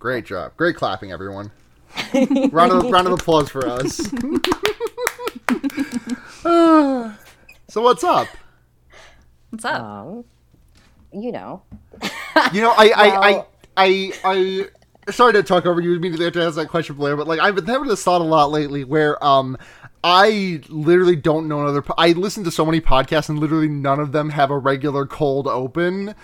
[0.00, 0.56] Great job.
[0.56, 1.52] Great clapping, everyone.
[2.52, 4.00] round of round of applause for us.
[7.68, 8.26] So what's up?
[9.50, 9.80] What's up?
[9.80, 10.24] Um,
[11.12, 11.62] you know,
[12.52, 14.66] You know, I I, Well- I I
[15.06, 17.38] I sorry to talk over you immediately after I asked that question, Blair, but like
[17.38, 19.56] I've been having this thought a lot lately where um
[20.02, 21.82] I literally don't know another.
[21.82, 25.06] po- I listen to so many podcasts, and literally none of them have a regular
[25.06, 26.14] cold open.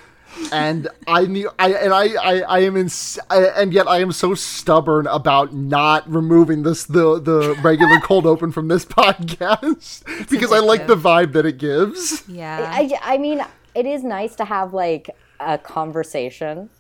[0.53, 2.91] And I knew, I and I, I, I am in,
[3.31, 8.53] and yet I am so stubborn about not removing this the the regular cold open
[8.53, 12.23] from this podcast because I like the vibe that it gives.
[12.29, 12.71] yeah.
[12.73, 15.11] I, I mean, it is nice to have like
[15.41, 16.71] a conversation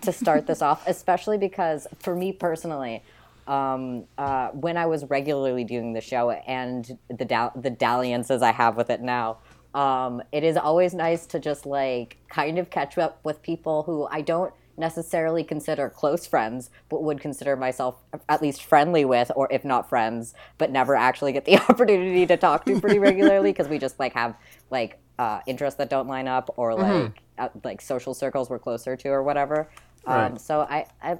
[0.00, 3.02] to start this off, especially because for me personally,
[3.46, 8.52] um, uh, when I was regularly doing the show and the dal- the dalliances I
[8.52, 9.38] have with it now,
[9.74, 14.06] um, it is always nice to just like kind of catch up with people who
[14.10, 17.96] I don't necessarily consider close friends, but would consider myself
[18.28, 22.36] at least friendly with, or if not friends, but never actually get the opportunity to
[22.36, 24.34] talk to pretty regularly because we just like have
[24.70, 28.96] like uh, interests that don't line up or like uh, like social circles we're closer
[28.96, 29.68] to or whatever.
[30.06, 30.40] Um, Right.
[30.40, 31.18] So I, I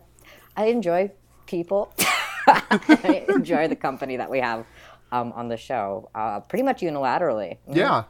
[0.57, 1.11] I enjoy
[1.47, 1.93] people.
[2.47, 4.67] I enjoy the company that we have
[5.13, 7.59] um, on the show, uh, pretty much unilaterally.
[7.71, 8.05] Yeah,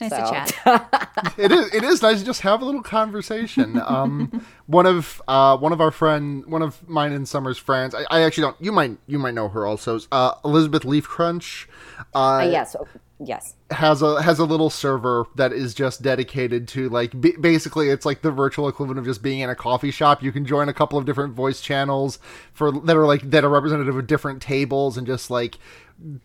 [0.00, 1.34] it's nice so- to chat.
[1.38, 1.74] it is.
[1.74, 3.80] It is nice to just have a little conversation.
[3.84, 7.94] Um, one of uh, one of our friend, one of mine and Summer's friends.
[7.94, 8.56] I, I actually don't.
[8.60, 9.98] You might you might know her also.
[10.12, 11.68] Uh, Elizabeth Leaf Crunch.
[12.14, 12.86] Uh, Uh, yes, oh,
[13.20, 13.54] yes.
[13.70, 18.04] has a has a little server that is just dedicated to like b- basically it's
[18.04, 20.22] like the virtual equivalent of just being in a coffee shop.
[20.22, 22.18] You can join a couple of different voice channels
[22.52, 25.58] for that are like that are representative of different tables and just like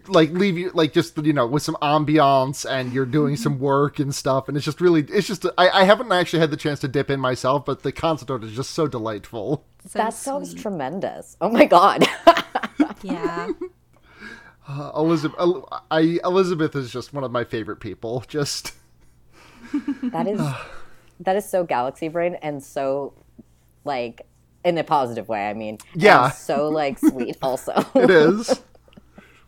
[0.07, 3.99] like leave you like just you know with some ambiance and you're doing some work
[3.99, 6.79] and stuff and it's just really it's just I, I haven't actually had the chance
[6.81, 10.13] to dip in myself but the concert of it is just so delightful So That
[10.13, 11.37] sounds tremendous.
[11.39, 12.05] Oh my god.
[13.03, 13.49] Yeah.
[14.67, 15.39] uh, elizabeth
[15.91, 18.73] I, elizabeth is just one of my favorite people just
[20.03, 20.41] that is
[21.21, 23.13] that is so galaxy brain and so
[23.85, 24.25] like
[24.65, 25.49] in a positive way.
[25.49, 26.29] I mean, Yeah.
[26.31, 27.37] so like sweet.
[27.41, 28.61] Also, it is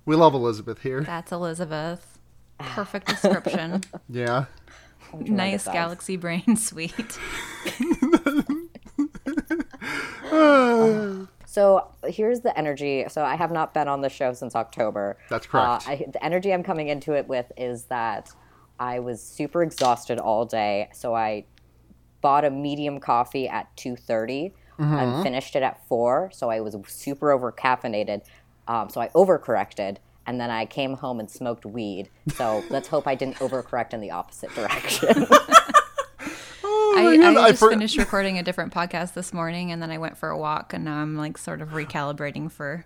[0.05, 2.17] we love elizabeth here That's Elizabeth.
[2.59, 3.81] Perfect description.
[4.09, 4.45] yeah
[5.19, 7.17] nice galaxy brain, sweet.
[11.45, 13.03] So here's the energy.
[13.09, 15.17] So I have not been on the show since October.
[15.29, 15.85] That's correct.
[15.85, 18.31] Uh, I, the energy I'm coming into it with is that
[18.79, 20.87] I was super exhausted all day.
[20.93, 21.43] So I
[22.21, 24.93] bought a medium coffee at 2:30 Mm-hmm.
[24.95, 26.31] and finished it at four.
[26.33, 28.21] So I was super over caffeinated.
[28.67, 29.97] Um, so I overcorrected.
[30.27, 32.09] And then I came home and smoked weed.
[32.35, 35.25] So let's hope I didn't overcorrect in the opposite direction.
[36.93, 39.91] I, man, I I just for- finished recording a different podcast this morning, and then
[39.91, 42.85] I went for a walk, and now I'm like sort of recalibrating for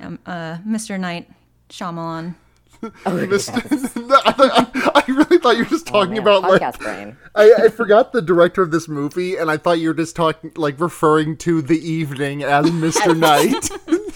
[0.00, 0.98] um, uh, Mr.
[0.98, 1.30] Night
[1.68, 2.34] Shyamalan.
[2.82, 3.96] Mr.
[4.06, 6.80] No, I, thought, I, I really thought you were just talking Man, about like podcast
[6.80, 7.16] brain.
[7.34, 10.52] I, I forgot the director of this movie, and I thought you were just talking
[10.56, 13.16] like referring to the evening as Mr.
[13.16, 13.70] Night.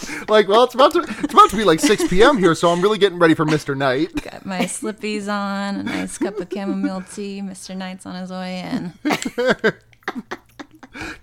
[0.29, 2.39] like, well, it's about to it's about to be like six p.m.
[2.39, 3.77] here, so I'm really getting ready for Mr.
[3.77, 4.15] Night.
[4.31, 7.41] Got my slippies on, a nice cup of chamomile tea.
[7.41, 7.77] Mr.
[7.77, 8.93] Night's on his way in.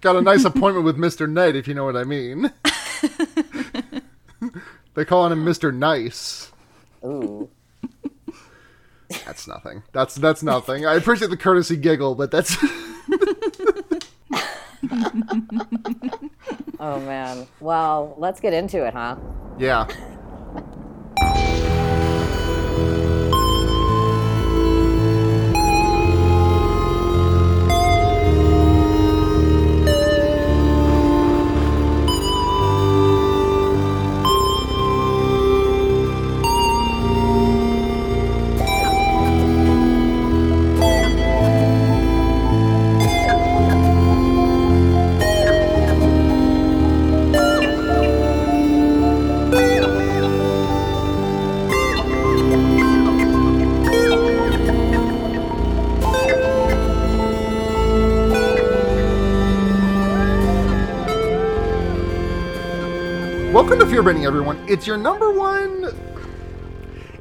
[0.01, 1.29] Got a nice appointment with Mr.
[1.29, 2.51] Knight, if you know what I mean.
[4.93, 5.73] they call calling him Mr.
[5.75, 6.51] Nice.
[7.03, 7.49] Ooh.
[9.25, 9.83] That's nothing.
[9.91, 10.85] That's that's nothing.
[10.85, 12.55] I appreciate the courtesy giggle, but that's
[16.77, 17.47] Oh man.
[17.61, 19.15] Well, let's get into it, huh?
[19.57, 19.87] yeah.
[64.05, 64.69] Welcome to Fear Bending, everyone.
[64.69, 65.91] It's your number one.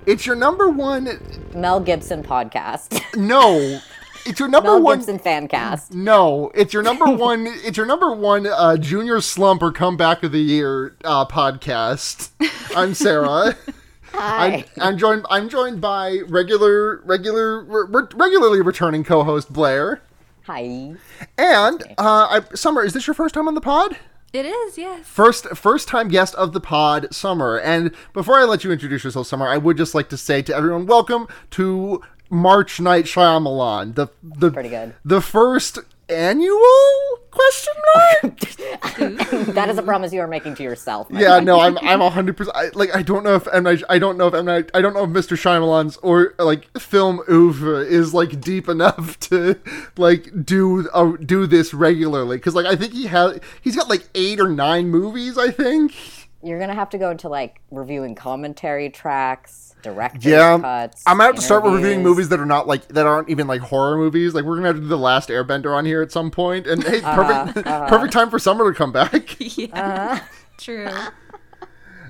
[0.04, 1.18] It's your number one.
[1.54, 3.00] Mel Gibson podcast.
[3.16, 3.80] No,
[4.26, 4.98] it's your number Mel one.
[4.98, 5.94] Gibson fan cast.
[5.94, 7.46] No, it's your number one.
[7.46, 12.30] It's your number one uh, junior slump or comeback of the year uh, podcast.
[12.76, 13.56] I'm Sarah.
[14.12, 14.66] Hi.
[14.76, 15.24] I'm, I'm joined.
[15.30, 20.02] I'm joined by regular, regular, re- re- regularly returning co-host Blair.
[20.42, 20.94] Hi.
[21.38, 23.96] And uh, I, Summer, is this your first time on the pod?
[24.34, 25.06] It is, yes.
[25.06, 27.56] First, first time guest of the pod, Summer.
[27.60, 30.56] And before I let you introduce yourself, Summer, I would just like to say to
[30.56, 33.94] everyone, welcome to March Night Shyamalan.
[33.94, 34.96] The the Pretty good.
[35.04, 35.78] The first
[36.08, 38.40] annual question mark.
[39.54, 41.08] That is a promise you are making to yourself.
[41.10, 41.46] yeah, friend.
[41.46, 42.56] no, I'm I'm a hundred percent.
[42.56, 44.80] I- Like I don't know if M Night, I don't know if M Night, I
[44.80, 45.36] don't know if Mr.
[45.36, 49.58] Shyamalan's or like film oeuvre is like deep enough to
[49.96, 54.04] like do uh, do this regularly because like I think he has he's got like
[54.14, 55.36] eight or nine movies.
[55.38, 55.94] I think.
[56.42, 61.02] You're gonna have to go into like reviewing commentary tracks, director's Yeah, cuts.
[61.06, 63.60] I'm gonna have to start reviewing movies that are not like that aren't even like
[63.60, 64.34] horror movies.
[64.34, 66.66] Like we're gonna have to do the Last Airbender on here at some point.
[66.66, 69.36] And hey, perfect, perfect time for Summer to come back.
[69.56, 70.20] Yeah.
[70.58, 70.88] True.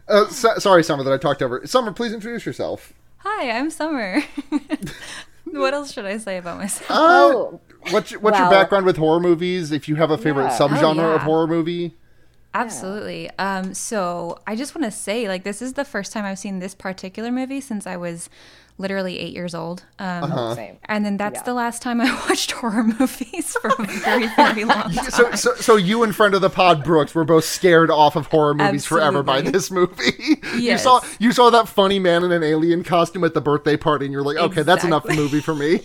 [0.09, 1.67] Uh, so, sorry, Summer, that I talked over.
[1.67, 2.93] Summer, please introduce yourself.
[3.19, 4.23] Hi, I'm Summer.
[5.47, 6.91] what else should I say about myself?
[6.91, 7.61] Uh, Oh,
[7.91, 9.73] what's your, what's your background with horror movies?
[9.73, 10.59] If you have a favorite Yeah.
[10.59, 11.94] subgenre Oh, of horror movie,
[12.55, 13.29] Absolutely.
[13.39, 16.61] Um, so I just want to say, like, this is the first time I've seen
[16.61, 18.31] this particular movie since I was
[18.79, 19.85] literally eight years old.
[20.01, 20.56] Um, Uh-huh.
[20.87, 21.43] And then that's Yeah.
[21.45, 25.11] the last time I watched horror movies for a very, very long time.
[25.11, 28.27] so, so so you and friend of the pod Brooks were both scared off of
[28.27, 30.41] horror movies forever by this movie.
[30.56, 34.06] you saw you saw that funny man in an alien costume at the birthday party,
[34.06, 35.81] and you're like, okay, that's enough movie for me.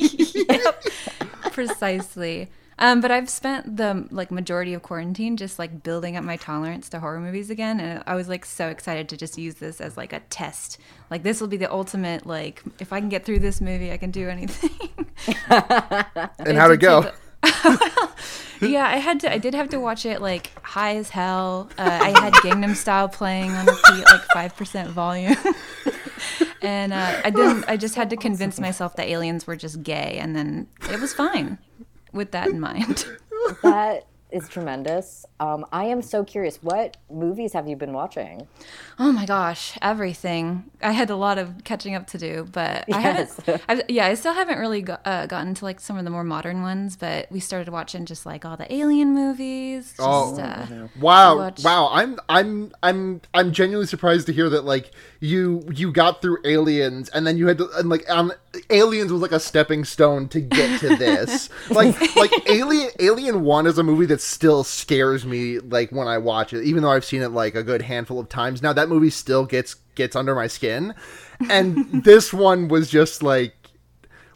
[1.51, 2.49] Precisely.
[2.79, 6.87] Um, but I've spent the like majority of quarantine just like building up my tolerance
[6.89, 9.97] to horror movies again, and I was like so excited to just use this as
[9.97, 10.79] like a test.
[11.11, 13.97] Like this will be the ultimate like if I can get through this movie, I
[13.97, 14.89] can do anything.
[15.49, 17.11] and how'd it go?
[18.61, 19.31] yeah, I had to.
[19.31, 21.69] I did have to watch it like high as hell.
[21.77, 25.35] Uh, I had Gangnam Style playing on repeat, like five percent volume,
[26.61, 27.65] and uh, I didn't.
[27.67, 31.13] I just had to convince myself that aliens were just gay, and then it was
[31.13, 31.57] fine.
[32.11, 33.05] With that in mind,
[33.63, 35.25] That is tremendous.
[35.39, 36.57] Um, I am so curious.
[36.61, 38.47] What movies have you been watching?
[38.99, 40.65] Oh my gosh, everything!
[40.81, 43.61] I had a lot of catching up to do, but I haven't.
[43.69, 46.23] I've, yeah, I still haven't really got, uh, gotten to like some of the more
[46.23, 46.95] modern ones.
[46.95, 49.87] But we started watching just like all the Alien movies.
[49.89, 50.37] Just, Oh.
[50.39, 51.89] uh, Wow, watch- wow!
[51.91, 54.91] I'm I'm I'm I'm genuinely surprised to hear that like
[55.21, 58.31] you you got through Aliens and then you had to and like um
[58.69, 61.49] Aliens was like a stepping stone to get to this.
[61.69, 66.17] like like Alien Alien One is a movie that still scares me like when I
[66.17, 68.73] watch it, even though I've seen it like a good handful of times now.
[68.73, 70.93] That movie still gets gets under my skin,
[71.49, 73.53] and this one was just like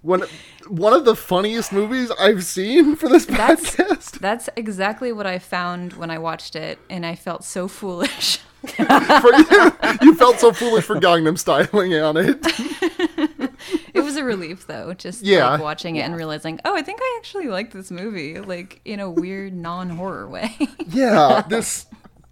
[0.02, 0.24] one
[0.68, 4.20] one of the funniest movies I've seen for this That's- podcast.
[4.20, 8.40] That's exactly what I found when I watched it, and I felt so foolish.
[8.78, 9.72] for you,
[10.02, 12.38] you felt so foolish for Gangnam styling on it.
[13.94, 15.50] it was a relief, though, just Yeah.
[15.50, 19.02] like watching it and realizing, oh, I think I actually like this movie, like in
[19.02, 20.56] a weird non-horror way.
[20.88, 21.88] Yeah, this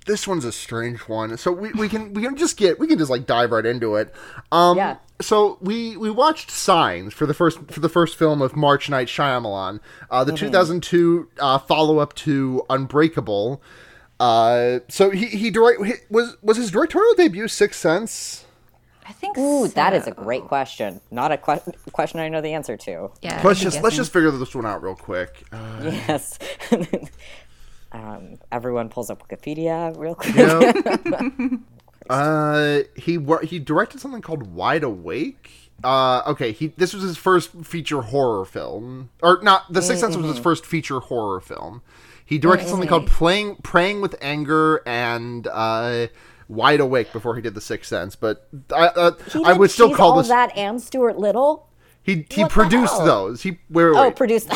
[0.05, 1.37] this one's a strange one.
[1.37, 3.95] So we, we can we can just get we can just like dive right into
[3.95, 4.13] it.
[4.51, 4.97] Um Yeah.
[5.21, 9.07] so we we watched Signs for the first for the first film of March Night
[9.07, 13.61] Shyamalan, uh, the 2002 uh, follow up to Unbreakable.
[14.19, 18.45] Uh, so he he direct he- was was his directorial debut Sixth Sense.
[19.03, 19.35] I think.
[19.37, 21.01] Ooh, that is a great question.
[21.09, 23.11] Not a que- question I know the answer to.
[23.21, 23.41] Yeah.
[23.43, 25.43] Let's I'm just let's just figure this one out real quick.
[25.51, 26.37] Uh, Yes.
[27.91, 30.35] um, everyone pulls up Wikipedia real quick.
[32.09, 35.49] uh, he he directed something called Wide Awake.
[35.83, 39.71] Uh, okay, he this was his first feature horror film, or not.
[39.71, 41.81] The Sixth Sense was his first feature horror film.
[42.25, 46.07] He directed something called Playing Praying with Anger and uh,
[46.47, 48.15] Wide Awake before he did the Sixth Sense.
[48.15, 49.11] But I uh,
[49.43, 51.67] I would still call all this that and Stuart Little.
[52.03, 53.41] he he What produced those.
[53.41, 54.49] He wait wait, Oh, produced.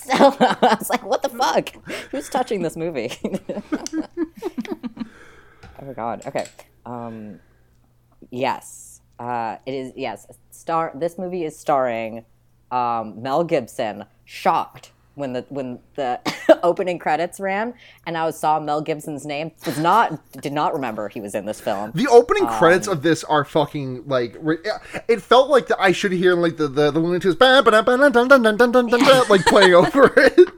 [0.04, 1.70] so I was like, what the fuck?
[2.10, 3.12] Who's touching this movie?
[3.24, 3.44] oh
[5.82, 6.22] my god.
[6.26, 6.46] Okay.
[6.86, 7.40] Um,
[8.30, 9.00] yes.
[9.18, 9.92] Uh, it is.
[9.96, 10.26] Yes.
[10.50, 10.92] Star.
[10.94, 12.24] This movie is starring
[12.70, 14.04] um, Mel Gibson.
[14.24, 16.20] Shocked when the when the
[16.62, 17.74] opening credits ran
[18.06, 21.60] and I saw Mel Gibson's name did not did not remember he was in this
[21.60, 21.92] film.
[21.94, 24.36] The opening um, credits of this are fucking like
[25.08, 27.36] it felt like the, I should hear like the the, the Looney Tunes
[29.28, 30.48] like playing over it.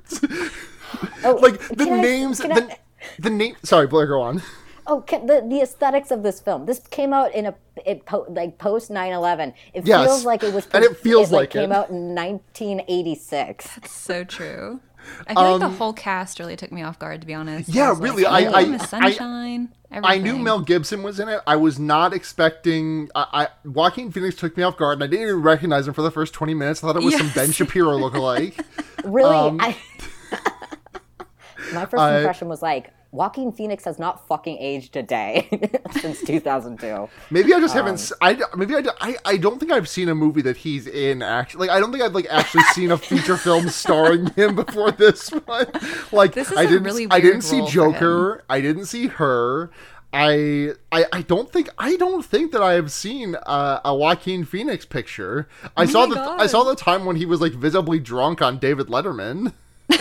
[1.25, 2.77] oh, like the names I, the,
[3.19, 4.43] the name sorry Blair go on
[4.87, 6.67] Oh, ca- the the aesthetics of this film.
[6.67, 7.55] This came out in a
[7.87, 9.55] it po- like post 9/11.
[9.75, 10.05] It Yes.
[10.07, 13.69] feels like it was And it feels like it came out in 1986.
[13.77, 14.81] That's So true.
[15.27, 17.69] I feel like the whole cast really took me off guard, to be honest.
[17.69, 20.39] Yeah, was really, Like, I- I- Miss I- I knew.
[20.39, 21.41] Mel Gibson was in it.
[21.47, 23.09] I was not expecting.
[23.15, 23.27] I,
[23.65, 26.11] I Joaquin Phoenix took me off guard, and I didn't even recognize him for the
[26.11, 26.83] first twenty minutes.
[26.83, 28.59] I thought it was some Ben Shapiro lookalike.
[29.05, 29.77] Really, Um, I.
[31.75, 35.47] My first I- impression was like, Joaquin Phoenix has not fucking aged a day
[36.01, 37.09] since 2002.
[37.31, 37.95] Maybe I just haven't.
[37.95, 39.37] s- I maybe I, I, I.
[39.37, 41.21] don't think I've seen a movie that he's in.
[41.23, 44.93] Actually, like I don't think I've like actually seen a feature film starring him before
[44.93, 45.67] this one.
[46.11, 46.85] Like This is I a didn't.
[46.85, 48.45] really I didn't see Joker.
[48.49, 49.71] I didn't see her.
[50.15, 54.45] I, I I don't think I don't think that I have seen uh, a Joaquin
[54.45, 55.49] Phoenix picture.
[55.77, 58.41] I saw Oh my the I saw the time when he was like visibly drunk
[58.41, 59.53] on David Letterman.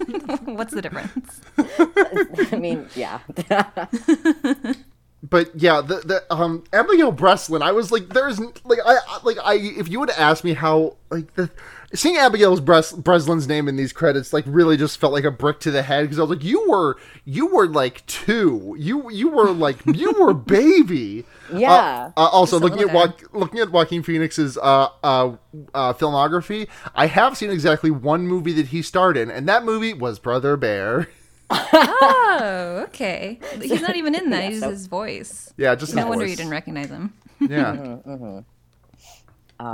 [0.44, 1.40] What's the difference?
[2.52, 3.20] I mean, yeah.
[5.22, 9.36] but yeah, the the um Abigail Breslin, I was like, there's like I I- like
[9.42, 11.50] I if you would ask me how like the
[11.94, 15.60] seeing Abigail Bres- Breslin's name in these credits like really just felt like a brick
[15.60, 19.28] to the head because I was like, you were you were like two, you you
[19.28, 21.24] were like you were baby.
[21.54, 21.72] Yeah.
[22.16, 25.36] Uh, uh, also, Just looking at little Wa- looking at Joaquin Phoenix's uh, uh,
[25.74, 29.92] uh, filmography, I have seen exactly one movie that he starred in, and that movie
[29.94, 31.08] was Brother Bear.
[31.50, 33.38] Oh, okay.
[33.60, 34.50] He's not even in that.
[34.50, 35.52] He's so- his voice.
[35.56, 36.30] yeah, just No his wonder voice.
[36.30, 37.12] you didn't recognize him.
[37.40, 38.44] Yeah, Mm-hmm, Um,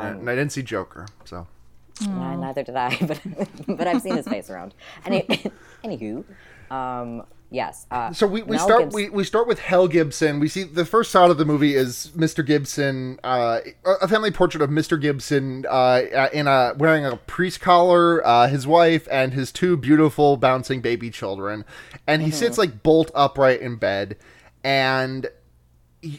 [0.00, 1.46] and I didn't see Joker, so.
[2.06, 3.20] Nah, neither did I, but
[3.66, 4.74] but I've seen his face around.
[5.04, 5.22] Any,
[5.84, 6.24] anywho,
[6.70, 7.86] um, yes.
[7.90, 10.40] Uh, So we, we Mel start Gibson- we, we start with Hell Gibson.
[10.40, 12.44] We see the first shot of the movie is Mr.
[12.44, 13.60] Gibson, uh,
[14.00, 15.00] a family portrait of Mr.
[15.00, 20.36] Gibson uh, in a wearing a priest collar, uh, his wife, and his two beautiful
[20.36, 21.64] bouncing baby children,
[22.06, 24.16] and he sits like bolt upright in bed,
[24.64, 25.28] and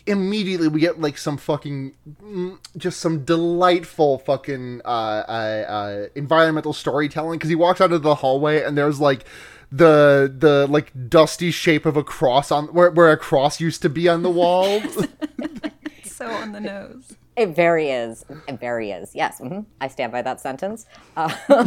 [0.06, 6.74] immediately we get like some fucking mm, just some delightful fucking uh, uh, uh environmental
[6.74, 9.24] storytelling because he walks out of the hallway and there's like
[9.72, 13.90] the the like dusty shape of a cross on where, where a cross used to
[13.90, 14.82] be on the wall
[16.04, 17.16] So on the nose.
[17.36, 18.26] It very is.
[18.48, 19.14] It very is.
[19.14, 20.86] Yes, hmm I stand by that sentence.
[21.16, 21.30] Uh,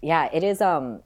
[0.00, 0.60] yeah, it is.
[0.60, 1.02] Um,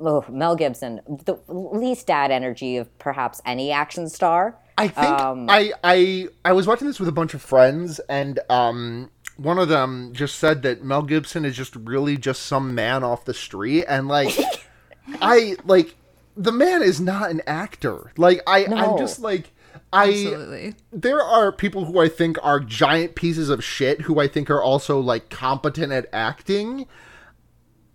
[0.00, 4.58] oh, Mel Gibson, the least dad energy of perhaps any action star.
[4.76, 8.38] I think Um, I I I was watching this with a bunch of friends, and
[8.50, 13.02] um, one of them just said that Mel Gibson is just really just some man
[13.02, 14.36] off the street, and like
[15.20, 15.94] I like
[16.36, 18.12] the man is not an actor.
[18.16, 19.52] Like I I'm just like
[19.92, 20.74] I Absolutely.
[20.92, 24.62] there are people who I think are giant pieces of shit who I think are
[24.62, 26.86] also like competent at acting.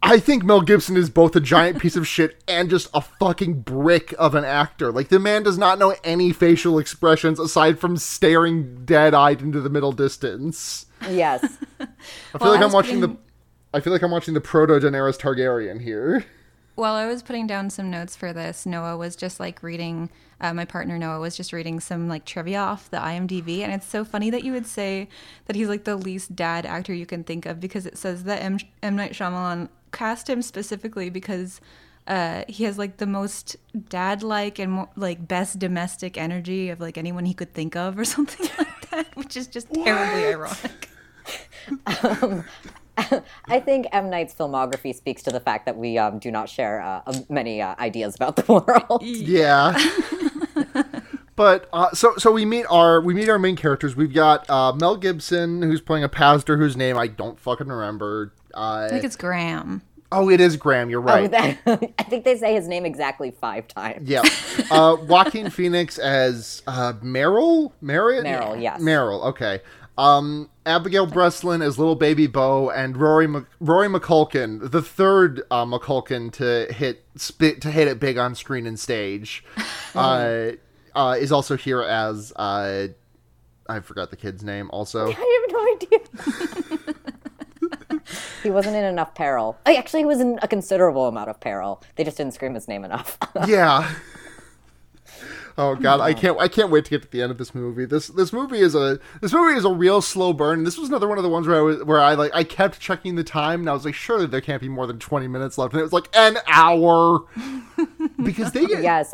[0.02, 3.62] I think Mel Gibson is both a giant piece of shit and just a fucking
[3.62, 4.92] brick of an actor.
[4.92, 9.70] Like the man does not know any facial expressions aside from staring dead-eyed into the
[9.70, 10.86] middle distance.
[11.10, 11.44] Yes.
[11.80, 11.88] I feel
[12.40, 13.20] Well, like I I'm watching putting- the
[13.72, 16.26] I feel like I'm watching the proto Daenerys Targaryen here.
[16.76, 20.10] While I was putting down some notes for this, Noah was just like reading.
[20.42, 23.88] Uh, my partner Noah was just reading some like trivia off the IMDb, and it's
[23.88, 25.08] so funny that you would say
[25.46, 28.42] that he's like the least dad actor you can think of because it says that
[28.42, 31.60] M, M Night Shyamalan cast him specifically because
[32.08, 33.56] uh, he has like the most
[33.90, 38.06] dad-like and more, like best domestic energy of like anyone he could think of or
[38.16, 40.90] something like that, which is just terribly ironic.
[43.48, 44.10] I think M.
[44.10, 47.62] Night's filmography speaks to the fact that we um, do not share uh, um, many
[47.62, 49.04] uh, ideas about the world.
[49.04, 49.78] Yeah.
[51.36, 53.96] but uh, so so we meet our we meet our main characters.
[53.96, 58.34] We've got uh, Mel Gibson who's playing a pastor whose name I don't fucking remember.
[58.54, 59.82] Uh, I think it's Graham.
[60.12, 60.90] oh, it is Graham.
[60.90, 61.32] You're Oh, right.
[61.32, 61.58] that-
[62.00, 64.10] I think they say his name exactly five times.
[64.10, 64.24] yeah.
[64.72, 67.74] Uh, Joaquin Phoenix as uh, Merrill.
[67.82, 68.22] Merrill.
[68.22, 68.80] Merrill, yes.
[68.80, 69.24] Merrill.
[69.24, 69.62] Okay.
[70.00, 75.66] Um, Abigail Breslin as little baby Bo, and Rory Mc- Rory McCulkin, the third uh,
[75.66, 79.44] McCulkin to hit spit to hit it big on screen and stage,
[79.96, 80.52] uh,
[80.96, 82.88] uh, is also here as uh,
[83.68, 84.70] I forgot the kid's name.
[84.72, 86.00] Also, I have no idea.
[88.44, 89.58] he wasn't in enough peril.
[89.66, 91.84] Oh, Actually, he was in a considerable amount of peril.
[91.98, 93.18] They just didn't scream his name enough.
[93.48, 93.94] yeah.
[95.60, 97.84] Oh god, I can't I can't wait to get to the end of this movie.
[97.84, 100.64] This this movie is a this movie is a real slow burn.
[100.64, 102.80] This was another one of the ones where I was where I like I kept
[102.80, 105.58] checking the time and I was like, surely there can't be more than twenty minutes
[105.58, 107.26] left, and it was like an hour
[108.24, 109.14] because they get yes.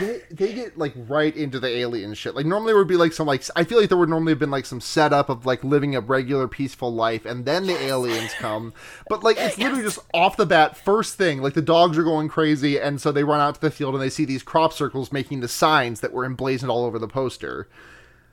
[0.00, 2.34] They, they get like right into the alien shit.
[2.34, 4.38] Like normally there would be like some like I feel like there would normally have
[4.38, 8.32] been like some setup of like living a regular peaceful life and then the aliens
[8.38, 8.72] come.
[9.08, 12.28] But like it's literally just off the bat first thing like the dogs are going
[12.28, 15.12] crazy and so they run out to the field and they see these crop circles
[15.12, 17.68] making the signs that were emblazoned all over the poster.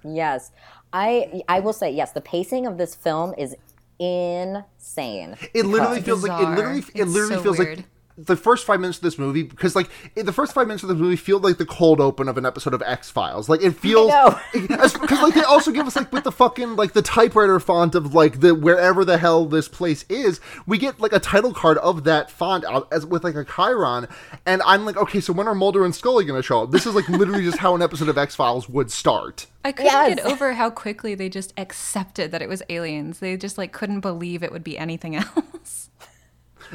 [0.04, 0.52] Yes.
[0.94, 3.56] I I will say yes, the pacing of this film is
[4.00, 5.36] insane.
[5.54, 7.78] It literally It's feels like it literally it It's literally so feels weird.
[7.80, 7.86] like
[8.26, 10.96] the first five minutes of this movie because like the first five minutes of the
[10.96, 13.48] movie feel like the cold open of an episode of X Files.
[13.48, 14.12] Like it feels
[14.54, 18.14] because like they also give us like with the fucking like the typewriter font of
[18.14, 22.04] like the wherever the hell this place is, we get like a title card of
[22.04, 24.10] that font out as with like a chyron,
[24.46, 26.72] and I'm like, okay, so when are Mulder and Scully gonna show up?
[26.72, 29.46] This is like literally just how an episode of X Files would start.
[29.64, 30.16] I couldn't Yes.
[30.16, 33.20] get over how quickly they just accepted that it was aliens.
[33.20, 35.89] They just like couldn't believe it would be anything else.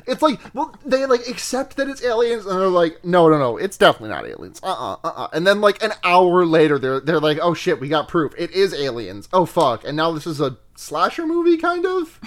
[0.07, 3.57] It's like, well, they like accept that it's aliens, and they're like, no, no, no,
[3.57, 4.61] it's definitely not aliens.
[4.63, 7.81] Uh, uh-uh, uh, uh And then like an hour later, they're they're like, oh shit,
[7.81, 8.33] we got proof.
[8.37, 9.29] It is aliens.
[9.33, 9.85] Oh fuck.
[9.85, 12.21] And now this is a slasher movie, kind of.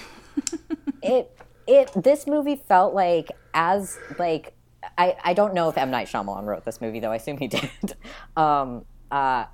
[1.03, 4.53] it it this movie felt like as like
[4.97, 7.47] I I don't know if M Night Shyamalan wrote this movie though I assume he
[7.47, 7.95] did.
[8.35, 9.45] um, uh,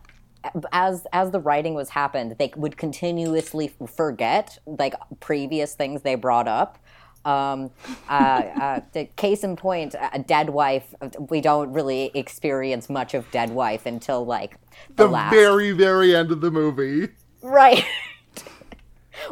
[0.72, 6.48] as as the writing was happened, they would continuously forget like previous things they brought
[6.48, 6.79] up.
[7.25, 7.72] Um,
[8.10, 10.94] uh, uh, the case in point, a dead wife.
[11.30, 14.58] We don't really experience much of dead wife until like
[14.89, 17.10] the, The last very very end of the movie.
[17.42, 17.86] Right.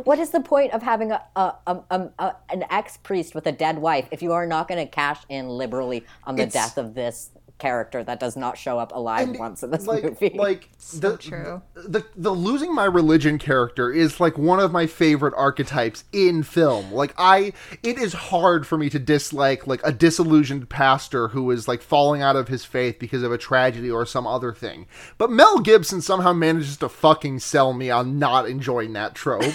[0.03, 3.51] what is the point of having a, a, a, a, an ex priest with a
[3.51, 6.77] dead wife if you are not going to cash in liberally on the It's- death
[6.77, 7.31] of this
[7.62, 10.32] character that does not show up alive once in this like movie?
[10.36, 11.62] like the, true.
[11.75, 16.91] the the losing my religion character is like one of my favorite archetypes in film
[16.91, 17.53] like i
[17.84, 22.24] it is hard for me to dislike like a disillusioned pastor who is like falling
[22.24, 24.88] out of his faith because of a tragedy or some other thing
[25.20, 29.53] but mel gibson somehow manages to fucking sell me on not enjoying that trope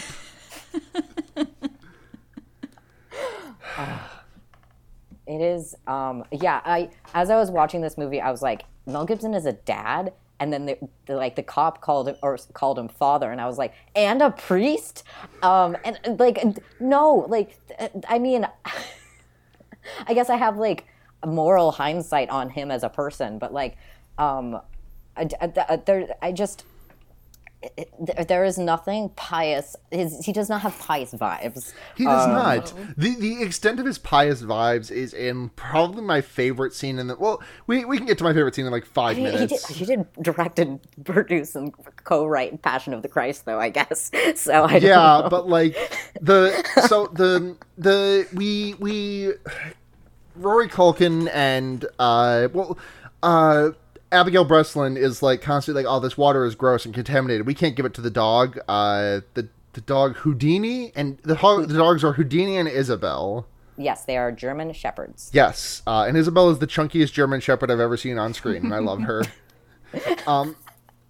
[5.26, 6.60] It is, um, yeah.
[6.64, 10.12] I as I was watching this movie, I was like, Mel Gibson is a dad,
[10.38, 13.46] and then the, the like the cop called him or called him father, and I
[13.46, 15.02] was like, and a priest,
[15.42, 16.38] um, and like
[16.78, 17.58] no, like
[18.08, 18.46] I mean,
[20.06, 20.86] I guess I have like
[21.26, 23.76] moral hindsight on him as a person, but like,
[24.18, 24.60] um,
[25.16, 26.64] I, I, there, I just.
[27.76, 29.76] It- there- there is nothing pious.
[29.90, 31.72] His, he does not have pious vibes.
[31.96, 36.72] he does not the the extent of his pious vibes is in probably my favorite
[36.74, 39.16] scene in the well we, we can get to my favorite scene in like five
[39.16, 41.72] He, he did, minutes he did direct and produce and
[42.04, 44.10] co-write Passion of the Christ, though I guess.
[44.36, 45.76] So I yeah but like
[46.20, 46.52] the
[46.88, 49.32] so the the we we
[50.34, 52.76] rory culkin and uh well
[53.22, 53.70] uh
[54.16, 57.76] abigail breslin is like constantly like oh this water is gross and contaminated we can't
[57.76, 62.14] give it to the dog uh the the dog houdini and the, the dogs are
[62.14, 65.30] houdini and isabel yes, they are German shepherds.
[65.32, 68.74] Yes, uh, and Isabel is the chunkiest German Shepherd I've ever seen on screen, and
[68.74, 69.22] I love her.
[70.26, 70.56] um,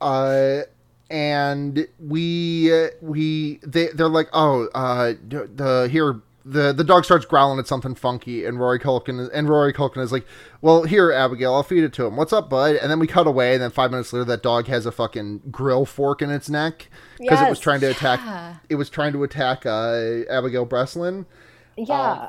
[0.00, 0.62] uh,
[1.08, 7.26] and we uh, we they they're like, oh, uh, the here the the dog starts
[7.26, 10.24] growling at something funky, and Rory Culkin and Rory Culkin is like,
[10.60, 12.16] well, here, Abigail, I'll feed it to him.
[12.16, 12.76] What's up, bud?
[12.76, 15.42] And then we cut away, and then five minutes later, that dog has a fucking
[15.50, 18.20] grill fork in its neck because it was trying to attack.
[18.24, 18.56] Yeah.
[18.68, 21.26] It was trying to attack uh, Abigail Breslin.
[21.76, 22.28] Yeah.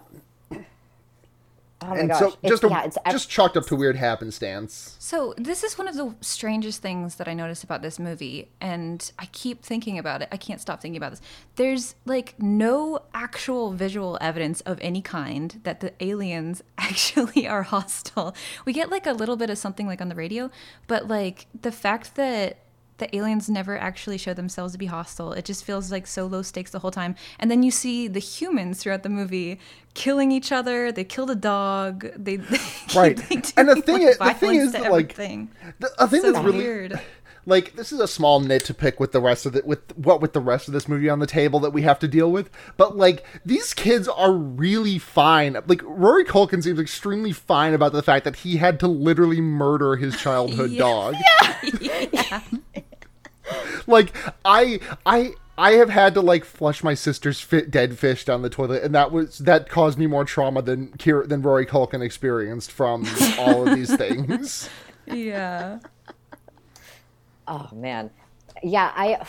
[1.81, 2.19] Oh my and gosh!
[2.19, 4.95] so It's- just a, yeah, it's just chalked up to weird happenstance.
[4.99, 9.09] So this is one of the strangest things that I noticed about this movie, and
[9.19, 10.29] I keep thinking about it.
[10.31, 11.21] I can't stop thinking about this.
[11.55, 18.35] There's like no actual visual evidence of any kind that the aliens actually are hostile.
[18.65, 20.49] We get like a little bit of something like on the radio,
[20.87, 22.57] but like the fact that
[22.97, 25.31] the aliens never actually show themselves to be hostile.
[25.33, 27.15] It just feels like so low stakes the whole time.
[27.39, 29.59] And then you see the humans throughout the movie
[29.93, 30.91] killing each other.
[30.91, 32.07] They killed a dog.
[32.15, 32.57] They, they
[32.95, 33.17] Right.
[33.29, 35.49] they And the thing is- the thing is that, like, everything.
[35.79, 36.99] The, I think so that's really weird.
[37.45, 40.19] like this is a small nit to pick with the rest of the with what
[40.19, 42.49] with the rest of this movie on the table that we have to deal with.
[42.77, 45.55] But like these kids are really fine.
[45.67, 49.95] Like Rory Culkin seems extremely fine about the fact that he had to literally murder
[49.97, 50.79] his childhood Yeah.
[50.79, 51.15] dog.
[53.87, 54.13] like
[54.45, 58.49] I I I have had to like flush my sister's fit dead fish down the
[58.49, 62.71] toilet, and that was that caused me more trauma than Kier, than Rory Culkin experienced
[62.71, 63.07] from
[63.39, 64.69] all of these things.
[65.07, 65.79] Yeah.
[67.47, 68.11] Oh man,
[68.61, 68.91] yeah.
[68.95, 69.25] I,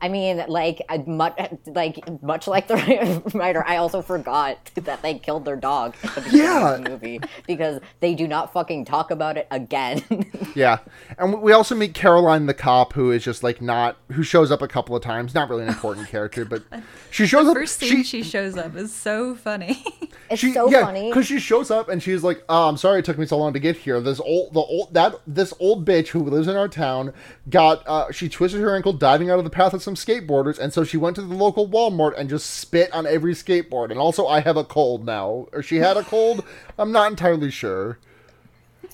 [0.00, 5.18] I mean, like I much like much like the writer, I also forgot that they
[5.18, 6.74] killed their dog at the beginning Yeah.
[6.74, 10.02] of the movie because they do not fucking talk about it again.
[10.54, 10.78] Yeah,
[11.18, 14.60] and we also meet Caroline the cop, who is just like not who shows up
[14.62, 15.34] a couple of times.
[15.34, 16.62] Not really an important character, but
[17.10, 17.54] she shows up.
[17.54, 19.84] First scene she, shows up is so funny.
[20.30, 21.10] it's she- so yeah, funny.
[21.10, 23.52] because she shows up and she's like, "Oh, I'm sorry it took me so long
[23.52, 24.00] to get here.
[24.00, 27.12] This old, the old that this old bitch who lives in our town
[27.50, 30.72] got uh, she twisted her ankle diving out of the path of some skateboarders, and
[30.72, 33.90] so she went to the local Walmart and just spit on every skateboard.
[33.90, 36.44] And also, I have a cold now, or she had a cold.
[36.78, 37.98] I'm not entirely sure.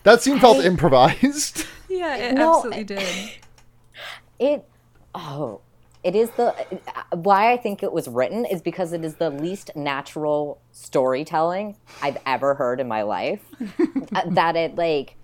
[0.04, 0.66] That scene felt I-
[1.88, 3.30] Yeah, it No, absolutely did.
[4.40, 4.68] It
[5.14, 5.60] oh,
[6.02, 6.50] it is the
[7.12, 12.18] why I think it was written is because it is the least natural storytelling I've
[12.26, 13.40] ever heard in my life.
[14.14, 15.16] Uh, that it like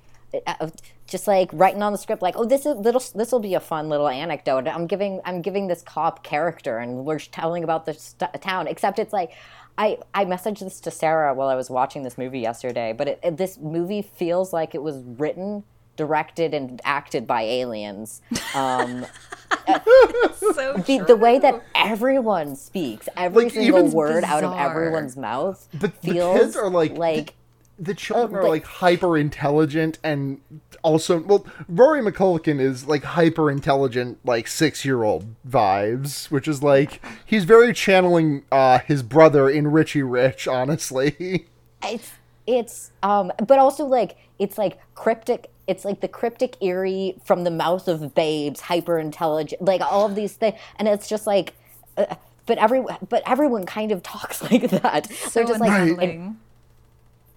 [0.47, 0.69] uh,
[1.11, 3.61] just like writing on the script like oh this is little this will be a
[3.61, 4.67] fun little anecdote.
[4.69, 8.99] I'm giving i'm giving this cop character and we're telling about the st- town except
[8.99, 9.33] it's like
[9.79, 13.21] I, I messaged this to Sarah while I was watching this movie yesterday, but it,
[13.23, 15.65] it- this movie feels like it was written,
[15.97, 18.21] directed, and acted by aliens.
[18.55, 19.07] Um,
[20.55, 25.17] So the, the way that everyone speaks, every Like, single even- word out of everyone's
[25.17, 27.35] mouth The, the feels kids are like like
[27.81, 30.41] the children are but- like hyper intelligent and
[30.83, 36.63] also well Rory McCulkin is like hyper intelligent like six year old vibes, which is
[36.63, 41.47] like he's very channeling uh his brother in Richie Rich, honestly.
[41.83, 42.13] it's
[42.47, 47.51] it's um but also like it's like cryptic it's like the cryptic eerie from the
[47.51, 51.55] mouth of babes hyper intelligent like all of these things and it's just like
[51.97, 52.15] uh,
[52.47, 55.11] but every but everyone kind of talks like that.
[55.13, 56.19] So they're just like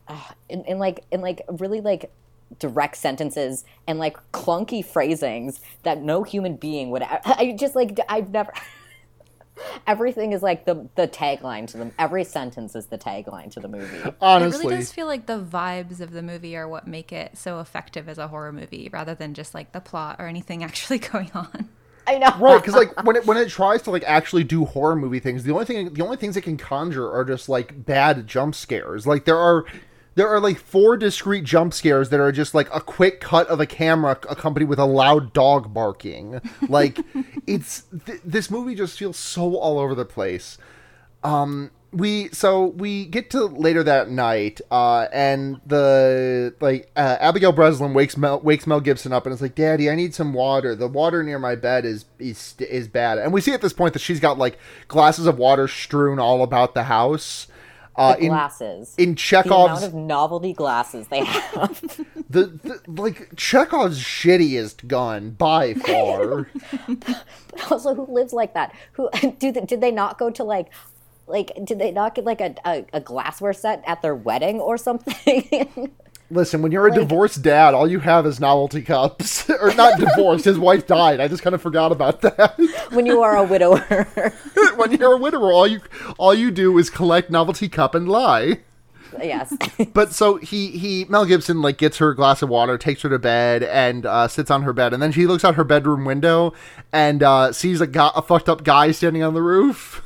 [0.07, 0.35] unsettling.
[0.49, 2.11] in, in like in like really like
[2.59, 7.99] direct sentences and like clunky phrasings that no human being would I, I just like
[8.07, 8.53] I've never
[9.87, 13.67] everything is like the the tagline to them every sentence is the tagline to the
[13.67, 14.65] movie It Honestly.
[14.65, 18.09] really does feel like the vibes of the movie are what make it so effective
[18.09, 21.69] as a horror movie, rather than just like the plot or anything actually going on.
[22.05, 24.95] I know Right, because like when it when it tries to like actually do horror
[24.95, 28.27] movie things, the only thing the only things it can conjure are just like bad
[28.27, 29.07] jump scares.
[29.07, 29.65] Like there are
[30.15, 33.59] there are like four discrete jump scares that are just like a quick cut of
[33.59, 36.41] a camera accompanied with a loud dog barking.
[36.67, 36.99] Like
[37.47, 40.57] it's th- this movie just feels so all over the place.
[41.23, 47.51] Um we so we get to later that night uh and the like uh, Abigail
[47.51, 50.75] Breslin wakes Mel wakes Mel Gibson up and is like daddy I need some water
[50.75, 53.93] the water near my bed is is is bad and we see at this point
[53.93, 57.45] that she's got like glasses of water strewn all about the house
[57.95, 58.95] uh in glasses.
[58.97, 62.05] in the amount Chekhov's of novelty glasses they have.
[62.29, 66.49] The, the like Chekhov's shittiest gun by far.
[66.87, 68.73] But also who lives like that?
[68.93, 70.69] Who do they, did they not go to like
[71.27, 74.77] like did they not get like a, a, a glassware set at their wedding or
[74.77, 75.91] something
[76.33, 79.49] Listen, when you're a divorced dad, all you have is novelty cups.
[79.61, 81.19] or not divorced, his wife died.
[81.19, 82.57] I just kind of forgot about that.
[82.91, 83.79] when you are a widower
[84.75, 85.81] when you're a widower, all you
[86.17, 88.61] all you do is collect novelty cup and lie.
[89.21, 89.55] yes
[89.93, 93.09] But so he he Mel Gibson like gets her a glass of water, takes her
[93.09, 96.03] to bed, and uh, sits on her bed, and then she looks out her bedroom
[96.05, 96.53] window
[96.91, 100.01] and uh, sees a, guy, a fucked up guy standing on the roof.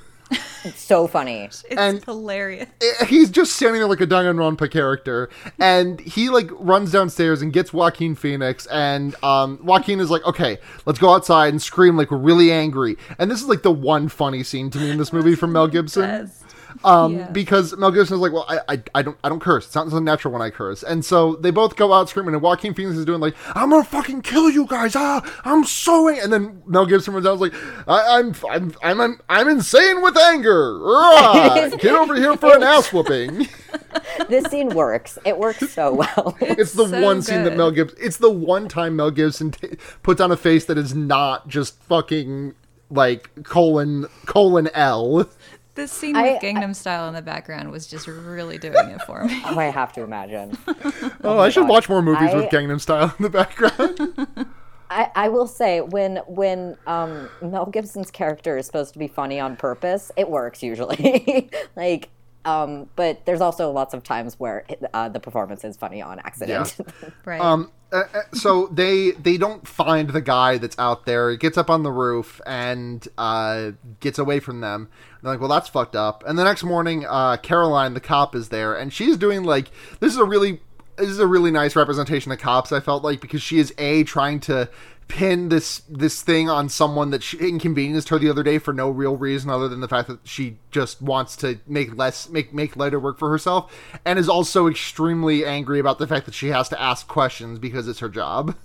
[0.76, 2.68] So funny It's And- hilarious.
[3.08, 7.72] he's just standing there like a Danganronpa character, and he like runs downstairs and gets
[7.74, 12.18] Joaquin Phoenix, and um, Joaquin is like, "Okay, let's go outside and scream like we're
[12.18, 15.36] really angry." And this is like the one funny scene to me in this movie
[15.36, 16.04] from Mel Gibson.
[16.04, 16.47] Best.
[16.84, 17.30] Um, Yeah.
[17.32, 19.66] because Mel Gibson is like, well, I, I, I don't, I don't curse.
[19.68, 22.74] It sounds unnatural when I curse, and so they both go out screaming, and Joaquin
[22.74, 26.24] Phoenix is doing like, I'm gonna fucking kill you guys, ah, I'm so, angry.
[26.24, 29.48] and then Mel Gibson runs out, and is like, I, I'm, I'm, I'm, I'm, I'm
[29.50, 31.70] insane with anger, Rah!
[31.70, 33.48] get over here for an ass whooping.
[34.30, 37.58] this scene works it works so well It's the so one scene that.
[37.58, 37.98] Mel Gibson.
[38.02, 41.82] It's the one time Mel Gibson t- puts on a face that is not just
[41.84, 42.56] fucking
[42.90, 45.30] like colon colon L.
[45.78, 49.24] This scene I- with Gangnam Style in the background was just really doing it for
[49.24, 49.42] me.
[49.46, 50.58] oh, i have to imagine
[51.24, 51.70] Oh, I should God.
[51.70, 54.18] watch more movies with Gangnam Style in the background.
[54.90, 59.40] I, I will say when when um, Mel Gibson's character is supposed to be funny
[59.40, 61.50] on purpose, it works usually.
[61.76, 62.10] like,
[62.48, 66.78] um, but there's also lots of times where uh, the performance is funny on accident.
[67.26, 67.42] Right.
[67.42, 71.32] Um, uh, uh, so they they don't find the guy that's out there.
[71.32, 74.90] He gets up on the roof and uh, gets away from them.
[75.22, 78.48] They're like, "Well, that's fucked up." And the next morning, uh, Caroline, the cop, is
[78.48, 80.62] there, and she's doing like this is a really
[80.98, 82.72] this is a really nice representation of cops.
[82.72, 84.70] I felt like because she is a trying to
[85.08, 88.90] pin this this thing on someone that she inconvenienced her the other day for no
[88.90, 92.76] real reason other than the fact that she just wants to make less make make
[92.76, 96.68] lighter work for herself and is also extremely angry about the fact that she has
[96.68, 98.56] to ask questions because it's her job.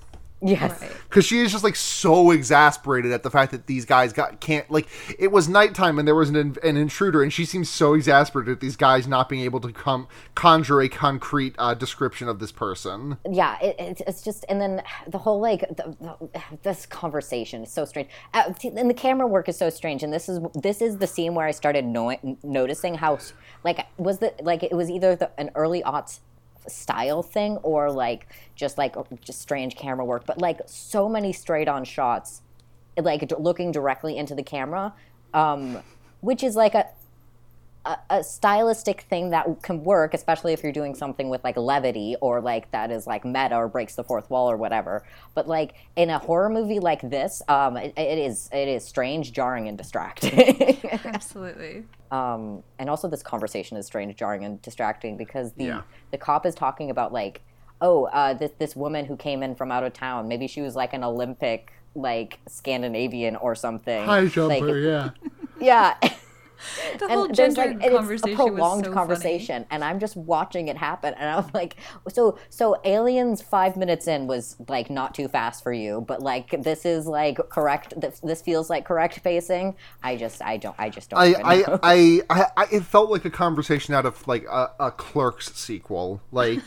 [0.44, 0.80] Yes.
[0.82, 0.90] Right.
[1.08, 4.68] because she is just like so exasperated at the fact that these guys got can't
[4.72, 8.54] like it was nighttime and there was an, an intruder and she seems so exasperated
[8.54, 12.50] at these guys not being able to come conjure a concrete uh, description of this
[12.50, 17.62] person yeah it, it, it's just and then the whole like the, the, this conversation
[17.62, 20.82] is so strange uh, and the camera work is so strange and this is this
[20.82, 23.16] is the scene where i started no- noticing how
[23.62, 26.18] like was the like it was either the, an early aughts
[26.68, 31.68] style thing or like just like just strange camera work but like so many straight
[31.68, 32.42] on shots
[33.00, 34.92] like looking directly into the camera
[35.34, 35.78] um
[36.20, 36.86] which is like a
[37.84, 42.16] a, a stylistic thing that can work, especially if you're doing something with like levity
[42.20, 45.04] or like that is like meta or breaks the fourth wall or whatever.
[45.34, 49.32] But like in a horror movie like this, um, it, it is it is strange,
[49.32, 50.78] jarring, and distracting.
[51.04, 51.84] Absolutely.
[52.12, 55.82] Um, and also, this conversation is strange, jarring, and distracting because the Yeah.
[56.10, 57.40] the cop is talking about like,
[57.80, 60.28] oh, uh, this this woman who came in from out of town.
[60.28, 64.04] Maybe she was like an Olympic like Scandinavian or something.
[64.04, 65.10] high Like, yeah
[66.02, 66.12] yeah.
[66.98, 69.82] The whole and there's gender like and conversation it's a prolonged was so conversation and
[69.82, 71.76] i'm just watching it happen and i'm like
[72.08, 76.62] so so aliens five minutes in was like not too fast for you but like
[76.62, 80.88] this is like correct this, this feels like correct pacing i just i don't i
[80.88, 81.78] just don't I, I, know.
[81.82, 86.20] I, I, I, it felt like a conversation out of like a, a Clerks sequel.
[86.30, 86.62] Like,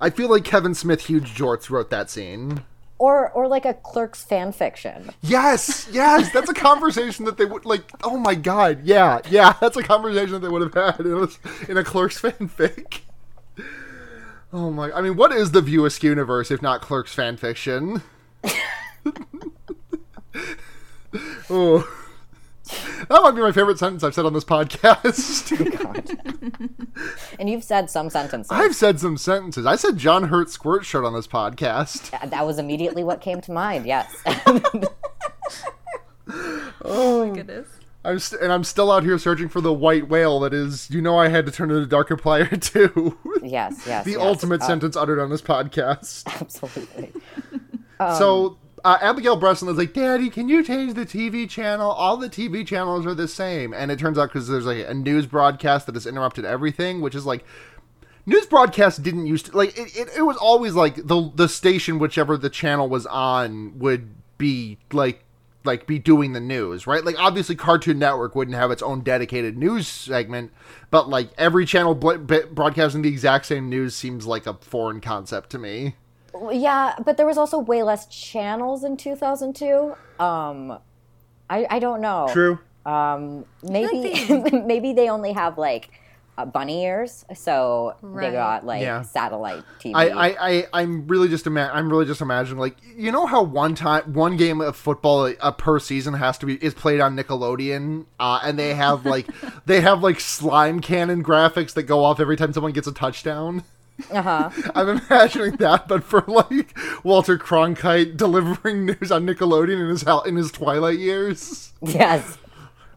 [0.00, 2.64] I feel like Kevin Smith, huge jorts, wrote that scene.
[2.98, 7.64] Or or like a clerks fan fiction Yes, yes, that's a conversation that they would
[7.64, 7.82] like.
[8.02, 11.70] Oh my god, yeah, yeah, that's a conversation that they would have had in a,
[11.70, 13.00] in a Clerks fanfic.
[14.52, 14.90] Oh my!
[14.92, 18.02] I mean, what is the View Askew universe if not Clerks fanfiction?
[21.50, 22.07] oh,
[23.08, 25.50] that might be my favorite sentence I've said on this podcast.
[27.38, 29.66] and you've said some sentences I've said some sentences.
[29.66, 32.10] I said John Hurt squirt shirt on this podcast.
[32.30, 34.14] that was immediately what came to mind yes
[36.84, 37.66] Oh my goodness.
[38.04, 40.88] I'm st- and I'm still out here searching for the white whale that is.
[40.90, 43.18] You know, I had to turn to the darker player too.
[43.42, 44.20] yes yes the yes.
[44.20, 46.24] ultimate Uh, sentence uttered on this podcast.
[46.40, 47.12] absolutely
[47.98, 51.90] so uh, Abigail Breslin is like, "Daddy, can you change the TV channel?
[51.90, 54.94] All the TV channels are the same." And it turns out because there's like a
[54.94, 57.44] news broadcast that has interrupted everything, which is like.
[58.26, 61.98] News broadcasts didn't used to like it, it, it was always like the the station
[61.98, 65.24] whichever the channel was on would be like
[65.64, 67.04] like be doing the news, right?
[67.04, 70.52] Like obviously Cartoon Network wouldn't have its own dedicated news segment,
[70.90, 72.16] but like every channel bl-
[72.52, 75.94] broadcasting the exact same news seems like a foreign concept to me.
[76.52, 79.94] Yeah, but there was also way less channels in 2002.
[80.18, 80.78] Um,
[81.50, 82.28] I I don't know.
[82.32, 82.58] True.
[82.86, 85.90] Um, maybe like maybe they only have like
[86.38, 89.02] uh, bunny ears, so they got like Yeah.
[89.02, 89.92] satellite TV.
[89.94, 93.42] I, I, I, I'm really just ima- I'm really just imagining like you know how
[93.42, 97.16] one time one game of football uh, per season has to be is played on
[97.16, 99.26] Nickelodeon, uh, and they have like
[99.66, 103.64] they have like slime cannon graphics that go off every time someone gets a touchdown.
[104.10, 104.50] Uh-huh.
[104.74, 110.36] I'm imagining that, but for like Walter Cronkite delivering news on Nickelodeon in his in
[110.36, 111.72] his twilight years.
[111.82, 112.38] yes.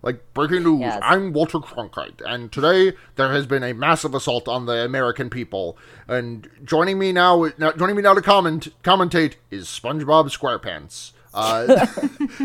[0.04, 1.00] Like breaking news, Yes.
[1.04, 5.78] I'm Walter Cronkite, and today there has been a massive assault on the American people.
[6.08, 11.12] And joining me now, now joining me now to comment commentate is SpongeBob SquarePants.
[11.36, 11.66] Uh,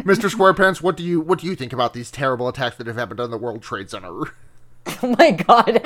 [0.05, 0.29] Mr.
[0.31, 3.21] SquarePants, what do you what do you think about these terrible attacks that have happened
[3.21, 4.35] on the World Trade Center?
[5.03, 5.81] Oh my god.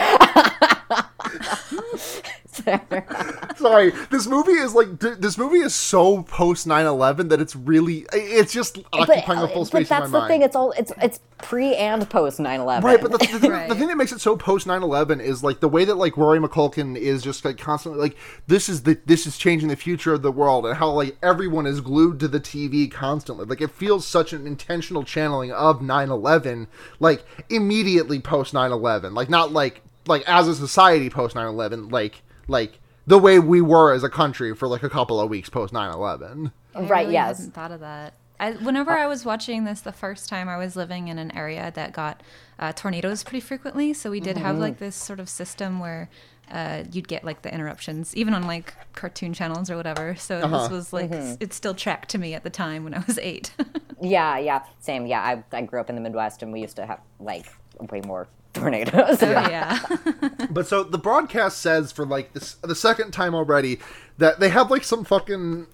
[3.56, 8.06] Sorry, this movie is like th- this movie is so post 9/11 that it's really
[8.12, 9.72] it's just occupying a full space.
[9.72, 10.30] but space that's in my the mind.
[10.30, 10.42] thing.
[10.42, 12.82] It's all it's it's pre and post 9/11.
[12.82, 15.60] Right, but the, the, thing, the thing that makes it so post 9/11 is like
[15.60, 19.26] the way that like Rory McCulkin is just like constantly like this is the this
[19.26, 22.40] is changing the future of the world and how like everyone is glued to the
[22.40, 23.44] TV constantly.
[23.46, 26.66] Like it feels such an intentional channeling of 9/11
[26.98, 29.14] like immediately post 9/11.
[29.14, 33.92] Like not like like as a society post 9/11 like like the way we were
[33.92, 36.52] as a country for like a couple of weeks post 9/11.
[36.74, 37.38] I Right, really yes.
[37.38, 38.14] hadn't thought of that.
[38.38, 41.70] I, whenever I was watching this the first time, I was living in an area
[41.74, 42.22] that got
[42.58, 43.92] uh, tornadoes pretty frequently.
[43.92, 44.62] So we did have Mm-hmm.
[44.62, 46.08] like this sort of system where
[46.50, 50.16] uh, you'd get like the interruptions, even on like cartoon channels or whatever.
[50.16, 50.58] So Uh-huh.
[50.58, 51.32] this was like Mm-hmm.
[51.32, 53.52] s- it still tracked to me at the time when I was eight.
[54.00, 55.06] yeah, yeah, same.
[55.06, 57.46] Yeah, I I grew up in the Midwest and we used to have like
[57.92, 59.22] way more tornadoes.
[59.22, 59.78] oh yeah.
[60.50, 63.78] But so the broadcast says for like this the second time already
[64.18, 65.66] that they have like some fucking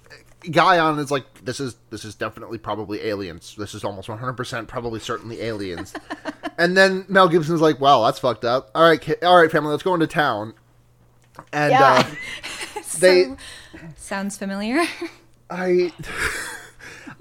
[0.51, 3.55] guy on is like this is this is definitely probably aliens.
[3.57, 5.95] This is almost 100% probably certainly aliens.
[6.59, 8.71] and then Mel Gibson's like, "Wow, that's fucked up.
[8.75, 10.53] All right, ki- all right, family, let's go into town."
[11.53, 12.05] And Yeah.
[12.07, 13.37] uh, they So,
[13.97, 14.83] sounds familiar.
[15.51, 15.93] I,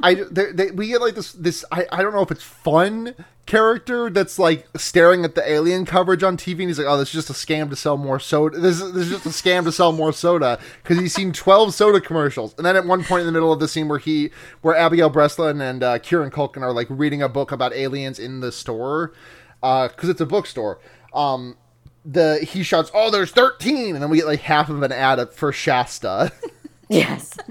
[0.02, 1.64] I, they, they, we get like this, this.
[1.72, 3.14] I, I don't know if it's fun
[3.46, 7.10] character that's like staring at the alien coverage on TV, and he's like, "Oh, this
[7.10, 8.60] is just a scam to sell more soda.
[8.60, 11.74] This is, this is just a scam to sell more soda." Because he's seen twelve
[11.74, 14.32] soda commercials, and then at one point in the middle of the scene where he,
[14.62, 18.40] where Abigail Breslin and uh, Kieran Culkin are like reading a book about aliens in
[18.40, 19.14] the store,
[19.62, 20.80] because it's a bookstore.
[21.14, 21.58] Um,
[22.04, 25.32] the he shouts, "Oh, there's 13," and then we get like half of an ad
[25.34, 26.32] for Shasta.
[26.90, 27.38] Yes.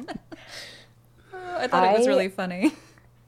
[1.32, 2.72] I thought it was really funny.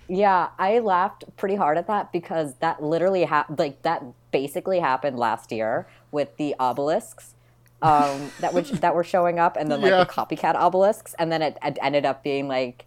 [0.09, 3.59] Yeah, I laughed pretty hard at that because that literally happened.
[3.59, 7.35] Like that basically happened last year with the obelisks
[7.83, 10.05] um, that which that were showing up, and then like Yeah.
[10.05, 12.85] the copycat obelisks, and then it, it ended up being like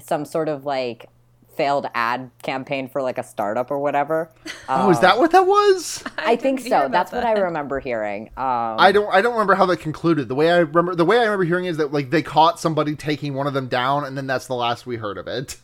[0.00, 1.08] some sort of like
[1.54, 4.30] failed ad campaign for like a startup or whatever.
[4.68, 6.02] oh, is that what that was?
[6.16, 6.68] I, think so.
[6.68, 8.28] about That's what I remember hearing.
[8.38, 10.28] Um, I don't I don't remember how that concluded.
[10.28, 12.96] The way I remember the way I remember hearing is that like they caught somebody
[12.96, 15.56] taking one of them down, and then that's the last we heard of it.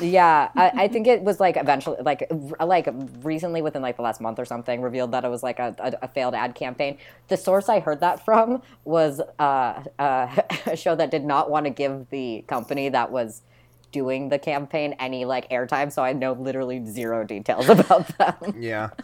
[0.00, 2.30] Yeah, I, I think it was like eventually, like
[2.60, 2.88] like
[3.22, 5.92] recently, within like the last month or something, revealed that it was like a, a,
[6.02, 6.98] a failed ad campaign.
[7.28, 11.66] The source I heard that from was uh, uh, a show that did not want
[11.66, 13.42] to give the company that was
[13.92, 18.54] doing the campaign any like airtime, so I know literally zero details about them.
[18.58, 18.90] Yeah.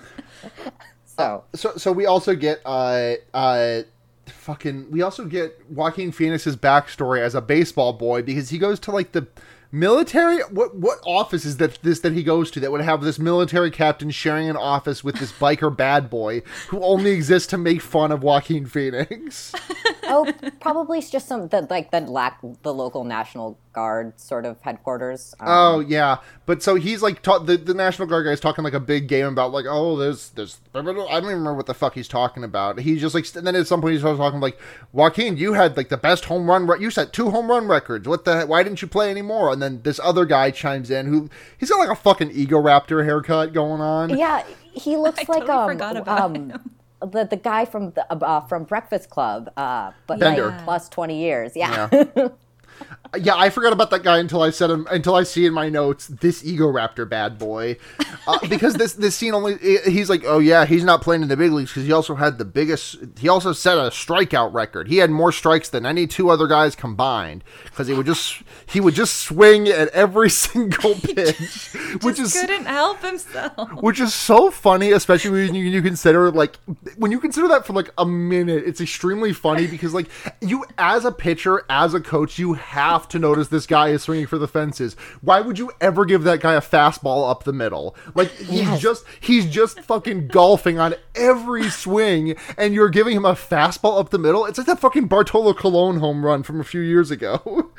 [1.15, 3.83] So So so we also get uh uh
[4.27, 8.91] fucking we also get Joaquin Phoenix's backstory as a baseball boy because he goes to
[8.93, 9.27] like the
[9.75, 13.19] military what what office is that this that he goes to that would have this
[13.19, 17.81] military captain sharing an office with this biker bad boy who only exists to make
[17.81, 19.55] fun of Joaquin Phoenix.
[20.05, 20.31] oh,
[20.61, 25.35] probably it's just some like the lack the local National Guard sort of headquarters.
[25.41, 28.65] Um, Oh yeah, but so he's like ta- the the National Guard guy is talking
[28.65, 31.75] like a big game about like oh there's there's I don't even remember what the
[31.75, 32.81] fuck he's talking about.
[32.81, 34.59] He's just like and then at some point he's talking like
[34.93, 38.07] Joaquin, you had like the best home run re- you set two home run records.
[38.07, 39.53] What the why didn't you play anymore?
[39.53, 43.05] And then this other guy chimes in who he's got like a fucking ego raptor
[43.05, 44.11] haircut going on.
[44.11, 46.53] Yeah, he looks I like totally um, forgot about um
[47.01, 50.51] the the guy from the uh, from Breakfast Club, uh, but Bender.
[50.51, 51.57] like plus twenty years.
[51.57, 51.89] Yeah.
[51.93, 52.29] Yeah.
[53.19, 55.69] Yeah, I forgot about that guy until I said him until I see in my
[55.69, 57.77] notes this ego raptor bad boy,
[58.27, 61.37] uh, because this this scene only he's like oh yeah he's not playing in the
[61.37, 64.97] big leagues because he also had the biggest he also set a strikeout record he
[64.97, 68.95] had more strikes than any two other guys combined because he would just he would
[68.95, 71.69] just swing at every single pitch
[72.03, 73.83] which is Couldn't help himself.
[73.83, 76.57] which is so funny, especially when you, you consider like
[76.97, 78.65] when you consider that for like a minute.
[78.67, 80.07] It's extremely funny because like
[80.41, 84.27] you, as a pitcher, as a coach, you have to notice this guy is swinging
[84.27, 84.95] for the fences.
[85.21, 87.95] Why would you ever give that guy a fastball up the middle?
[88.15, 88.81] Like he's Yes.
[88.81, 94.11] just he's just fucking golfing on every swing, and you're giving him a fastball up
[94.11, 94.47] the middle.
[94.47, 97.71] It's like that fucking Bartolo Colon home run from a few years ago.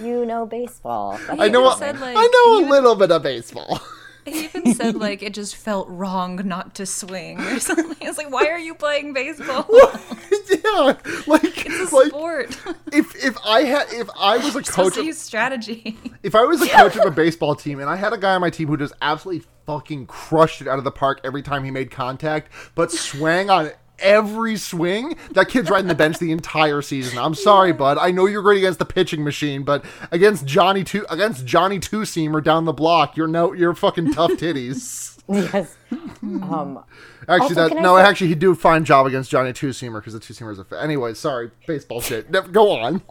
[0.00, 1.18] you know baseball.
[1.28, 3.80] I know, a, said, like, I know a even- little bit of baseball.
[4.24, 7.96] He even said like it just felt wrong not to swing or something.
[8.00, 9.66] It's like, why are you playing baseball?
[9.72, 12.56] yeah, like It's a like sport.
[12.92, 15.98] if if I had if I was a supposed coach to use strategy.
[16.22, 18.40] if I was a coach of a baseball team and I had a guy on
[18.40, 21.70] my team who just absolutely fucking crushed it out of the park every time he
[21.70, 23.70] made contact, but swang on
[24.02, 27.18] every swing, that kid's riding the bench the entire season.
[27.18, 27.98] I'm sorry, bud.
[27.98, 32.00] I know you're great against the pitching machine, but against Johnny two against Johnny two
[32.00, 35.18] seamer down the block, you're no you're fucking tough titties.
[35.28, 35.76] yes.
[36.22, 36.84] Um,
[37.28, 40.12] Actually, that no, say- actually, he do a fine job against Johnny two seamer because
[40.12, 40.64] the two seamer is a.
[40.64, 42.30] Fa- anyway, sorry, baseball shit.
[42.52, 43.02] Go on.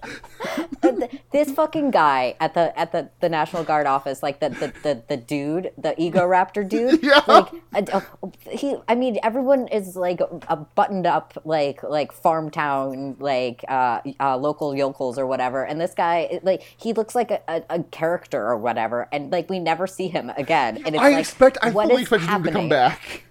[1.32, 5.04] this fucking guy at the at the, the National Guard office, like the the, the,
[5.08, 7.02] the dude, the ego raptor dude.
[7.12, 7.22] Yeah.
[7.28, 8.02] Like uh,
[8.50, 14.02] he, I mean, everyone is like a buttoned up, like like farm town, like uh,
[14.20, 15.66] uh, local yokels or whatever.
[15.66, 19.08] And this guy, like, he looks like a, a, a character or whatever.
[19.12, 20.78] And like, we never see him again.
[20.86, 21.58] And it's I like, expect.
[21.62, 22.70] I fully expected him to come?
[22.72, 23.24] Back.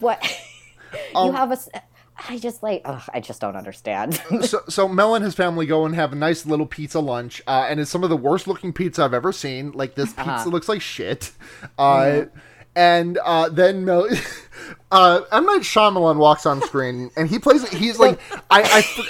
[0.00, 0.20] What?
[1.14, 1.58] Um, you have a.
[2.30, 2.80] I just like.
[2.86, 4.14] Ugh, I just don't understand.
[4.42, 7.66] so, so Mel and his family go and have a nice little pizza lunch, uh,
[7.68, 9.72] and it's some of the worst looking pizza I've ever seen.
[9.72, 10.48] Like this pizza Uh-huh.
[10.48, 11.32] looks like shit.
[11.78, 12.22] Uh,
[12.76, 14.08] And uh, then Mel,
[14.92, 17.68] uh, M Night Shyamalan walks on screen, and he plays.
[17.70, 18.62] He's like, I,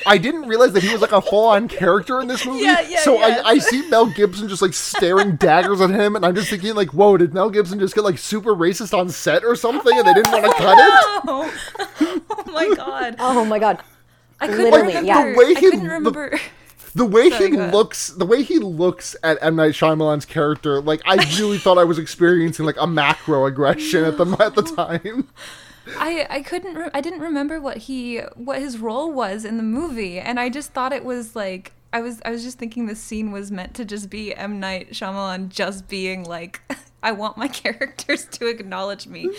[0.06, 2.60] I, I didn't realize that he was like a full on character in this movie.
[2.64, 3.42] Yeah, yeah, so yeah.
[3.44, 6.74] I, I see Mel Gibson just like staring daggers at him, and I'm just thinking
[6.74, 10.06] like, whoa, did Mel Gibson just get like super racist on set or something, and
[10.06, 10.94] they didn't want to cut it?
[11.26, 13.16] oh, oh my god.
[13.18, 13.82] oh my god.
[14.40, 15.06] I couldn't Literally, remember.
[15.06, 15.32] yeah.
[15.32, 16.30] The way I he- couldn't the- remember.
[16.30, 16.40] The
[16.96, 17.74] way Sorry, he go ahead.
[17.74, 21.84] looks, the way he looks at M Night Shyamalan's character, like I really thought I
[21.84, 25.28] was experiencing like a macro aggression at the at the time.
[25.98, 29.62] I I couldn't re- I didn't remember what he what his role was in the
[29.62, 32.94] movie and I just thought it was like I was I was just thinking the
[32.94, 36.60] scene was meant to just be M Night Shyamalan just being like,
[37.02, 39.30] I want my characters to acknowledge me,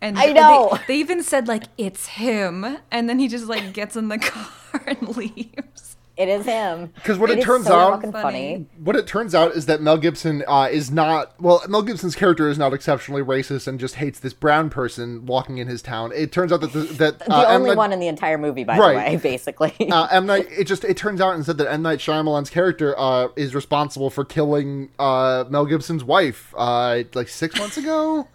[0.00, 0.70] and I know.
[0.72, 4.18] they, they even said like it's him, and then he just like gets in the
[4.18, 5.96] car and leaves.
[6.18, 6.92] It is him.
[7.04, 8.66] 'Cause what it turns so out- fucking funny.
[8.82, 11.62] what it turns out is that Mel Gibson uh, is not well.
[11.68, 15.68] Mel Gibson's character is not exceptionally racist and just hates this brown person walking in
[15.68, 16.10] his town.
[16.12, 18.64] It turns out that the, that The uh, only Night- one in the entire movie,
[18.64, 18.92] by Right.
[18.94, 19.72] the way, basically.
[19.92, 20.48] uh, M Night.
[20.50, 24.24] It just it turns out instead that M Night Shyamalan's character uh, is responsible for
[24.24, 28.26] killing uh, Mel Gibson's wife uh, like six months ago.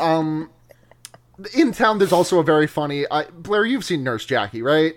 [0.00, 0.50] Um,
[1.54, 3.64] in town, there's also a very funny uh, Blair.
[3.64, 4.96] You've seen Nurse Jackie, right?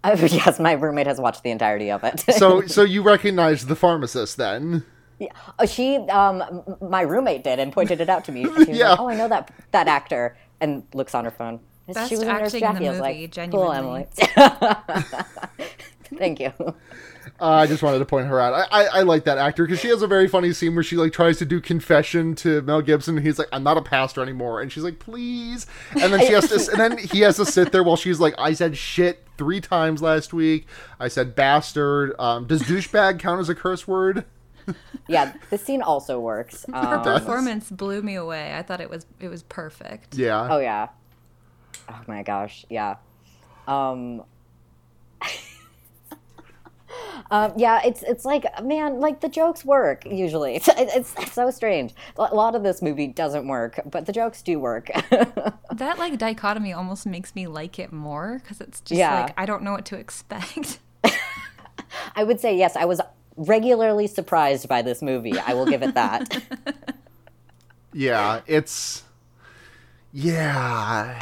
[0.04, 2.20] Uh, yes, my roommate has watched the entirety of it.
[2.36, 4.84] So so you recognize the pharmacist then?
[5.18, 5.32] Yeah.
[5.58, 8.44] Oh, she, um, my roommate did and pointed it out to me.
[8.44, 8.90] She was Yeah.
[8.90, 11.58] like, "Oh, I know that that actor," and looks on her phone.
[11.92, 12.86] Best she was in Nurse acting in the Jackie.
[12.86, 14.06] I was movie, like, genuinely.
[14.16, 15.76] "Cool, Emily."
[16.18, 16.52] Thank you.
[16.58, 16.74] Uh,
[17.40, 18.54] I just wanted to point her out.
[18.54, 20.96] I, I, I like that actor because she has a very funny scene where she
[20.96, 23.16] like tries to do confession to Mel Gibson.
[23.16, 25.66] And he's like, "I'm not a pastor anymore," and she's like, "Please."
[26.00, 28.34] And then she has to, and then he has to sit there while she's like,
[28.38, 30.66] "I said shit three times last week.
[30.98, 32.14] I said bastard.
[32.18, 34.24] Um, does douchebag count as a curse word?"
[35.06, 36.66] Yeah, the scene also works.
[36.68, 38.54] Her Um, performance blew me away.
[38.54, 40.14] I thought it was it was perfect.
[40.16, 40.48] Yeah.
[40.50, 40.88] oh yeah.
[41.88, 42.96] Oh my gosh, yeah.
[43.66, 44.24] Um,
[47.30, 50.56] um, yeah, it's it's like man, like the jokes work usually.
[50.66, 51.94] It's, it's, it's so strange.
[52.18, 54.90] A lot of this movie doesn't work, but the jokes do work.
[55.74, 59.20] That like dichotomy almost makes me like it more because it's just Yeah.
[59.20, 60.80] like I don't know what to expect.
[62.16, 62.74] I would say yes.
[62.74, 63.00] I was
[63.36, 65.38] regularly surprised by this movie.
[65.38, 66.42] I will give it that.
[67.92, 69.04] Yeah, it's
[70.12, 71.18] yeah.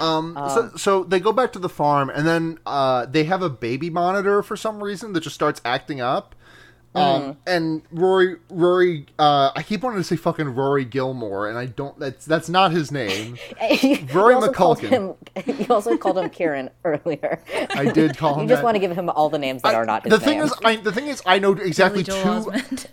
[0.00, 3.50] Um, so so they go back to the farm and then uh they have a
[3.50, 6.34] baby monitor for some reason that just starts acting up.
[6.94, 11.66] Um, and Rory, Rory, uh, I keep wanting to say fucking Rory Gilmore, and I
[11.66, 11.98] don't.
[11.98, 13.36] That's that's not his name.
[14.14, 15.16] Rory also called McCulkin.
[15.44, 17.42] him- You also called him Kieran earlier.
[17.74, 18.44] I did call him.
[18.44, 18.64] You just that.
[18.64, 20.46] want to give him all the names that are not his the thing name.
[20.46, 22.12] is, I the thing is, I know exactly two.
[22.12, 22.86] Osment.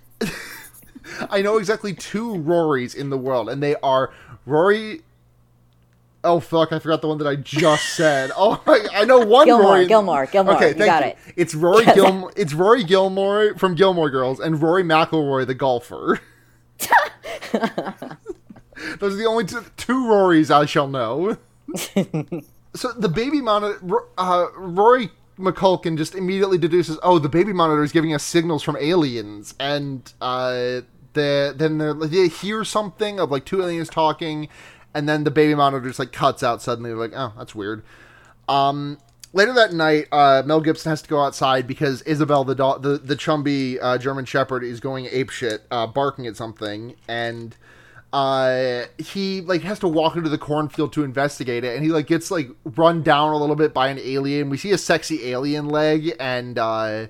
[1.30, 4.12] I know exactly two Rorys in the world, and they are
[4.46, 5.02] Rory.
[6.26, 6.72] Oh fuck!
[6.72, 8.32] I forgot the one that I just said.
[8.38, 9.88] Oh, I, I know one Gilmore, Rory.
[9.88, 10.56] Gilmore, Gilmore.
[10.56, 11.10] Okay, You got you.
[11.12, 11.18] it.
[11.36, 12.32] It's Rory Gilmore.
[12.38, 16.22] It's Rory Gilmore from Gilmore Girls, and Rory McIlroy, the golfer.
[19.00, 21.38] Those are the only two, two Rorys I shall know.
[22.74, 23.80] so the baby monitor,
[24.18, 28.76] uh, Rory McCulkin just immediately deduces, oh, the baby monitor is giving us signals from
[28.78, 30.82] aliens, and uh,
[31.14, 31.78] the, then
[32.10, 34.50] they hear something of like two aliens talking,
[34.94, 36.90] and then the baby monitor just like cuts out suddenly.
[36.90, 37.84] They're like, oh, that's weird.
[38.48, 38.98] Um,
[39.34, 42.98] later that night, uh, Mel Gibson has to go outside because Isabel, the do- the
[42.98, 47.56] the chumby uh, German Shepherd, is going apeshit, uh, barking at something, and
[48.14, 52.08] uh, he like has to walk into the cornfield to investigate it, and he like
[52.08, 54.50] gets like run down a little bit by an alien.
[54.50, 57.08] We see a sexy alien leg, and uh,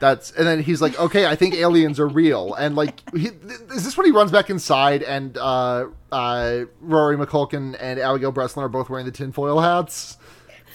[0.00, 3.84] that's and then he's like, okay, I think aliens are real, and like, he, is
[3.84, 8.68] this when he runs back inside and uh, uh, Rory McCulkin and Abigail Breslin are
[8.68, 10.18] both wearing the tinfoil hats?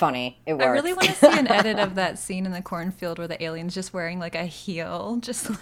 [0.01, 0.39] Funny.
[0.47, 0.65] It works.
[0.65, 3.41] I really want to see an edit of that scene in the cornfield where the
[3.43, 5.59] alien's just wearing like a heel, just like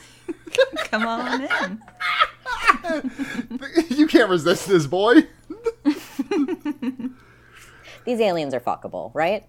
[0.89, 1.82] come on in.
[3.89, 5.28] you can't resist this boy.
[8.05, 9.45] These aliens are fuckable, right?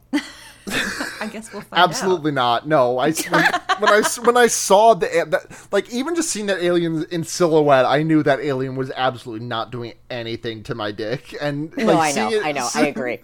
[1.20, 1.88] I guess we'll find out.
[1.88, 2.66] Absolutely not.
[2.68, 3.42] No, I when,
[3.78, 7.84] when I when I saw the that, like even just seeing that alien in silhouette,
[7.84, 11.34] I knew that alien was absolutely not doing anything to my dick.
[11.40, 12.30] And No, like, I know.
[12.30, 12.68] it- I know.
[12.74, 13.18] I agree.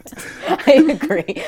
[0.49, 1.43] I agree.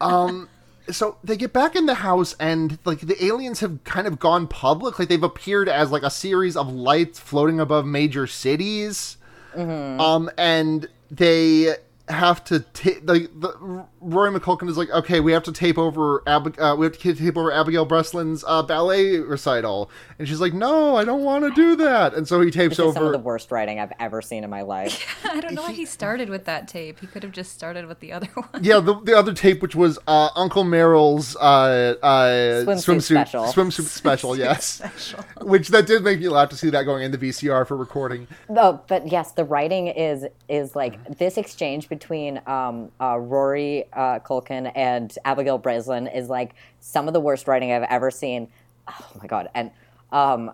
[0.00, 0.48] um,
[0.90, 4.46] so they get back in the house and like the aliens have kind of gone
[4.48, 9.16] public like they've appeared as like a series of lights floating above major cities
[9.54, 11.74] um and they
[12.08, 16.22] have to take like the Rory McCulkin is like okay we have to tape over
[16.26, 20.52] Ab- uh, we have to tape over Abigail Breslin's uh, ballet recital and she's like
[20.52, 23.08] no I don't want to do that and so he tapes This is some of
[23.08, 25.24] over the worst writing I've ever seen in my life.
[25.30, 27.00] I don't know why he started with that tape.
[27.00, 28.62] He could have just started with the other one.
[28.64, 33.44] yeah, the, the other tape, which was uh, Uncle Merrill's uh, uh, Swimsuit swimsuit special.
[33.44, 35.22] swimsuit special, yes, Special.
[35.42, 38.26] which that did make me laugh to see that going in the VCR for recording.
[38.50, 44.18] Oh, but yes, the writing is is like this exchange between um, uh, Rory uh,
[44.20, 48.48] Culkin and Abigail Breslin is like some of the worst writing I've ever seen.
[48.88, 49.48] Oh my god!
[49.54, 49.70] And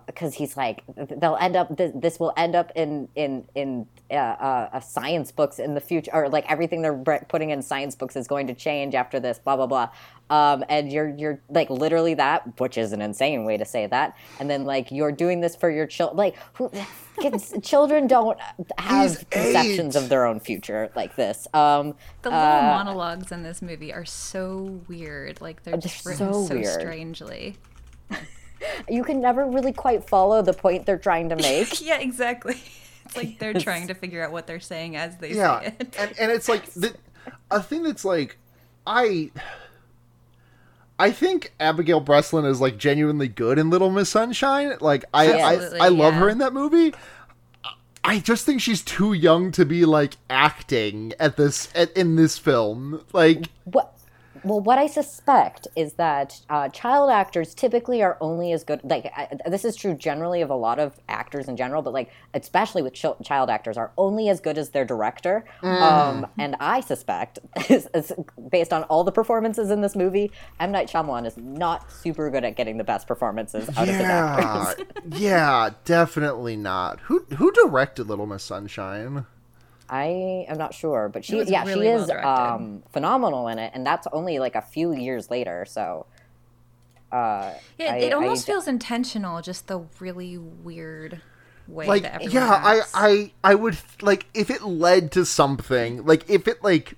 [0.05, 4.15] because he's like they'll end up this, this will end up in in in uh,
[4.15, 8.15] uh, uh, science books in the future or like everything they're putting in science books
[8.15, 9.89] is going to change after this blah blah blah
[10.29, 14.15] um, and you're you're like literally that which is an insane way to say that
[14.39, 16.71] and then like you're doing this for your children like who,
[17.19, 18.39] kids, children don't
[18.77, 20.03] have He's conceptions eight.
[20.03, 24.81] of their own future like this um, The little monologues in this movie are so
[24.87, 25.41] weird.
[25.41, 27.57] Like they're just they're written so so, strangely.
[28.89, 32.61] you can never really quite follow the point they're trying to make Yeah, exactly.
[33.09, 35.61] It's like they're trying to figure out what they're saying as they yeah.
[35.61, 35.95] say it.
[35.97, 36.95] and, and it's like the,
[37.49, 38.37] a thing that's like
[38.85, 39.31] i
[40.99, 44.73] i think abigail breslin is like genuinely good in little miss sunshine.
[44.79, 46.93] Like i Absolutely, I, I love her in that movie.
[48.03, 52.37] I just think she's too young to be like acting at this at, in this
[52.37, 53.03] film.
[53.11, 53.98] Like what
[54.43, 59.05] well what i suspect is that uh, child actors typically are only as good like
[59.15, 62.81] I, this is true generally of a lot of actors in general but like especially
[62.81, 65.45] with chil- child actors are only as good as their director.
[65.61, 68.13] Um, and i suspect is, is
[68.49, 70.71] based on all the performances in this movie m.
[70.71, 74.65] Night Shyamalan is not super good at getting the best performances out of his yeah.
[74.69, 74.85] actors.
[75.19, 76.99] Yeah definitely not.
[77.01, 79.25] Who who directed little miss sunshine
[79.89, 82.27] I am not sure, but she was yeah really she is directed.
[82.29, 85.65] um, phenomenal in it, and that's only like a few years later.
[85.67, 86.05] So
[87.11, 91.21] uh, Yeah, I- it almost I- feels intentional, just the really weird
[91.67, 96.03] way like that everyone yeah i i i would like if it led to something
[96.03, 96.95] like if it like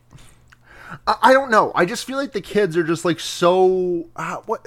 [1.05, 4.37] i, I don't know i just feel like the kids are just like so uh,
[4.45, 4.65] what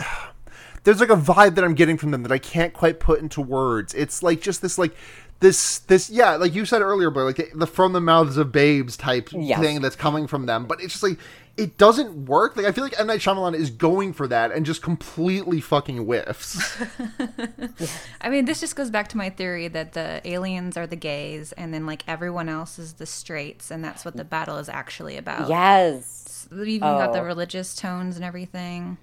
[0.85, 3.41] there's like a vibe that i'm getting from them that i can't quite put into
[3.41, 4.95] words it's like just this like
[5.41, 8.97] this this yeah like you said earlier but like the from the mouths of babes
[8.97, 9.59] type Yes.
[9.61, 11.19] thing that's coming from them but it's just like
[11.57, 13.07] it doesn't work like i feel like M.
[13.09, 16.77] Night Shyamalan is going for that and just completely fucking whiffs
[18.21, 21.53] I mean, this just goes back to my theory that the aliens are the gays,
[21.53, 25.17] and then like everyone else is the straights, and that's what the battle is actually
[25.17, 25.49] about.
[25.49, 27.25] yes, We've even got the Oh.
[27.25, 28.97] religious tones and everything.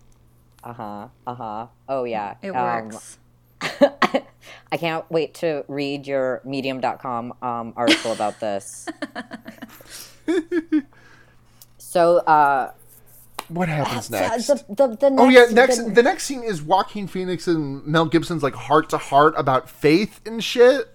[0.63, 1.67] Uh huh, uh huh.
[1.89, 3.17] Oh yeah, It Um, works.
[4.71, 8.87] I can't wait to read your Medium.com um, article about this.
[11.77, 12.71] so uh,
[13.49, 16.61] what happens next the, the, the next, Oh yeah, next the- the next scene is
[16.61, 20.89] Joaquin Phoenix and Mel Gibson's like heart to heart about faith and shit.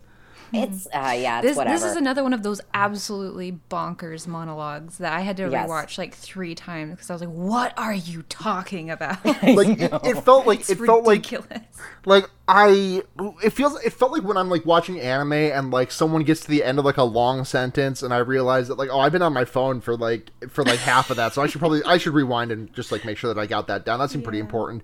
[0.53, 1.74] It's uh, yeah, it's This, whatever.
[1.76, 5.68] this is another one of those absolutely bonkers monologues that I had to Yes.
[5.68, 9.92] rewatch like three times because I was like, "What are you talking about?" Like it,
[10.05, 11.62] it felt like It's it felt like ridiculous.
[12.05, 13.03] like I
[13.42, 16.49] it feels it felt like when I'm like watching anime and like someone gets to
[16.49, 19.22] the end of like a long sentence and I realize that like oh I've been
[19.22, 21.99] on my phone for like for like half of that so I should probably I
[21.99, 23.99] should rewind and just like make sure that I got that down.
[23.99, 24.82] That seemed pretty important.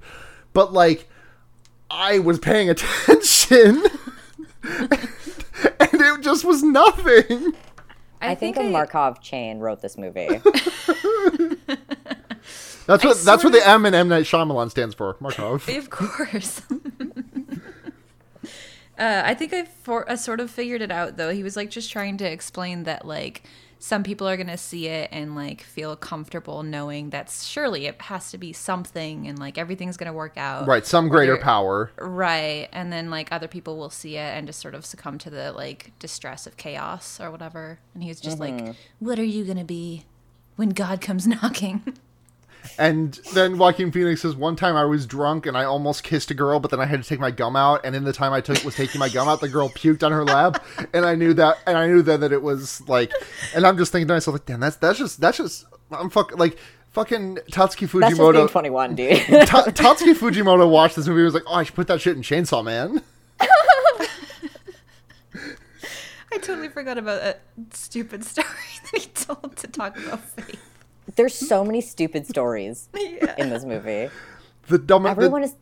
[0.53, 1.09] But like
[1.91, 3.83] I was paying attention
[5.81, 7.55] and it just was nothing.
[8.21, 10.29] I think, a I- Markov chain wrote this movie.
[12.85, 15.17] That's what that's sort what the M and M Night Shyamalan stands for.
[15.21, 15.69] Markov.
[15.79, 16.63] Of course.
[18.99, 21.31] uh, I think I for I sort of figured it out though.
[21.31, 23.45] He was like just trying to explain that like
[23.83, 28.31] some people are gonna see it and like feel comfortable knowing that surely it has
[28.31, 30.69] to be something and like everything's gonna work out.
[30.69, 31.91] Right, some greater Whether- power.
[31.99, 32.69] Right.
[32.73, 35.51] And then like other people will see it and just sort of succumb to the
[35.51, 37.81] like distress of chaos or whatever.
[37.93, 38.71] And he was just like, mm-hmm.
[39.01, 40.05] What are you gonna be
[40.55, 41.83] when God comes knocking?
[42.79, 46.35] And then Joaquin Phoenix says, "One time I was drunk and I almost kissed a
[46.35, 47.81] girl, but then I had to take my gum out.
[47.85, 50.13] And in the time I took was taking my gum out, the girl puked on
[50.13, 51.59] her lap, and I knew that.
[51.67, 53.13] And I knew then that it was like.
[53.55, 56.39] And I'm just thinking to myself, like, damn, that's that's just that's just I'm fuck
[56.39, 56.57] like
[56.93, 58.51] fucking Tatsuki That's just being Fujimoto.
[58.51, 59.17] 21, dude.
[59.47, 61.21] Ta- Tatsuki Fujimoto watched this movie.
[61.21, 63.03] and was like, oh, I should put that shit in Chainsaw Man.
[66.35, 67.43] I totally forgot about that
[67.73, 68.47] stupid story
[68.93, 70.61] that he told to talk about faith.
[71.17, 73.35] There's so many stupid stories Yeah.
[73.39, 74.11] in this movie.
[74.69, 75.11] The dumbest.
[75.11, 75.55] Everyone is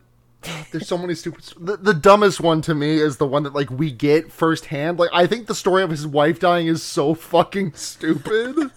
[0.73, 1.45] There's so many stupid.
[1.61, 4.99] The, the dumbest one to me is the one that like we get firsthand.
[4.99, 8.57] Like I think the story of his wife dying is so fucking stupid.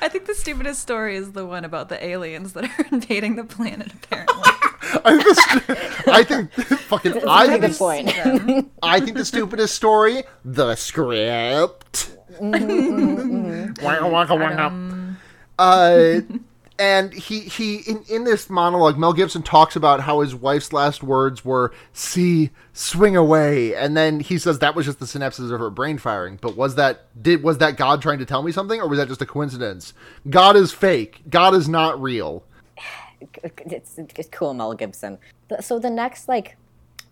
[0.00, 3.44] I think the stupidest story is the one about the aliens that are invading the
[3.44, 4.42] planet, apparently.
[5.04, 8.72] I think, the, I think fucking That's a I think, good point.
[8.82, 12.16] I think the stupidest story, the script.
[12.40, 13.84] Mm-hmm, mm-hmm, mm-hmm.
[13.84, 14.70] Waka, waka, waka.
[15.58, 16.20] Uh,
[16.78, 21.02] and he he in, in this monologue, Mel Gibson talks about how his wife's last
[21.02, 25.60] words were "See, swing away," and then he says that was just the synapses of
[25.60, 26.38] her brain firing.
[26.40, 29.08] But was that did was that God trying to tell me something, or was that
[29.08, 29.94] just a coincidence?
[30.28, 31.22] God is fake.
[31.30, 32.44] God is not real.
[33.32, 35.18] it's, it's cool, Mel Gibson.
[35.60, 36.56] So the next like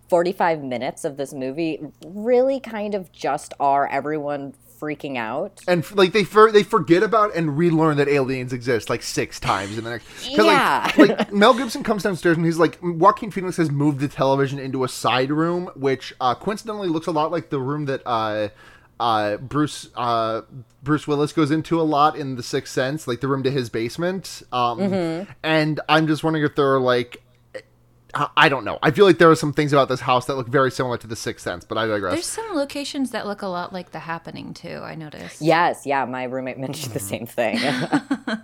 [0.08, 4.52] 45 minutes of this movie really kind of just are everyone
[4.82, 5.60] freaking out.
[5.68, 9.78] and like they for, they forget about and relearn that aliens exist like six times
[9.78, 10.28] in the next.
[10.28, 10.92] Yeah.
[10.98, 14.58] Like, like Mel Gibson comes downstairs and he's like, Joaquin Phoenix has moved the television
[14.58, 18.48] into a side room, which uh, coincidentally looks a lot like the room that uh,
[18.98, 20.42] uh, Bruce uh,
[20.82, 23.70] Bruce Willis goes into a lot in The Sixth Sense, like the room to his
[23.70, 24.42] basement.
[24.52, 25.30] Um, Mm-hmm.
[25.44, 27.22] And I'm just wondering if there are like.
[28.14, 28.78] I- I don't know.
[28.82, 31.06] I feel like there are some things about this house that look very similar to
[31.06, 32.12] The Sixth Sense, but I digress.
[32.14, 34.80] There's some locations that look a lot like The Happening too.
[34.82, 35.40] I noticed.
[35.40, 37.58] Yes, yeah, my roommate mentioned the same thing.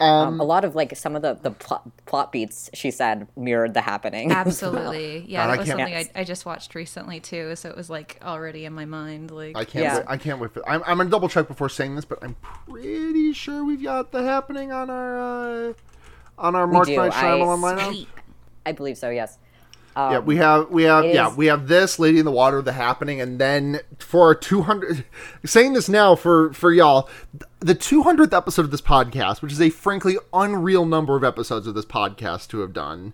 [0.00, 3.26] Um, um, a lot of like some of the the plot, plot beats she said
[3.36, 4.30] mirrored the happening.
[4.30, 5.24] Absolutely.
[5.28, 7.76] Yeah, God, I that was can't- something I, I just watched recently too, so it
[7.76, 9.32] was like already in my mind.
[9.32, 9.82] Like I can't.
[9.84, 9.96] Yeah.
[9.98, 10.52] Wait, I can't wait.
[10.54, 12.36] For, I'm, I'm gonna double check before saying this, but I'm
[12.68, 15.18] pretty sure we've got the happening on our
[15.70, 15.72] uh,
[16.38, 16.96] on our March do.
[16.96, 18.06] Night I- Shyamalan lineup.
[18.66, 19.10] I believe so.
[19.10, 19.38] Yes.
[19.96, 22.62] yeah, um, we have we have yeah is- we have this Lady in the Water,
[22.62, 25.04] the happening, and then for our 200.
[25.44, 27.08] Saying this now for for y'all,
[27.60, 31.74] the 200th episode of this podcast, which is a frankly unreal number of episodes of
[31.74, 33.12] this podcast to have done.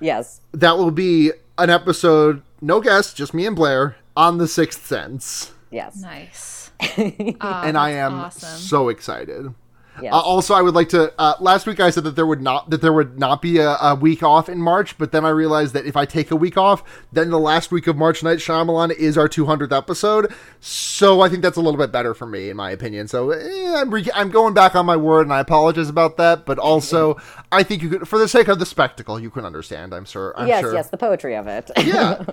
[0.00, 0.40] Yes.
[0.52, 5.52] That will be an episode, no guests, just me and Blair on the Sixth Sense,
[5.70, 5.96] Yes.
[6.00, 6.70] Nice.
[7.40, 8.58] Ah, and I am awesome.
[8.58, 9.54] so excited.
[10.02, 10.12] Yes.
[10.12, 11.12] Uh, also, I would like to.
[11.18, 13.76] Uh, last week, I said that there would not that there would not be a,
[13.76, 16.56] a week off in March, but then I realized that if I take a week
[16.56, 16.82] off,
[17.12, 20.32] then the last week of March Night Shyamalan is our 200th episode.
[20.60, 23.06] So I think that's a little bit better for me, in my opinion.
[23.06, 26.44] So eh, I'm re- I'm going back on my word, and I apologize about that.
[26.44, 27.20] But also,
[27.52, 29.94] I think you could, for the sake of the spectacle, you can understand.
[29.94, 30.34] I'm sure.
[30.36, 30.60] I'm yes.
[30.60, 30.74] sure.
[30.74, 30.90] Yes.
[30.90, 31.70] The poetry of it.
[31.84, 32.24] Yeah.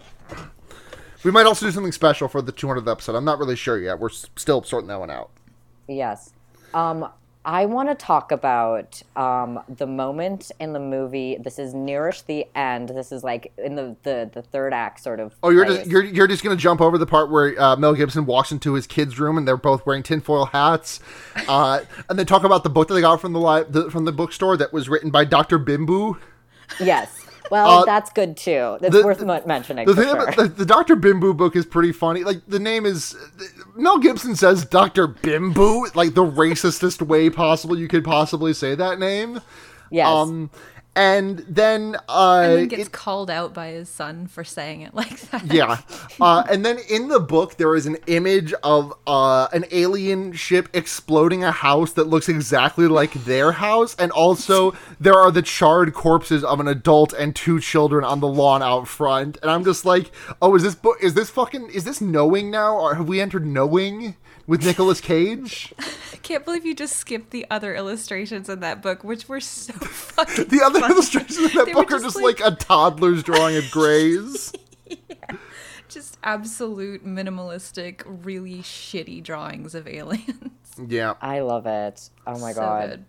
[1.24, 3.16] we might also do something special for the 200th episode.
[3.16, 4.00] I'm not really sure yet.
[4.00, 5.30] We're still sorting that one out.
[5.88, 6.34] Yes.
[6.74, 7.10] Um,
[7.44, 11.38] I want to talk about um, the moment in the movie.
[11.38, 12.90] This is nearish the end.
[12.90, 15.34] This is like in the, the, the third act, sort of.
[15.42, 15.80] Oh, you're place.
[15.80, 18.74] just you're you're just gonna jump over the part where uh, Mel Gibson walks into
[18.74, 21.00] his kid's room and they're both wearing tinfoil hats,
[21.48, 24.06] uh, and they talk about the book that they got from the, li- the from
[24.06, 26.20] the bookstore that was written by Doctor Bimbu.
[26.80, 27.18] Yes.
[27.50, 28.78] Well, Uh, that's good too.
[28.80, 29.86] That's the- worth mo- mentioning.
[29.86, 30.18] The thing sure.
[30.22, 32.24] about the, the Doctor Bimbu book is pretty funny.
[32.24, 33.14] Like the name is
[33.76, 39.00] Mel Gibson says Doctor Bimbo, like the racistest way possible you could possibly say that
[39.00, 39.42] name.
[39.90, 40.08] yes.
[40.08, 40.50] Um,
[40.96, 44.94] and then uh, And then gets it- called out by his son for saying it
[45.02, 45.46] like that.
[45.54, 45.78] yeah.
[46.20, 50.68] Uh, and then in the book, there is an image of uh, an alien ship
[50.74, 53.96] exploding a house that looks exactly like their house.
[53.96, 58.28] And also, there are the charred corpses of an adult and two children on the
[58.28, 59.38] lawn out front.
[59.42, 60.12] And I'm just like,
[60.42, 60.98] oh, is this book?
[61.02, 61.70] Is this fucking?
[61.70, 62.76] Is this knowing now?
[62.78, 64.18] Or have we entered knowing
[64.48, 65.74] with Nicolas Cage?
[65.80, 69.74] I can't believe you just skipped the other illustrations in that book, which were so
[69.74, 70.46] fucking.
[70.46, 73.24] The other illustrations in that They were book are just just like, like- a toddler's
[73.24, 74.54] drawing of grays.
[75.90, 80.52] just absolute minimalistic, really shitty drawings of aliens.
[80.88, 81.14] yeah.
[81.22, 82.10] I love it.
[82.26, 82.90] Oh my so god.
[82.90, 83.06] good.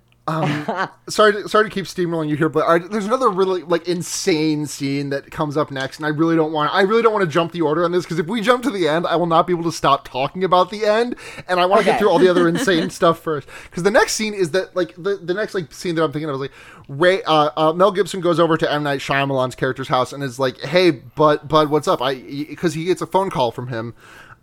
[1.09, 4.67] Sorry to, sorry to keep steamrolling you here, but I, there's another really like insane
[4.67, 7.31] scene that comes up next, and I really don't want I really don't want to
[7.31, 9.49] jump the order on this because if we jump to the end, I will not
[9.49, 11.17] be able to stop talking about the end,
[11.49, 13.49] and I want to get through all the other insane stuff first.
[13.65, 16.29] Because the next scene is that like the, the next like scene that I'm thinking
[16.29, 16.53] of is like
[16.87, 20.39] Ray uh, uh, Mel Gibson goes over to M Night Shyamalan's character's house and is
[20.39, 23.95] like, "Hey, bud, bud, what's up?" I because he gets a phone call from him.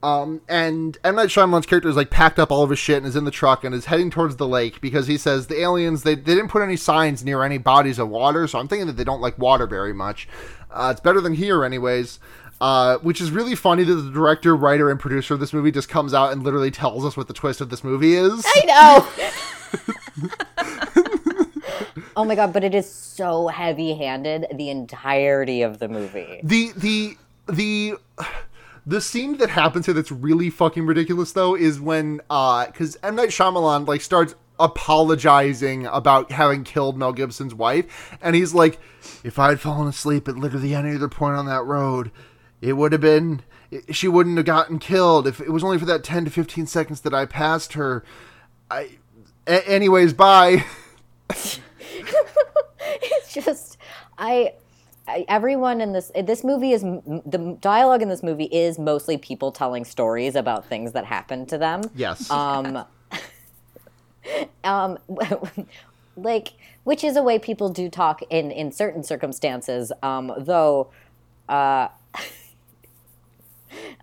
[0.02, 1.16] Um, and M.
[1.16, 3.32] Night Shyamalan's character is like packed up all of his shit and is in the
[3.32, 6.47] truck and is heading towards the lake because he says the aliens they, they didn't
[6.47, 9.38] put any signs near any bodies of water, so I'm thinking that they don't like
[9.38, 10.28] water very much.
[10.72, 12.20] Uh, it's better than here, anyways.
[12.62, 15.88] Uh, which is really funny that the director, writer, and producer of this movie just
[15.88, 18.43] comes out and literally tells us what the twist of this movie is.
[18.45, 19.08] I know.
[22.18, 26.41] oh my god, but it is so heavy-handed the entirety of the movie.
[26.43, 27.93] the the the
[28.86, 33.16] the scene that happens here that's really fucking ridiculous though is when uh because M
[33.16, 38.80] Night Shyamalan like starts apologizing about having killed Mel Gibson's wife, and he's like,
[39.24, 42.12] "If I had fallen asleep at literally any other point on that road,
[42.62, 43.42] it would have been."
[43.92, 47.02] She wouldn't have gotten killed if it was only for that ten to fifteen seconds
[47.02, 48.04] that I passed her.
[48.72, 48.98] I,
[49.46, 50.66] a- anyways, bye.
[52.82, 53.78] It's just
[54.18, 54.54] I
[55.28, 59.86] everyone in this this movie is the dialogue in this movie is mostly people telling
[59.86, 61.82] stories about things that happened to them.
[61.95, 62.30] Yes.
[62.30, 62.86] Um
[64.64, 64.97] um
[66.18, 66.53] like
[66.84, 70.89] which is a way people do talk in in certain circumstances um though
[71.47, 71.88] uh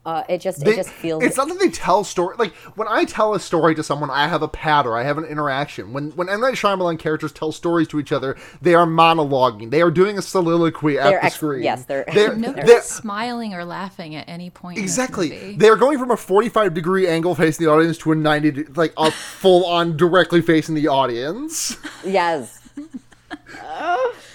[0.04, 2.86] Uh, it just They- it just feels It's not that they tell story like when
[2.88, 5.92] I tell a story to someone, I have a patter, I have an interaction.
[5.92, 9.70] When when M Night Shyamalan characters tell stories to each other, they are monologuing.
[9.70, 11.62] They are doing a soliloquy at They're the ex- screen.
[11.64, 14.78] yes, they're- they're, Nobody's they're- smiling or laughing at any point.
[14.78, 15.56] exactly.
[15.56, 19.10] They're going from a forty-five degree angle facing the audience to a ninety, like a
[19.10, 21.76] full on directly facing the audience.
[22.04, 22.60] yes.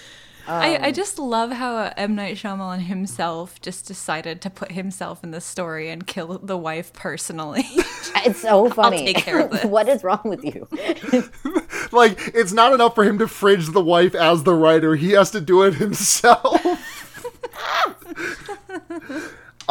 [0.60, 4.72] I, Um, I just love how uh, M Night Shyamalan himself just decided to put
[4.72, 7.64] himself in the story and kill the wife personally.
[8.24, 9.06] It's so funny.
[9.06, 9.64] take care of this.
[9.64, 10.68] what is wrong with you?
[11.92, 15.30] like it's not enough for him to fridge the wife as the writer; he has
[15.32, 16.60] to do it himself.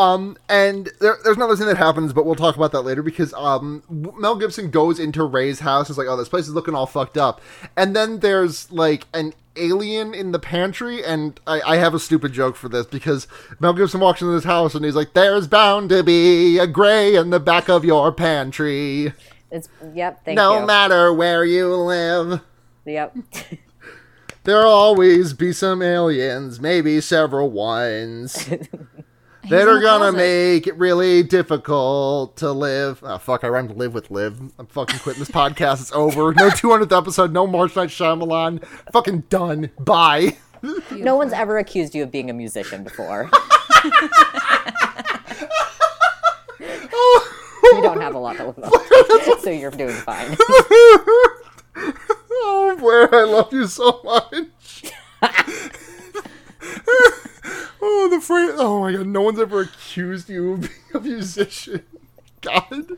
[0.02, 3.34] Um, and there, there's another thing that happens, but we'll talk about that later because
[3.36, 5.90] um, Mel Gibson goes into Ray's house.
[5.90, 7.40] It's like, oh, this place is looking all fucked up.
[7.78, 12.34] And then there's like an alien in the pantry, and I, I have a stupid
[12.34, 13.28] joke for this because
[13.60, 17.16] Mel Gibson walks into this house and he's like, "There's bound to be a gray
[17.16, 19.14] in the back of your pantry,
[19.52, 20.26] It's yep.
[20.26, 20.66] Thank no you.
[20.66, 22.42] matter where you live."
[22.86, 23.18] Yep.
[24.44, 28.50] There'll always be some aliens, maybe several ones.
[29.50, 30.18] that are gonna closet.
[30.18, 33.00] make it really difficult to live.
[33.04, 34.40] Oh, fuck, I rhymed live with live.
[34.60, 35.82] I'm fucking quitting this podcast.
[35.82, 36.34] It's over.
[36.34, 38.64] No 200th episode, no March Night Shyamalan.
[38.94, 39.72] Fucking done.
[39.80, 40.38] Bye.
[40.92, 43.30] no one's ever accused you of being a musician before.
[46.64, 50.36] you don't have a lot to live up, so you're doing fine.
[52.32, 54.46] oh, Blair, I love you so much.
[58.56, 58.56] Oh.
[58.58, 61.84] Oh my god, no one's ever accused you of being a musician.
[62.42, 62.98] God.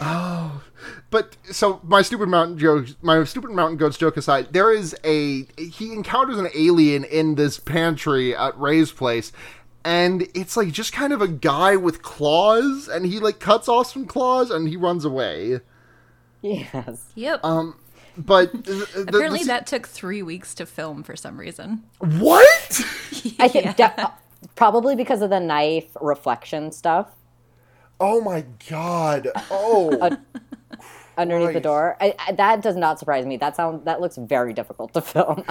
[0.00, 0.62] Oh,
[1.10, 5.46] but so my stupid mountain joke, my stupid mountain goats joke aside, there is a
[5.58, 9.32] he encounters an alien in this pantry at Ray's place,
[9.84, 13.92] and it's like just kind of a guy with claws, and he like cuts off
[13.92, 15.60] some claws and he runs away.
[16.40, 17.06] Yes.
[17.14, 17.44] Yep.
[17.44, 17.78] Um,
[18.16, 21.82] but the, the- Apparently, the- that took three weeks to film for some reason.
[21.98, 22.80] what?
[23.38, 24.12] I think de-
[24.56, 27.08] probably because of the knife reflection stuff
[28.00, 29.28] Oh my god!
[29.48, 30.16] Oh,
[31.16, 31.96] underneath the door.
[32.00, 33.36] I, I, that does not surprise me.
[33.36, 35.44] That sounds that looks very difficult to film.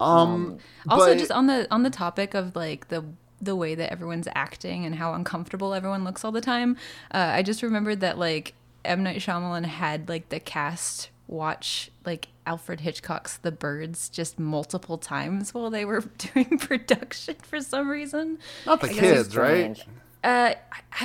[0.00, 0.58] um.
[0.88, 3.04] Also, but- just on the on the topic of like the
[3.42, 6.76] the way that everyone's acting and how uncomfortable everyone looks all the time,
[7.12, 8.54] uh, I just remembered that like
[8.84, 14.98] M Night Shyamalan had like the cast watch like Alfred Hitchcock's The Birds just multiple
[14.98, 16.00] times while they were
[16.34, 18.38] doing production for some reason.
[18.66, 19.76] not the I guess kids, right?
[19.76, 19.84] Strange.
[20.22, 20.52] Uh,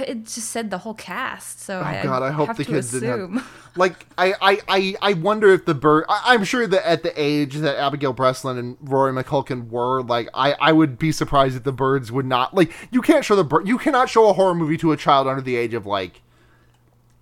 [0.06, 2.72] it just said the whole cast, so I, Oh god, I hope have the to
[2.72, 3.02] kids assume.
[3.02, 3.72] didn't have.
[3.78, 6.04] Like, I, I, I, I wonder if the bird.
[6.10, 10.28] I, I'm sure that at the age that Abigail Breslin and Rory McCulkin were, like,
[10.34, 12.54] I, I would be surprised if the birds would not.
[12.54, 13.68] Like, you can't show the bird.
[13.70, 16.22] You cannot show a horror movie to a child under the age of like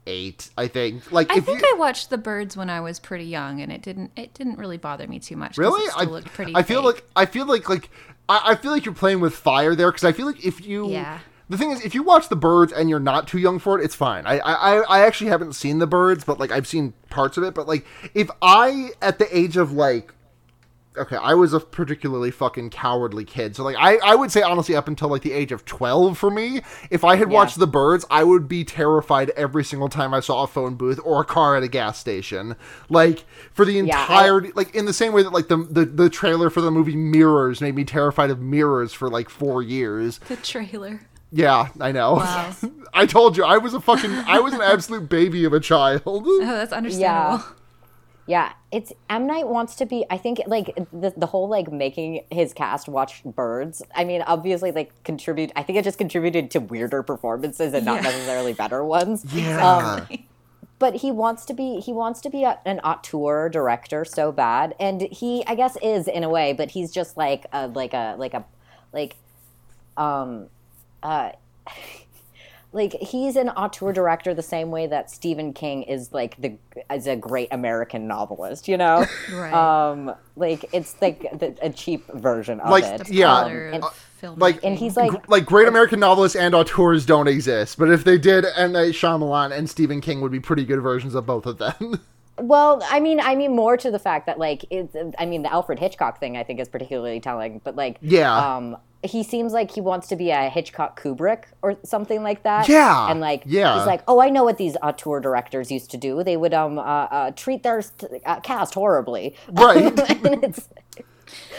[0.07, 0.49] eight.
[0.57, 1.11] I think.
[1.11, 1.71] Like, I think you.
[1.75, 4.77] I watched The Birds when I was pretty young, and it didn't it didn't really
[4.77, 5.57] bother me too much.
[5.57, 6.55] Really, I, looked pretty.
[6.55, 6.95] I feel fake.
[6.95, 7.89] like I feel like like
[8.29, 10.89] I, I feel like you're playing with fire there because I feel like if you
[10.89, 11.19] Yeah.
[11.49, 13.83] the thing is if you watch the birds and you're not too young for it,
[13.83, 14.25] it's fine.
[14.25, 17.53] I I I actually haven't seen the birds, but like I've seen parts of it.
[17.53, 20.13] But like if I at the age of like
[20.97, 23.55] okay, I was a particularly fucking cowardly kid.
[23.55, 26.29] So like I, I would say honestly up until like the age of 12 for
[26.31, 27.35] me, if I had Yeah.
[27.35, 30.99] watched The Birds, I would be terrified every single time I saw a phone booth
[31.03, 32.55] or a car at a gas station.
[32.89, 36.49] Like for the I- like in the same way that like the, the the trailer
[36.49, 40.19] for the movie Mirrors made me terrified of mirrors for like 4 years.
[40.27, 41.01] the trailer.
[41.35, 42.13] Yeah, I know.
[42.15, 42.53] Wow.
[42.93, 46.03] I told you I was a fucking I was an absolute baby of a child.
[46.05, 47.43] Oh, that's understandable.
[47.43, 47.53] Yeah,
[48.27, 50.05] it's M Night wants to be.
[50.09, 53.81] I think like the the whole like making his cast watch birds.
[53.95, 55.51] I mean, obviously like contribute.
[55.55, 58.09] I think it just contributed to weirder performances and not Yeah.
[58.09, 59.25] necessarily better ones.
[59.33, 60.05] Yeah.
[60.79, 61.79] But he wants to be.
[61.79, 66.07] He wants to be a, an auteur director so bad, and he I guess is
[66.07, 66.51] in a way.
[66.53, 68.43] But he's just like a like a like a
[68.91, 69.15] like
[69.95, 70.47] um
[71.01, 71.31] uh
[72.73, 76.57] like he's an auteur director the same way that Stephen King is like the
[76.91, 79.05] is a great American novelist, you know?
[79.31, 79.53] Right.
[79.53, 83.09] Um like it's like the, a cheap version of Like, it.
[83.09, 83.33] yeah.
[83.35, 87.77] Um, and, of like- and he's like like great American novelists and auteurs don't exist,
[87.77, 91.25] but if they did, and Shyamalan and Stephen King would be pretty good versions of
[91.25, 92.01] both of them.
[92.39, 94.95] Well, I mean, I mean more to the fact that like it's.
[95.19, 97.61] I mean, the Alfred Hitchcock thing I think is particularly telling.
[97.63, 98.35] But like, Yeah.
[98.55, 102.67] um, he seems like he wants to be a Hitchcock Kubrick or something like that.
[102.67, 103.77] Yeah, and like, yeah.
[103.77, 106.23] he's like, oh, I know what these auteur directors used to do.
[106.23, 109.35] They would um uh, uh, treat their st- uh, cast horribly.
[109.51, 109.93] Right.
[109.97, 110.69] it's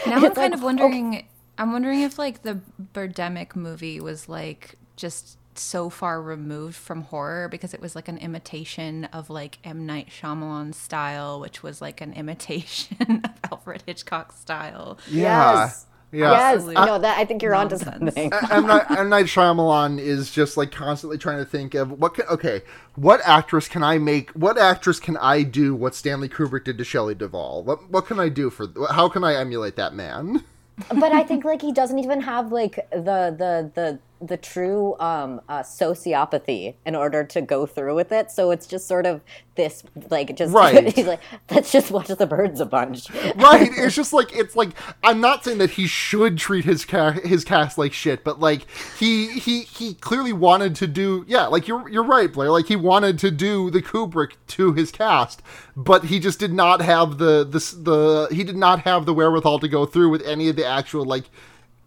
[0.05, 1.27] now I'm kind like, of wondering
[1.57, 2.59] I'm wondering if like the
[2.93, 8.17] Birdemic movie was like just so far removed from horror because it was like an
[8.17, 14.39] imitation of like M Night Shyamalan's style, which was like an imitation of Alfred Hitchcock's
[14.39, 14.97] style.
[15.09, 15.65] Yeah.
[15.65, 15.85] Yes.
[16.11, 16.31] Yeah.
[16.31, 18.15] Yes, Absolute no, that I think you're onto nonsense.
[18.15, 18.31] something.
[18.51, 22.13] M Night, M Night Shyamalan is just like constantly trying to think of what.
[22.13, 22.61] Can, okay,
[22.95, 24.29] what actress can I make?
[24.31, 25.75] What actress can I do?
[25.75, 27.63] What Stanley Kubrick did to Shelley Duvall?
[27.63, 28.67] What what can I do for?
[28.91, 30.43] How can I emulate that man?
[30.89, 35.41] but I think like he doesn't even have like the the the the true um
[35.49, 38.31] uh, sociopathy in order to go through with it.
[38.31, 39.21] So it's just sort of
[39.55, 40.93] this like just Right.
[40.93, 43.09] he's like let's just watch the birds a bunch.
[43.35, 47.11] right it's just like it's like i'm not saying that he should treat his ca-
[47.11, 48.67] his cast like shit but like
[48.99, 52.75] he he he clearly wanted to do yeah like you're you're right blair like he
[52.75, 55.41] wanted to do the kubrick to his cast
[55.77, 59.57] but he just did not have the this the he did not have the wherewithal
[59.59, 61.29] to go through with any of the actual like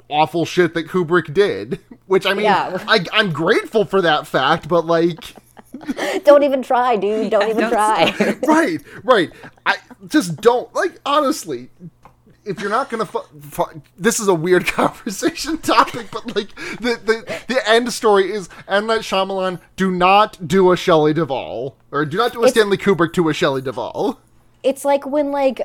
[0.08, 2.82] awful shit that kubrick did which i mean Yeah.
[2.88, 5.34] I, i'm grateful for that fact but like
[6.24, 7.30] don't even try, dude.
[7.30, 8.36] Don't even don't try.
[8.48, 9.30] right, right.
[9.66, 11.68] I just don't like honestly.
[12.46, 16.98] If you're not gonna, fu- fu- this is a weird conversation topic, but like the
[17.04, 22.06] the the end story is M Night Shyamalan do not do a Shelley Duvall or
[22.06, 24.18] do not do a It's- Stanley Kubrick to a Shelley Duvall.
[24.62, 25.60] it's like when like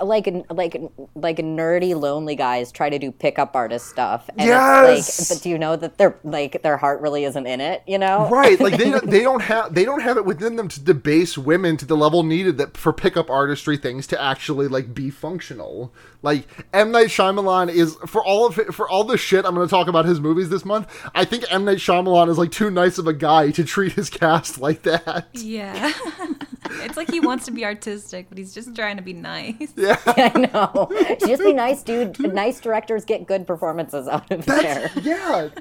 [0.00, 0.80] like like
[1.14, 5.08] like nerdy lonely guys try to do pickup artist stuff and Yes!
[5.08, 7.82] it's like but do you know that their like their heart really isn't in it
[7.86, 10.68] you know Right, like they don't, they don't have they don't have it within them
[10.68, 14.94] to debase women to the level needed that for pickup artistry things to actually like
[14.94, 15.92] be functional.
[16.22, 19.66] Like M Night Shyamalan is for all of it, for all the shit I'm going
[19.66, 20.88] to talk about his movies this month.
[21.14, 24.10] I think M Night Shyamalan is like too nice of a guy to treat his
[24.10, 25.26] cast like that.
[25.34, 25.92] Yeah.
[26.82, 29.72] it's like he wants to be artistic, but he's just trying to be nice.
[29.76, 30.88] Yeah, i know
[31.26, 35.48] just be nice dude nice directors get good performances out of there yeah.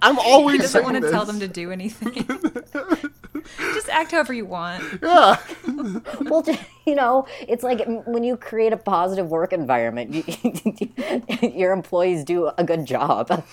[0.00, 1.10] I'm always He doesn't want to this.
[1.10, 2.14] tell them to do anything.
[3.74, 4.84] just act however you want.
[5.02, 5.38] Yeah,
[6.22, 6.44] well
[6.86, 10.22] you know it's like when you create a positive work environment you,
[11.42, 13.44] your employees do a good job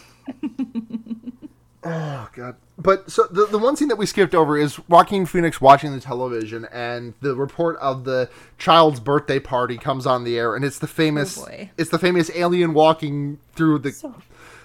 [1.90, 2.56] Oh god.
[2.78, 6.00] But so the the one scene that we skipped over is Joaquin Phoenix watching the
[6.00, 10.80] television and the report of the child's birthday party comes on the air and it's
[10.80, 14.14] the famous Oh, it's the famous alien walking through the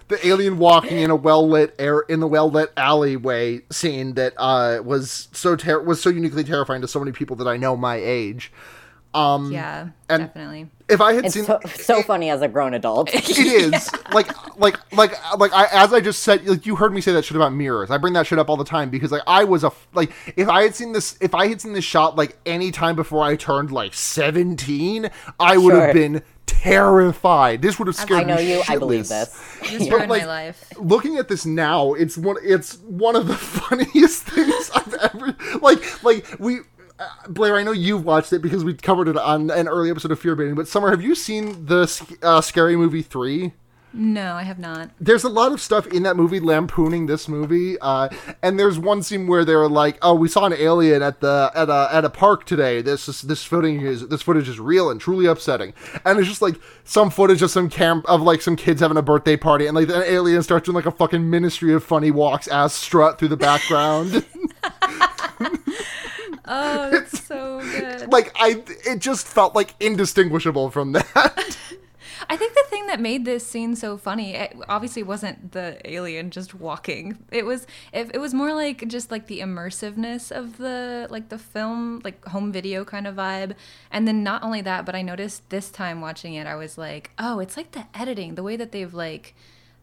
[0.09, 4.35] the alien walking in a well lit air in the well lit alleyway scene that
[4.37, 7.77] uh was so ter- was so uniquely terrifying to so many people that I know
[7.77, 8.53] my age.
[9.15, 10.71] Um, yeah, and- definitely.
[10.89, 14.29] If I had it's seen so, so funny as a grown adult it is like
[14.59, 17.35] like like like I as I just said like you heard me say that shit
[17.37, 17.91] about mirrors.
[17.91, 20.49] I bring that shit up all the time because like I was a like if
[20.51, 23.37] I had seen this if I had seen this shot like any time before I
[23.37, 25.09] turned like 17,
[25.41, 27.63] I would have been terrified.
[27.63, 29.61] This would have scared i know me you i believe shitless.
[29.63, 30.73] this Just But, ruined like, my life.
[30.79, 36.05] Looking at this now, it's one it's one of the funniest things I've ever like
[36.05, 36.61] like we
[37.29, 40.21] Blair, I know you've watched it because we covered it on an early episode of
[40.21, 43.53] Fear Baiting, but Summer, have you seen the uh, Scary Movie 3?
[43.95, 44.91] No, I have not.
[45.01, 48.09] there's a lot of stuff in that movie lampooning this movie uh,
[48.43, 51.69] and there's one scene where they're like oh we saw an alien at the at
[51.69, 54.99] a at a park today this is, this footage is this footage is real and
[54.99, 55.75] truly upsetting
[56.07, 59.03] and it's just like some footage of some camp of like some kids having a
[59.03, 62.49] birthday party and like an alien starts doing like a fucking ministry of funny walks
[62.49, 64.25] as strut through the background
[66.45, 68.11] Oh, that's so good.
[68.13, 71.59] like i it just felt like indistinguishable from that
[72.29, 76.31] I think the thing that made this scene so funny, it obviously wasn't the alien
[76.31, 77.19] just walking.
[77.31, 81.39] It was it, it was more like just like the immersiveness of the like the
[81.39, 83.55] film, like home video kind of vibe.
[83.91, 87.11] And then not only that, but I noticed this time watching it, I was like,
[87.19, 89.35] oh, it's like the editing, the way that they've like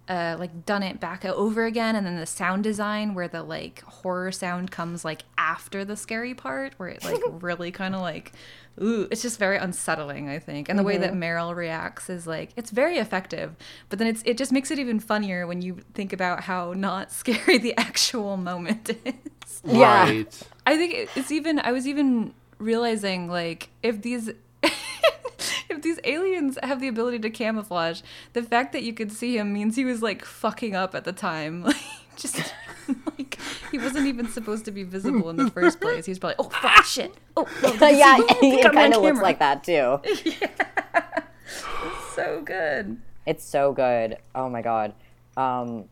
[0.09, 3.81] uh, like done it back over again, and then the sound design where the like
[3.83, 8.33] horror sound comes like after the scary part, where it like really kind of like,
[8.81, 10.27] ooh, it's just very unsettling.
[10.27, 13.55] I think, and the way that Merrill reacts is like it's very effective,
[13.89, 17.11] but then it's it just makes it even funnier when you think about how not
[17.11, 19.61] scary the actual moment is.
[19.63, 20.23] Yeah.
[20.65, 21.59] I think it's even.
[21.59, 24.31] I was even realizing like if these.
[25.69, 28.01] If these aliens have the ability to camouflage,
[28.33, 31.13] the fact that you could see him means he was like fucking up at the
[31.13, 31.63] time.
[31.63, 31.75] Like,
[32.17, 32.53] just
[33.17, 33.37] like
[33.71, 36.05] he wasn't even supposed to be visible in the first place.
[36.05, 37.13] He's probably, oh fuck, shit.
[37.37, 40.35] Oh, oh yeah Pick it kind of looks like that too It's
[42.15, 42.97] so good.
[43.25, 44.93] it's so good oh my god
[45.37, 45.85] um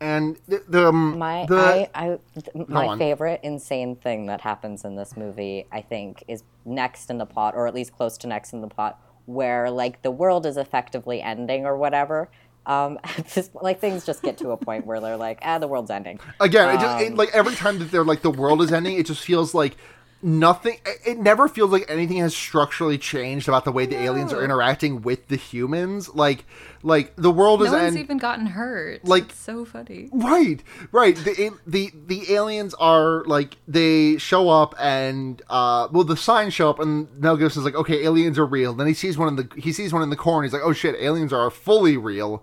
[0.00, 2.98] and the, the, um, My the I, I th- my on.
[2.98, 7.54] favorite insane thing that happens in this movie, I think, is next in the plot,
[7.56, 11.20] or at least close to next in the plot, where like the world is effectively
[11.20, 12.30] ending or whatever.
[12.64, 12.98] Um,
[13.34, 16.18] just, like things just get to a point where they're like, ah, the world's ending.
[16.40, 18.98] Again, it just it, Um, like every time that they're like the world is ending,
[18.98, 19.76] it just feels like
[20.22, 20.78] nothing.
[21.06, 25.02] it- never feels like anything has structurally changed about the way the aliens are interacting
[25.02, 26.08] with the humans.
[26.14, 26.44] Like,
[26.82, 27.98] like the world No is one's end.
[27.98, 29.04] even gotten hurt.
[29.04, 30.08] like- it's so funny.
[30.12, 30.62] Right,
[30.92, 31.16] right.
[31.16, 36.70] The the the aliens are like they show up and uh well the signs show
[36.70, 38.74] up and Mel Gibson's like okay aliens are real.
[38.74, 40.44] Then he sees one in the he sees one in the corner.
[40.44, 42.42] He's like oh shit aliens are fully real.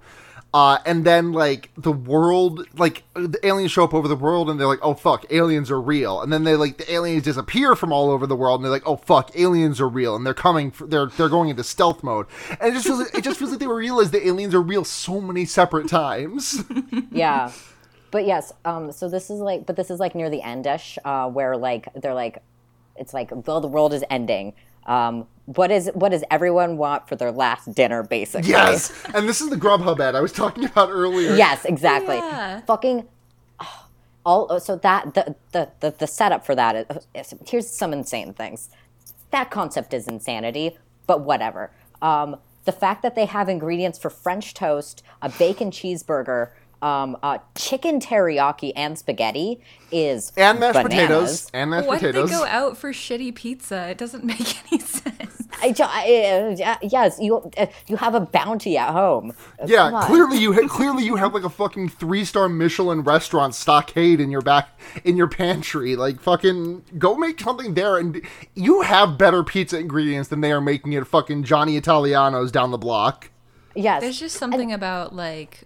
[0.55, 4.57] Uh, and then like the world like the aliens show up over the world and
[4.57, 6.21] they're like oh fuck aliens are real.
[6.21, 8.87] And then they like the aliens disappear from all over the world and they're like
[8.87, 10.15] oh fuck aliens are real.
[10.15, 12.27] And they're coming for, they're they're going into stealth mode.
[12.61, 14.85] And it just feels like, it just feels like they realize the aliens are real
[14.85, 16.63] so many separate times.
[17.11, 17.51] Yeah.
[18.11, 21.29] But yes um so this is like but this is like near the endish uh
[21.29, 22.41] where like they're like
[22.95, 24.53] it's like well the world is ending
[24.85, 28.49] um what is what does everyone want for their last dinner basically?
[28.49, 31.35] Yes, and this is the Grubhub ad I was talking about earlier.
[31.35, 32.15] yes exactly.
[32.17, 32.61] Yeah.
[32.61, 33.07] fucking
[33.59, 33.85] oh,
[34.25, 36.75] all so that the, the the the setup for that
[37.13, 38.69] is, is here's some insane things.
[39.31, 40.77] That concept is insanity
[41.07, 41.71] but whatever.
[42.01, 46.49] Um the fact that they have ingredients for french toast a bacon cheeseburger
[46.81, 49.61] um, uh, chicken teriyaki and spaghetti
[49.91, 50.91] is and mashed bananas.
[50.93, 51.51] potatoes.
[51.53, 52.29] And mashed Why did potatoes.
[52.29, 53.89] they go out for shitty pizza?
[53.89, 55.43] It doesn't make any sense.
[55.61, 59.31] I, ju- I, uh, yes, you uh, you have a bounty at home.
[59.59, 63.55] Uh, yeah, clearly you ha- clearly you have like a fucking three star Michelin restaurant
[63.55, 65.95] stockade in your back in your pantry.
[65.95, 68.21] Like fucking go make something there, and
[68.53, 72.77] you have better pizza ingredients than they are making at fucking Johnny Italiano's down the
[72.77, 73.31] block.
[73.75, 75.63] Yes, There's just something about like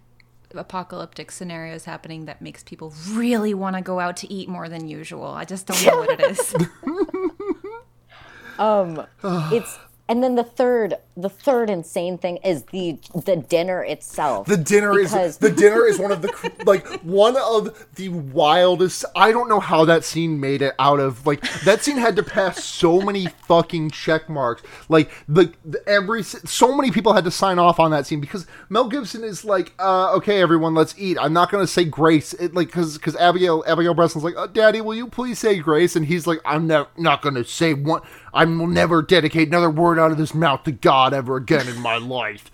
[0.54, 4.88] apocalyptic scenarios happening that makes people really want to go out to eat more than
[4.88, 5.26] usual.
[5.26, 6.54] I just don't know what it is.
[8.58, 9.06] um,
[9.52, 9.78] it's
[10.10, 14.46] and then the third the third insane thing is the the dinner itself.
[14.46, 19.04] The dinner Because- is the dinner is one of the like one of the wildest.
[19.14, 22.22] I don't know how that scene made it out of like that scene had to
[22.22, 24.62] pass so many fucking check marks.
[24.88, 28.46] Like the, the every so many people had to sign off on that scene because
[28.68, 31.18] Mel Gibson is like, uh, okay, everyone, let's eat.
[31.20, 34.80] I'm not gonna say grace, it, like because because Abigail Abigail Breslin's like, uh, Daddy,
[34.80, 35.94] will you please say grace?
[35.94, 38.02] And he's like, I'm ne- not gonna say one.
[38.32, 41.80] I will never dedicate another word out of this mouth to God ever again in
[41.80, 42.50] my life.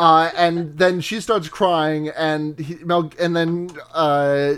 [0.00, 4.54] Uh, and then she starts crying, and he, Mel, and then uh,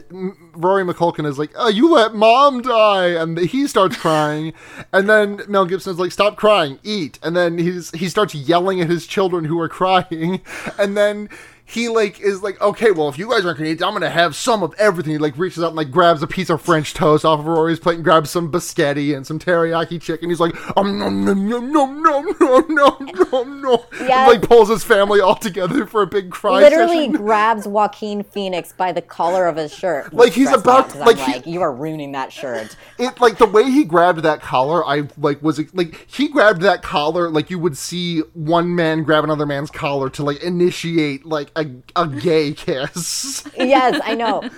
[0.55, 4.53] Rory McCulkin is like, "Oh, you let mom die," and he starts crying,
[4.93, 8.89] and then Mel Gibson's like, "Stop crying, eat," and then he's he starts yelling at
[8.89, 10.43] his children who are crying,
[10.79, 11.29] and then
[11.73, 14.37] he like is like, "Okay, well, if you guys aren't gonna eat, I'm gonna have
[14.37, 17.25] some of everything." He like reaches out and like grabs a piece of French toast
[17.25, 20.29] off of Rory's plate and grabs some biscotti and some teriyaki chicken.
[20.29, 24.27] He's like, "Um, nom nom nom nom nom nom nom nom nom," and, Yeah.
[24.27, 27.13] like pulls his family all together for a big cry Literally session.
[27.25, 30.13] grabs Joaquin Phoenix by the collar of his shirt.
[30.13, 32.77] Like, he's about- I'm like, he- like you are ruining that shirt.
[32.99, 34.87] It like the way he grabbed that collar.
[34.87, 39.25] I like was like he grabbed that collar like you would see one man grab
[39.25, 41.62] another man's collar to like initiate like a
[41.97, 43.45] a gay kiss.
[43.57, 44.49] yes, I know.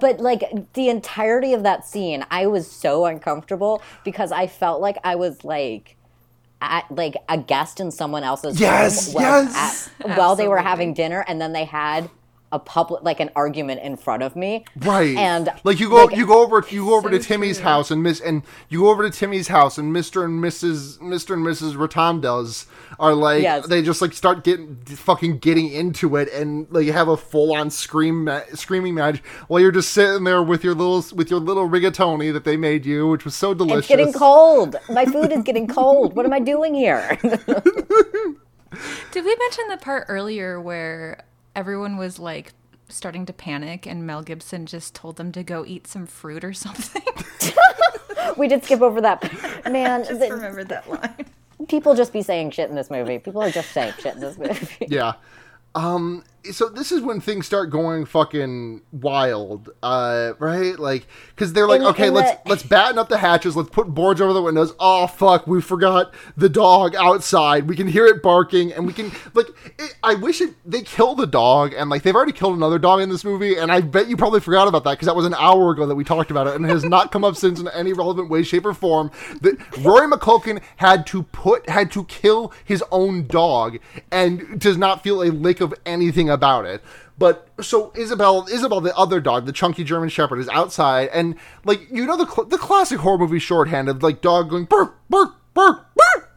[0.00, 4.96] But like the entirety of that scene, I was so uncomfortable because I felt like
[5.04, 5.96] I was like
[6.62, 9.90] at like a guest in someone else's Yes, home while, yes.
[10.04, 12.08] at- while they were having dinner and then they had
[12.54, 14.64] a public like an argument in front of me.
[14.76, 15.16] Right.
[15.16, 17.64] And like you go like, you go over you go over to Timmy's true.
[17.64, 20.24] house and miss and you go over to Timmy's house and Mr.
[20.24, 20.98] and Mrs.
[21.00, 21.34] Mr.
[21.34, 21.74] and Mrs.
[21.74, 22.66] Rotondas
[23.00, 23.66] are like Yes.
[23.66, 27.56] they just like start getting fucking getting into it and like you have a full
[27.56, 31.40] on scream ma- screaming match while you're just sitting there with your little with your
[31.40, 33.78] little rigatoni that they made you which was so delicious.
[33.80, 34.76] It's getting cold.
[34.88, 36.14] My food is getting cold.
[36.14, 37.18] What am I doing here?
[39.12, 41.24] Did we mention the part earlier where
[41.54, 42.52] everyone was like
[42.88, 46.52] starting to panic and Mel Gibson just told them to go eat some fruit or
[46.54, 47.02] something?
[48.36, 49.22] we did skip over that.
[49.70, 51.26] Man, just the- remembered that line.
[51.68, 53.18] people just be saying shit in this movie.
[53.18, 54.86] People are just saying shit in this movie.
[54.88, 55.14] Yeah.
[55.74, 60.78] Um so this is when things start going fucking wild, uh, right?
[60.78, 63.70] Like, because they're like, In- okay, in let's the- let's batten up the hatches, let's
[63.70, 64.72] put boards over the windows.
[64.78, 67.68] Oh fuck, we forgot the dog outside.
[67.68, 69.46] We can hear it barking, and we can like.
[69.78, 73.00] It, I wish it, they kill the dog, and like they've already killed another dog
[73.00, 75.34] in this movie, and I bet you probably forgot about that because that was an
[75.34, 77.68] hour ago that we talked about it, and it has not come up since in
[77.68, 79.10] any relevant way, shape, or form.
[79.40, 83.78] That Rory McCulkin had to put had to kill his own dog,
[84.12, 86.82] and does not feel a lick of anything about it.
[87.16, 91.88] But so Isabel, Isabel, the other dog, the chunky German Shepherd, is outside, and like
[91.90, 95.30] you know the cl- the classic horror movie shorthand of like dog going bark bark
[95.54, 96.36] bark bark.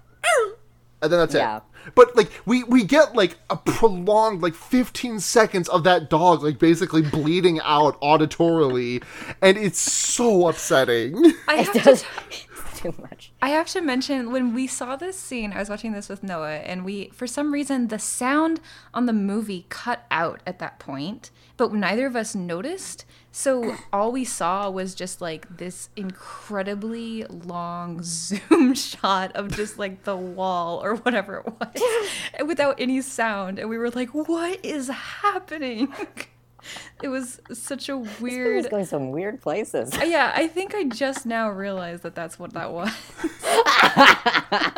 [1.02, 1.58] and then that's Yeah.
[1.58, 1.64] it.
[1.96, 6.60] But like we we get like a prolonged like 15 seconds of that dog like
[6.60, 9.04] basically bleeding out auditorily,
[9.42, 11.34] and it's so upsetting.
[11.48, 12.47] I have to does it's
[12.78, 13.32] too much.
[13.42, 16.58] I have to mention when we saw this scene, I was watching this with Noah,
[16.58, 18.60] and we, for some reason, the sound
[18.94, 23.06] on the movie cut out at that point, but neither of us noticed.
[23.32, 30.04] So all we saw was just like this incredibly long zoom shot of just like
[30.04, 33.60] the wall or whatever it was, without any sound.
[33.60, 35.94] And we were like, what is happening?
[37.04, 38.20] It was such a Weird.
[38.22, 38.70] weird.
[38.72, 39.92] going some weird places.
[40.04, 42.90] Yeah, I think I just now realized that that's what that was.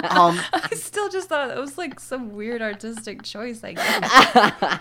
[0.10, 4.80] Um, I still just thought it was like some weird artistic choice, I guess.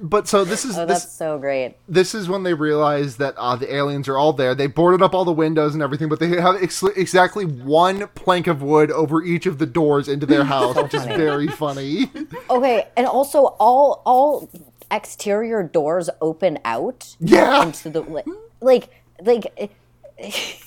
[0.00, 1.76] but so this is Oh, this that's so great.
[1.88, 4.54] this is when they realize that uh, the aliens are all there.
[4.54, 8.46] They boarded up all the windows and everything, but they have ex- exactly one plank
[8.46, 12.10] of wood over each of the doors into their house, which is very funny.
[12.50, 14.50] Okay, and also all all
[14.94, 17.62] exterior doors open out Yeah.
[17.64, 18.02] into the
[18.60, 18.88] like
[19.20, 19.70] like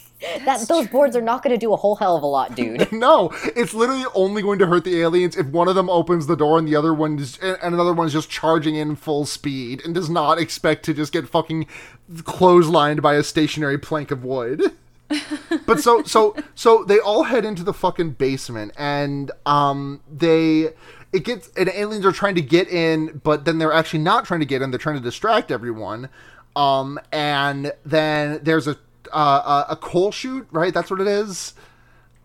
[0.45, 2.91] that those boards are not going to do a whole hell of a lot, dude.
[2.97, 6.35] No, it's literally only going to hurt the aliens if one of them opens the
[6.35, 9.93] door and the other one is, and another one's just charging in full speed and
[9.93, 11.67] does not expect to just get fucking
[12.23, 14.61] clotheslined by a stationary plank of wood.
[15.65, 20.73] but so so so they all head into the fucking basement and um they
[21.13, 24.39] it gets and aliens are trying to get in but then they're actually not trying
[24.41, 24.71] to get in.
[24.71, 26.09] They're trying to distract everyone.
[26.55, 28.77] Um and then there's a
[29.13, 30.73] uh, a, a coal chute right?
[30.73, 31.53] That's what it is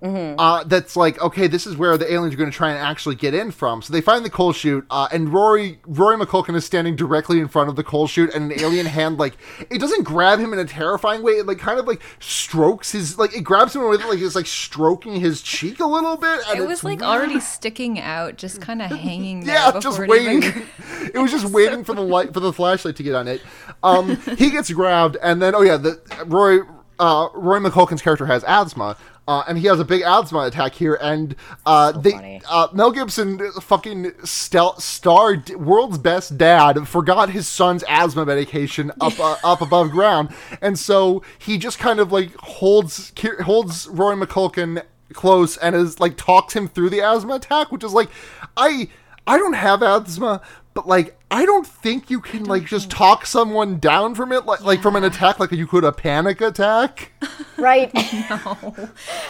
[0.03, 3.15] uh, that's like okay this is where the aliens are going to try and actually
[3.15, 6.65] get in from so they find the coal chute uh, and rory rory mcculkin is
[6.65, 9.37] standing directly in front of the coal chute and an alien hand like
[9.71, 13.17] it doesn't grab him in a terrifying way it like kind of like strokes his
[13.19, 16.59] like it grabs him with like it's like stroking his cheek a little bit and
[16.59, 19.55] It was like already sticking out, just kind of hanging there.
[19.55, 20.43] yeah, just it waiting.
[20.43, 20.67] even-
[21.15, 23.41] it was just waiting for the light for the flashlight to get on it.
[23.83, 26.59] Um, he gets grabbed, and then oh yeah, the Roy
[26.99, 28.97] uh, Roy McCulkin's character has asthma.
[29.29, 33.39] Uh, and he has a big asthma attack here, and uh, they uh, Mel Gibson,
[33.61, 39.61] fucking stel- star, d- world's best dad, forgot his son's asthma medication up uh, up
[39.61, 43.13] above ground, and so he just kind of like holds
[43.43, 47.93] holds Roy McCulkin close and is like talks him through the asthma attack, which is
[47.93, 48.09] like,
[48.57, 48.89] I
[49.27, 50.41] I don't have asthma,
[50.75, 54.61] but like I don't think you can like just talk someone down from it, like
[54.63, 57.13] like from an attack, like you could a panic attack.
[57.57, 57.91] right?
[58.31, 58.75] No.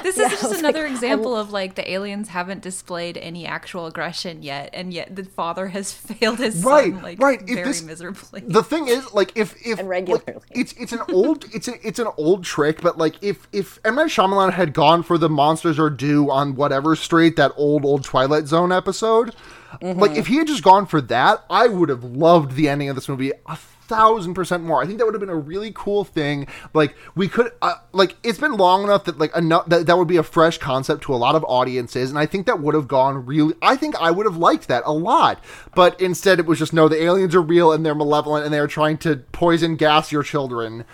[0.02, 3.46] This Yeah, is I just another like, example of like the aliens haven't displayed any
[3.46, 7.40] actual aggression yet, and yet the father has failed his Right, son like right.
[7.42, 8.40] If very this- miserably.
[8.46, 10.40] The thing is, like, if if And like, regularly.
[10.50, 13.94] it's it's an old it's a, it's an old trick, but like if if M
[13.94, 18.02] Night Shyamalan had gone for the monsters are due on whatever street that old old
[18.04, 19.34] Twilight Zone episode,
[19.80, 22.94] like if he had just gone for that, I would have loved the ending of
[22.94, 23.56] this movie a
[23.92, 24.82] thousand percent more.
[24.82, 26.46] I think that would have been a really cool thing.
[26.72, 30.08] Like we could, uh, like it's been long enough that like enough that that would
[30.08, 32.88] be a fresh concept to a lot of audiences, and I think that would have
[32.88, 33.54] gone really.
[33.60, 35.44] I think I would have liked that a lot,
[35.74, 38.66] but instead it was just no, the aliens are real and they're malevolent and they're
[38.66, 40.84] trying to poison gas your children,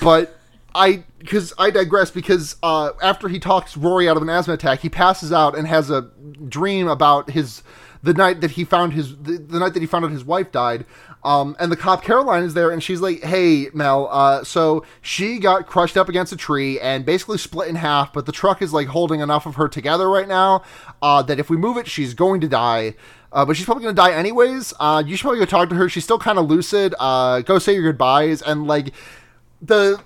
[0.00, 0.38] but.
[0.76, 4.80] I because I digress because uh, after he talks Rory out of an asthma attack,
[4.80, 6.10] he passes out and has a
[6.48, 7.62] dream about his
[8.04, 10.52] the night that he found his the, the night that he found out his wife
[10.52, 10.84] died.
[11.24, 14.08] Um, and the cop Caroline is there, and she's like, "Hey, Mel.
[14.12, 18.26] Uh, so she got crushed up against a tree and basically split in half, but
[18.26, 20.62] the truck is like holding enough of her together right now
[21.00, 22.94] uh, that if we move it, she's going to die."
[23.32, 24.72] Uh, but she's probably gonna die anyways.
[24.78, 25.88] Uh, you should probably go talk to her.
[25.88, 26.94] She's still kind of lucid.
[27.00, 28.92] Uh, go say your goodbyes and like
[29.60, 30.00] the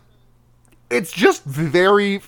[0.90, 2.20] it's just very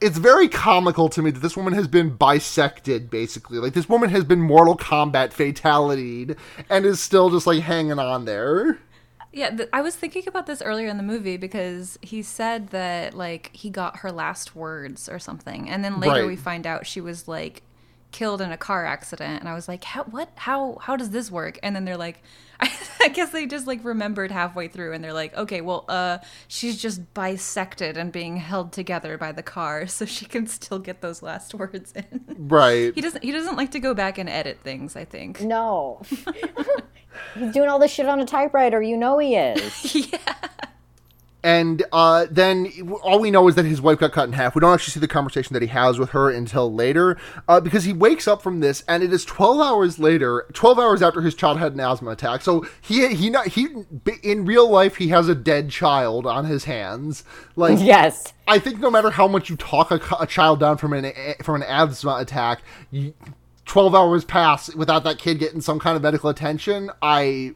[0.00, 4.10] it's very comical to me that this woman has been bisected basically like this woman
[4.10, 6.36] has been mortal kombat fatalityed
[6.68, 8.78] and is still just like hanging on there
[9.32, 13.14] Yeah, th- I was thinking about this earlier in the movie because he said that
[13.14, 16.26] like he got her last words or something, and then later Right.
[16.26, 17.62] we find out she was like
[18.10, 21.30] killed in a car accident, and I was like, how what how how does this
[21.30, 21.58] work?
[21.62, 22.22] And then they're like,
[23.00, 26.80] I, guess they just like remembered halfway through, and they're like, okay, well, uh, she's
[26.80, 31.22] just bisected and being held together by the car, so she can still get those
[31.22, 32.24] last words in.
[32.38, 34.96] right he doesn't he doesn't like to go back and edit things.
[34.96, 35.40] I think.
[35.40, 36.02] No.
[37.34, 38.82] He's doing all this shit on a typewriter.
[38.82, 39.94] You know he is.
[39.94, 40.34] yeah.
[41.42, 42.70] And uh, then
[43.02, 44.54] all we know is that his wife got cut in half.
[44.54, 47.16] We don't actually see the conversation that he has with her until later,
[47.46, 51.00] uh, because he wakes up from this, and it is twelve hours later, twelve hours
[51.00, 52.42] after his child had an asthma attack.
[52.42, 53.68] So he he not he
[54.22, 57.24] in real life he has a dead child on his hands.
[57.54, 58.32] Like yes.
[58.48, 61.12] I think no matter how much you talk a, a child down from an
[61.42, 63.14] from an asthma attack, you,
[63.66, 67.54] 12 hours pass without that kid getting some kind of medical attention, I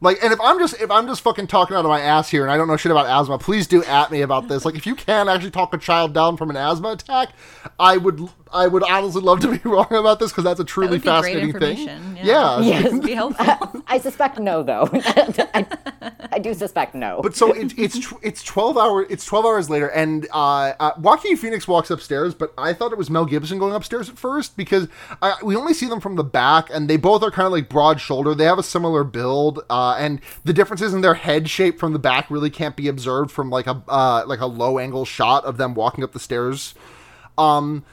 [0.00, 2.42] like and if I'm just if I'm just fucking talking out of my ass here
[2.42, 4.64] and I don't know shit about asthma, please do at me about this.
[4.64, 7.30] Like if you can actually talk a child down from an asthma attack,
[7.78, 10.68] I would I would honestly love to be wrong about this because that's a That
[10.68, 11.78] truly would be great fascinating thing.
[11.78, 12.16] information.
[12.22, 12.60] Yeah.
[12.60, 12.98] Yes.
[13.00, 13.82] Be helpful.
[13.86, 14.88] I suspect no, though.
[14.92, 15.66] I,
[16.32, 17.20] I do suspect no.
[17.22, 20.92] But so it, it's tw- it's twelve hour it's twelve hours later, and uh, uh,
[20.98, 22.34] Joaquin Phoenix walks upstairs.
[22.34, 24.88] But I thought it was Mel Gibson going upstairs at first because
[25.22, 27.68] uh, we only see them from the back, and they both are kind of like
[27.68, 28.34] broad shoulder.
[28.34, 31.98] They have a similar build, uh, and the differences in their head shape from the
[31.98, 35.56] back really can't be observed from like a uh, like a low angle shot of
[35.56, 36.74] them walking up the stairs.
[37.36, 37.84] Um,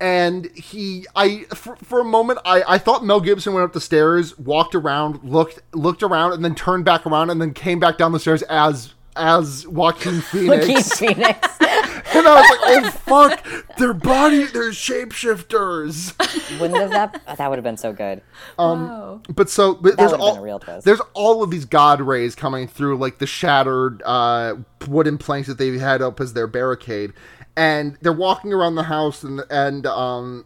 [0.00, 3.80] and he, I, for, for a moment, I, I thought Mel Gibson went up the
[3.80, 7.98] stairs, walked around, looked, looked around, and then turned back around, and then came back
[7.98, 11.00] down the stairs as, as Joaquin Phoenix.
[11.00, 11.58] Joaquin Phoenix.
[12.14, 16.14] and I was like, oh fuck, their body, they're shapeshifters.
[16.60, 17.36] Wouldn't have that?
[17.38, 18.22] That would have been so good.
[18.58, 19.20] Wow.
[19.28, 20.84] But so, but there's all real twist.
[20.84, 24.56] there's all of these god rays coming through, like the shattered uh,
[24.86, 27.12] wooden planks that they had up as their barricade,
[27.56, 30.44] and they're walking around the house, and and um,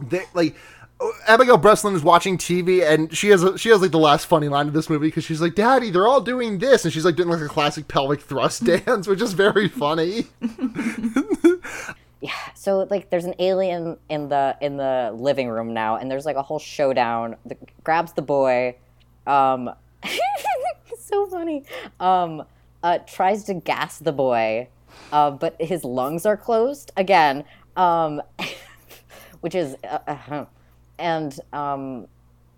[0.00, 0.54] they like.
[1.28, 4.48] Abigail Breslin is watching TV and she has a, she has like the last funny
[4.48, 7.14] line of this movie because she's like, "Daddy, they're all doing this," and she's like
[7.14, 10.26] doing like a classic pelvic thrust dance, which is very funny.
[12.20, 12.32] Yeah.
[12.54, 16.36] So like, there's an alien in the in the living room now, and there's like
[16.36, 17.36] a whole showdown.
[17.46, 18.76] The, grabs the boy.
[19.26, 19.70] Um,
[20.98, 21.64] so funny.
[22.00, 22.44] Um,
[22.82, 24.68] uh, tries to gas the boy,
[25.12, 27.44] uh, but his lungs are closed again.
[27.76, 28.22] Um,
[29.40, 30.44] which is uh, uh,
[30.98, 32.06] and um,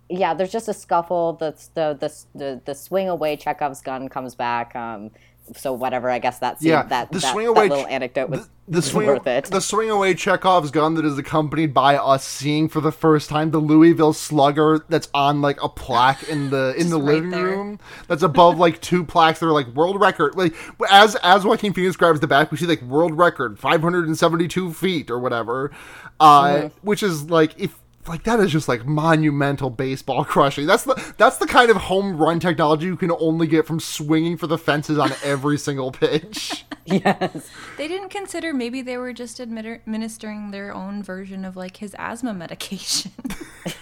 [0.09, 1.35] yeah, there's just a scuffle.
[1.35, 4.75] The the the the, the swing away Chekhov's gun comes back.
[4.75, 5.11] Um,
[5.57, 8.49] so whatever, I guess that's Yeah, that the that, swing that away little anecdote was,
[8.69, 9.45] the was swing, worth it.
[9.47, 13.51] the swing away Chekhov's gun that is accompanied by us seeing for the first time
[13.51, 17.45] the Louisville Slugger that's on like a plaque in the in the right living there.
[17.47, 17.79] room
[18.09, 20.55] that's above like two plaques that are like world record like
[20.91, 25.19] as as Joaquin Phoenix grabs the back we see like world record 572 feet or
[25.19, 25.73] whatever
[26.21, 26.67] uh Mm-hmm.
[26.87, 27.77] which is like if
[28.11, 30.67] like that is just like monumental baseball crushing.
[30.67, 34.37] That's the that's the kind of home run technology you can only get from swinging
[34.37, 36.67] for the fences on every single pitch.
[36.85, 37.51] yes.
[37.77, 41.95] They didn't consider maybe they were just admitter- administering their own version of like his
[41.99, 43.13] asthma medication.
[43.65, 43.77] it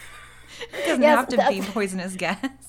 [0.86, 2.67] doesn't Yes, have to be poisonous gas.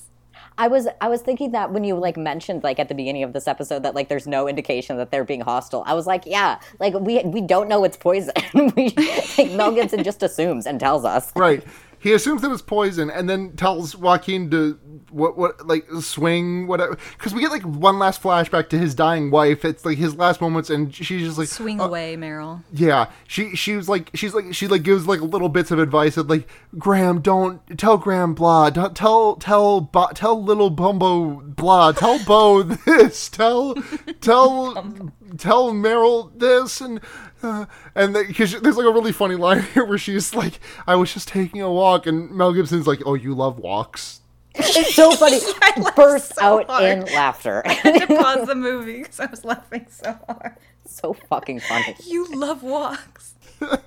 [0.60, 3.32] I was I was thinking that when you like mentioned like at the beginning of
[3.32, 5.82] this episode that like there's no indication that they're being hostile.
[5.86, 8.34] I was like, yeah, like we we don't know it's poison.
[8.76, 8.92] we
[9.38, 11.32] like Mel Gibson just assumes and tells us.
[11.34, 11.64] Right.
[12.00, 14.78] He assumes that it's poison and then tells Joaquin to
[15.10, 16.96] what what like swing whatever.
[17.18, 19.66] Because we get like one last flashback to his dying wife.
[19.66, 22.62] It's like his last moments and she's just like Swing uh, away, Merrill.
[22.72, 26.16] Yeah, she she was like she's like she like gives like little bits of advice
[26.16, 26.48] of like
[26.78, 28.70] Graham don't tell Graham blah.
[28.70, 31.92] Don't, tell tell Bo, tell little Bumbo blah.
[31.92, 33.28] Tell Bo this.
[33.28, 33.74] Tell
[34.22, 37.00] tell tell Merrill this and
[37.42, 41.12] uh, and because there's like a really funny line here where she's like I was
[41.12, 44.20] just taking a walk and Mel Gibson's like oh you love walks
[44.54, 45.38] It's so funny.
[45.62, 46.84] I Burst so out hard.
[46.84, 47.62] in laughter.
[47.64, 50.56] I had to pause the movie because I was laughing so hard.
[50.84, 51.94] so fucking funny.
[52.04, 53.34] You love walks.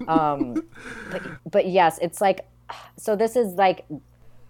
[0.07, 0.63] Um,
[1.49, 2.45] but yes, it's like
[2.97, 3.15] so.
[3.15, 3.85] This is like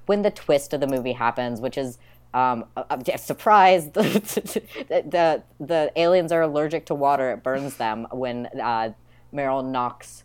[0.05, 1.97] when the twist of the movie happens, which is
[2.34, 3.89] um, a, a surprise.
[3.93, 8.07] The, the the aliens are allergic to water; it burns them.
[8.11, 8.93] When uh,
[9.31, 10.23] Merrill knocks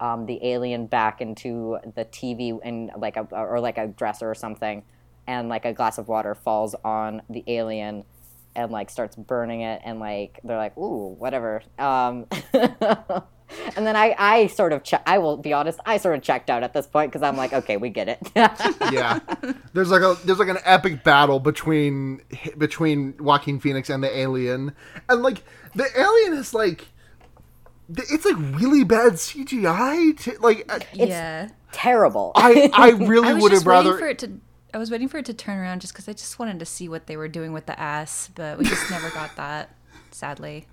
[0.00, 4.34] um, the alien back into the TV and like a or like a dresser or
[4.34, 4.82] something,
[5.26, 8.04] and like a glass of water falls on the alien.
[8.56, 12.26] And like starts burning it, and like they're like, "Ooh, whatever." Um,
[13.76, 16.50] And then I, I sort of, che- I will be honest, I sort of checked
[16.50, 18.18] out at this point because I'm like, okay, we get it.
[18.92, 19.18] yeah
[19.72, 22.20] there's like a there's like an epic battle between
[22.58, 24.72] between Joaquin Phoenix and the alien
[25.08, 25.42] and like
[25.74, 26.86] the alien is like
[27.96, 31.48] it's like really bad CGI to, like uh, I- yeah.
[31.72, 32.32] Terrible.
[32.36, 34.40] I I really I would have rather for it to.
[34.72, 36.88] I was waiting for it to turn around just because I just wanted to see
[36.88, 39.70] what they were doing with the ass, but we just never got that.
[40.10, 40.66] Sadly,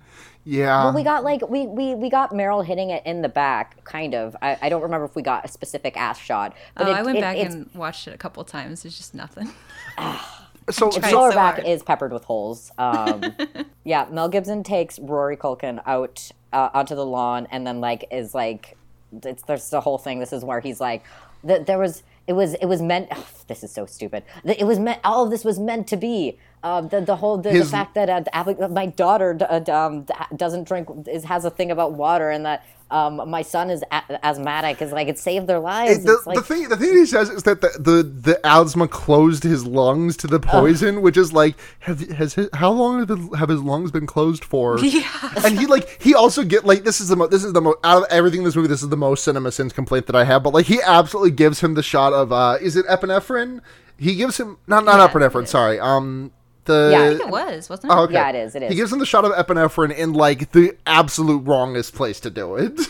[0.44, 3.82] yeah well, we got like we, we we got Merrill hitting it in the back,
[3.84, 4.36] kind of.
[4.42, 6.56] I, I don't remember if we got a specific ass shot.
[6.74, 8.84] But oh, it, I went it- back and watched it a couple times.
[8.84, 9.50] It's just nothing.
[10.70, 11.66] so, its tried so lower back hard.
[11.66, 12.72] is peppered with holes.
[12.78, 13.22] Um,
[13.84, 18.34] yeah, Mel Gibson takes Rory Culkin out uh, onto the lawn and then like is
[18.34, 18.76] like,
[19.22, 20.18] it's there's the whole thing.
[20.18, 21.04] This is where he's like,
[21.46, 23.08] th- there was it was it was meant.
[23.10, 24.22] ugh, this is so stupid.
[24.44, 25.00] It was meant.
[25.04, 26.38] All of this was meant to be.
[26.62, 29.72] Uh, the the whole the, the fact that uh, the my daughter d- uh, d-
[29.72, 33.70] um, d- doesn't drink is has a thing about water and that um, my son
[33.70, 34.80] is a- asthmatic.
[34.82, 36.04] Is like it saved their lives.
[36.04, 38.86] the, it's like the thing the thing he says is that the, the the asthma
[38.88, 43.08] closed his lungs to the poison, which is like have has his, how long have,
[43.08, 44.78] the, have his lungs been closed for?
[44.92, 45.32] Yeah.
[45.44, 47.78] and he like he also get like this is the mo- this is the most
[47.82, 50.42] out of everything in this movie this is the most CinemaSins complaint that I have
[50.42, 53.60] but like he absolutely gives him the shot of uh is it epinephrine
[53.96, 56.32] he gives him not not Yeah, epinephrine sorry um
[56.64, 57.96] the Yeah, I think It was, wasn't it?
[57.96, 58.14] Oh, okay.
[58.14, 61.46] Yeah, it is, it He gives him the shot of epinephrine in like the absolute
[61.46, 62.80] wrongest place to do it.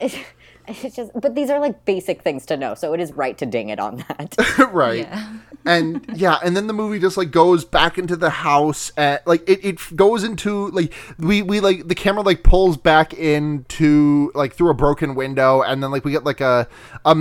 [0.68, 3.46] it's just, but these are like basic things to know, so it is right to
[3.46, 4.34] ding it on that.
[4.72, 5.00] right.
[5.00, 5.36] Yeah.
[5.64, 9.48] and yeah, and then the movie just like goes back into the house at like
[9.48, 14.54] it, it goes into like we we like the camera like pulls back into like
[14.54, 16.68] through a broken window and then like we get like a
[17.04, 17.14] a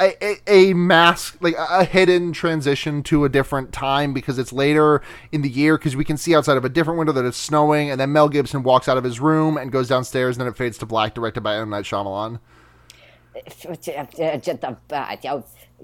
[0.00, 4.52] a, a, a mask like a, a hidden transition to a different time because it's
[4.52, 5.02] later
[5.32, 7.90] in the year because we can see outside of a different window that it's snowing
[7.90, 10.56] and then Mel Gibson walks out of his room and goes downstairs and then it
[10.56, 12.38] fades to black directed by M Night Shyamalan.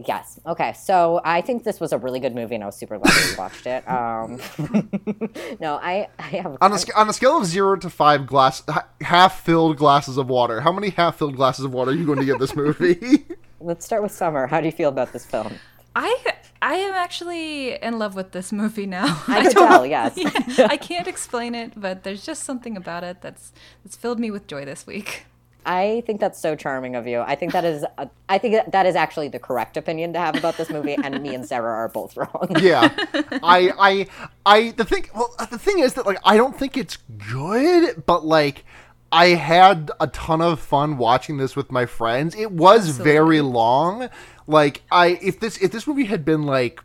[0.06, 0.40] Yes.
[0.46, 0.72] Okay.
[0.74, 3.36] So I think this was a really good movie, and I was super glad we
[3.36, 3.88] watched it.
[3.88, 4.40] Um,
[5.60, 6.56] no, I, I have.
[6.60, 8.62] On a, sc- on a scale of zero to five glass,
[9.00, 12.38] half-filled glasses of water, how many half-filled glasses of water are you going to give
[12.38, 13.24] this movie?
[13.60, 14.46] Let's start with Summer.
[14.46, 15.54] How do you feel about this film?
[15.96, 16.16] I
[16.60, 19.22] I am actually in love with this movie now.
[19.28, 20.14] I could don't- tell, yes.
[20.16, 23.52] Yeah, I can't explain it, but there's just something about it that's
[23.84, 25.26] that's filled me with joy this week.
[25.66, 27.20] I think that's so charming of you.
[27.20, 27.84] I think that is.
[27.98, 30.94] A, I think that, that is actually the correct opinion to have about this movie,
[30.94, 32.48] and me and Sarah are both wrong.
[32.60, 32.94] yeah,
[33.42, 34.06] I, I,
[34.44, 34.70] I.
[34.72, 36.98] The thing, well, the thing is that like I don't think it's
[37.30, 38.64] good, but like
[39.10, 42.34] I had a ton of fun watching this with my friends.
[42.34, 44.08] It was very long.
[44.46, 46.82] Like I, if this if this movie had been like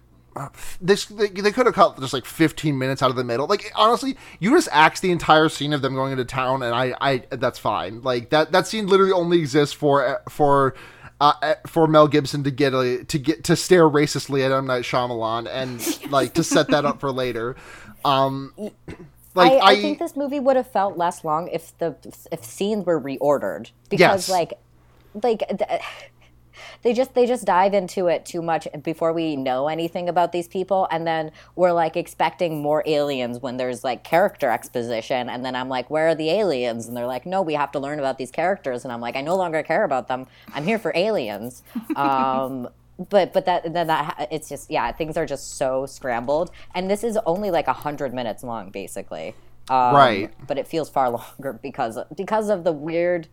[0.82, 3.48] this they, they could have cut just like 15 minutes out of the middle.
[3.48, 6.94] Like honestly you just axe the entire scene of them going into town and i
[7.02, 8.02] i that's fine.
[8.02, 10.76] Like that that scene literally only exists for for
[11.22, 14.66] uh, for Mel Gibson to get a to get to stare racistly at M.
[14.66, 17.56] Night Shyamalan and like to set that up for later.
[18.06, 18.54] Um,
[19.36, 21.96] like I, I, I, think this movie would have felt less long if the
[22.32, 23.72] if scenes were reordered.
[23.90, 24.30] Because Yes.
[24.30, 24.54] like
[25.24, 25.82] like th-
[26.82, 30.48] they just they just dive into it too much before we know anything about these
[30.48, 30.88] people.
[30.92, 35.30] And then we're like expecting more aliens when there's like character exposition.
[35.30, 36.88] And then I'm like where are the aliens?
[36.88, 38.84] And they're like no we have to learn about these characters.
[38.84, 40.28] And I'm like I no longer care about them.
[40.54, 41.64] I'm here for aliens.
[41.96, 42.70] Um
[43.10, 46.52] but but that then that it's just yeah things are just so scrambled.
[46.76, 49.36] And this is only like a hundred minutes long basically.
[49.70, 50.48] Um, Right.
[50.48, 53.28] but it feels far longer because because of the weird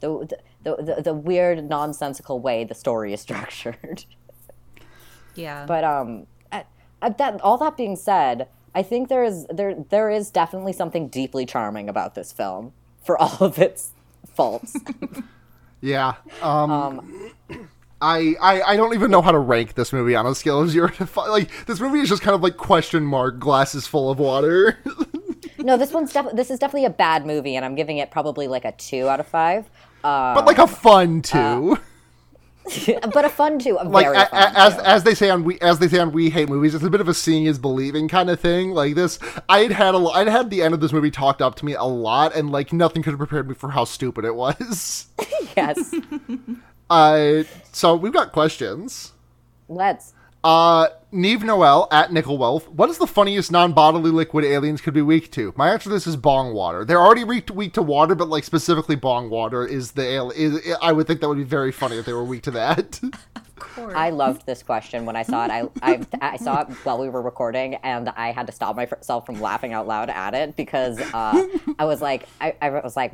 [0.00, 0.28] the
[0.62, 4.04] the, the, the weird nonsensical way the story is structured
[5.34, 5.64] Yeah.
[5.66, 6.62] but um uh,
[7.02, 11.08] uh, that all that being said i think there is there there is definitely something
[11.08, 12.72] deeply charming about this film
[13.02, 13.92] for all of its
[14.34, 14.76] faults
[15.80, 16.14] yeah.
[16.42, 17.30] Um,
[18.00, 20.70] I, I I don't even know how to rank this movie on a scale of
[20.70, 21.28] zero to five.
[21.28, 24.78] Like this movie is just kind of like question mark glasses full of water.
[25.58, 28.46] no this one's def- this is definitely a bad movie and i'm giving it probably
[28.48, 29.68] like a two out of five
[30.04, 31.78] uh, but like a fun two.
[33.12, 34.82] but a fun two a like very a, as two.
[34.82, 37.00] as they say on we as they say on we hate movies it's a bit
[37.00, 39.18] of a seeing is believing kind of thing like this
[39.48, 41.84] i'd had a i'd had the end of this movie talked up to me a
[41.84, 45.06] lot and like nothing could have prepared me for how stupid it was
[45.56, 45.94] yes
[46.90, 47.42] uh
[47.72, 49.12] so we've got questions
[49.68, 50.12] let's
[50.44, 52.68] uh neve noel at nickel wealth.
[52.68, 55.52] What is the funniest non-bodily liquid aliens could be weak to?
[55.56, 56.84] My answer to this is bong water.
[56.84, 60.30] They're already weak to, weak to water but like specifically bong water is the al-
[60.32, 63.00] is, i would think that would be very funny if they were weak to that.
[63.94, 65.50] I loved this question when I saw it.
[65.50, 69.26] I, I, I saw it while we were recording, and I had to stop myself
[69.26, 71.46] from laughing out loud at it because uh,
[71.78, 73.12] I was like, I, I was like,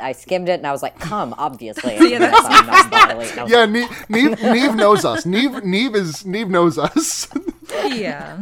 [0.00, 3.28] I skimmed it and I was like, "Come, obviously." Yeah, that's- And I saw non-bodily,
[3.30, 7.28] and I was yeah neve, neve, neve knows us neve neve is neve knows us
[7.86, 8.38] yeah.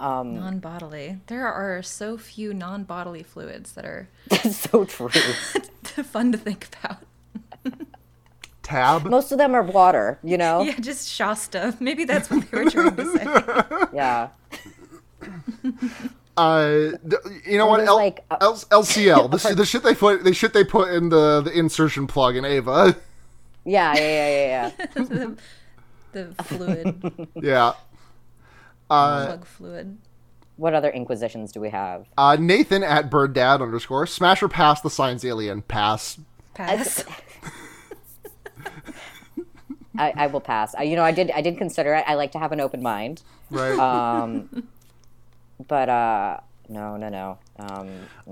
[0.00, 1.18] Um, non-bodily.
[1.26, 5.08] There are so few non-bodily fluids that are like, so true.
[5.08, 6.98] fun to think about.
[8.62, 10.62] tab Most of them are water, you know.
[10.62, 11.76] Yeah, just Shasta.
[11.80, 13.24] Maybe that's what they were trying to say.
[13.92, 14.28] Yeah.
[16.38, 16.92] Uh
[17.44, 20.32] you know what there's L- like, uh, L- LCL the, the shit they put the
[20.32, 22.96] shit they put in the the insertion plug in Eva
[23.64, 25.04] Yeah, yeah, yeah, yeah, yeah.
[25.04, 25.36] the,
[26.34, 27.72] the fluid, yeah
[28.90, 29.98] uh plug fluid.
[30.56, 32.06] What other inquisitions do we have?
[32.16, 36.18] uh nathan at bird dad underscore smash or pass the science alien pass
[36.54, 37.04] Pass.
[39.96, 40.74] I, I will pass.
[40.76, 41.30] I, you know, I did.
[41.32, 42.04] I did consider it.
[42.06, 43.22] I like to have an open mind.
[43.50, 44.68] right Um,
[45.66, 47.38] but uh, no, no, no.
[47.58, 47.88] Um,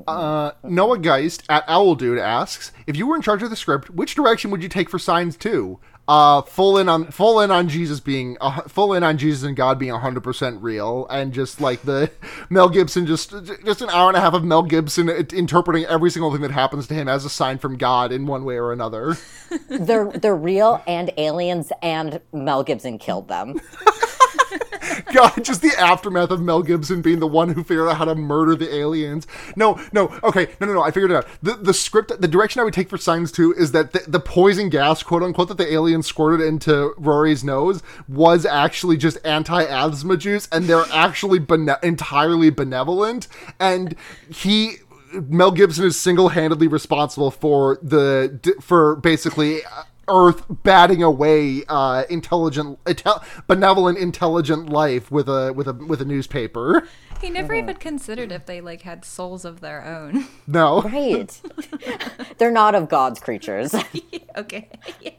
[0.07, 3.90] Uh, Noah Geist at Owl Dude asks, if you were in charge of the script,
[3.90, 5.81] which direction would you take for Signs Two?
[6.09, 9.57] Uh, full in on full in on Jesus being uh, full in on Jesus and
[9.57, 12.12] God being hundred percent real, and just like the
[12.48, 13.35] Mel Gibson, just
[13.65, 16.86] just an hour and a half of Mel Gibson interpreting every single thing that happens
[16.86, 19.16] to him as a sign from God in one way or another.
[19.69, 23.61] they're they're real and aliens, and Mel Gibson killed them.
[25.12, 28.14] God, just the aftermath of Mel Gibson being the one who figured out how to
[28.14, 29.26] murder the aliens.
[29.56, 30.82] No, no, okay, no, no, no.
[30.82, 31.26] I figured it out.
[31.42, 34.20] The the script, the direction I would take for Signs Two is that the, the
[34.20, 40.16] poison gas, quote unquote, that the aliens squirted into Rory's nose was actually just anti-asthma
[40.16, 43.94] juice, and they're actually bene- entirely benevolent, and
[44.28, 44.76] he.
[45.12, 52.83] Mel Gibson is single-handedly responsible for the for basically uh, Earth batting away uh, intelligent,
[52.85, 56.87] intel- benevolent, intelligent life with a with a with a newspaper.
[57.20, 57.70] He never mm-hmm.
[57.70, 60.27] even considered if they like had souls of their own.
[60.47, 61.41] No, Right?
[62.39, 63.74] they're not of God's creatures.
[64.37, 64.69] okay.
[65.01, 65.11] Yeah.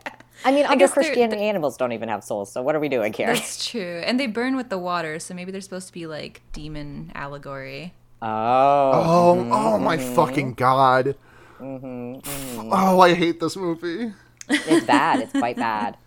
[0.45, 2.51] I mean, under guess they're- animals don't even have souls.
[2.51, 3.27] So what are we doing here?
[3.27, 4.01] That's true.
[4.05, 7.93] And they burn with the water, so maybe they're supposed to be like demon allegory.
[8.21, 10.15] Oh, oh, oh mm-hmm, my mm-hmm.
[10.15, 11.15] fucking god!
[11.59, 14.13] Oh, I hate this movie.
[14.49, 15.21] It's bad.
[15.21, 15.97] It's quite bad.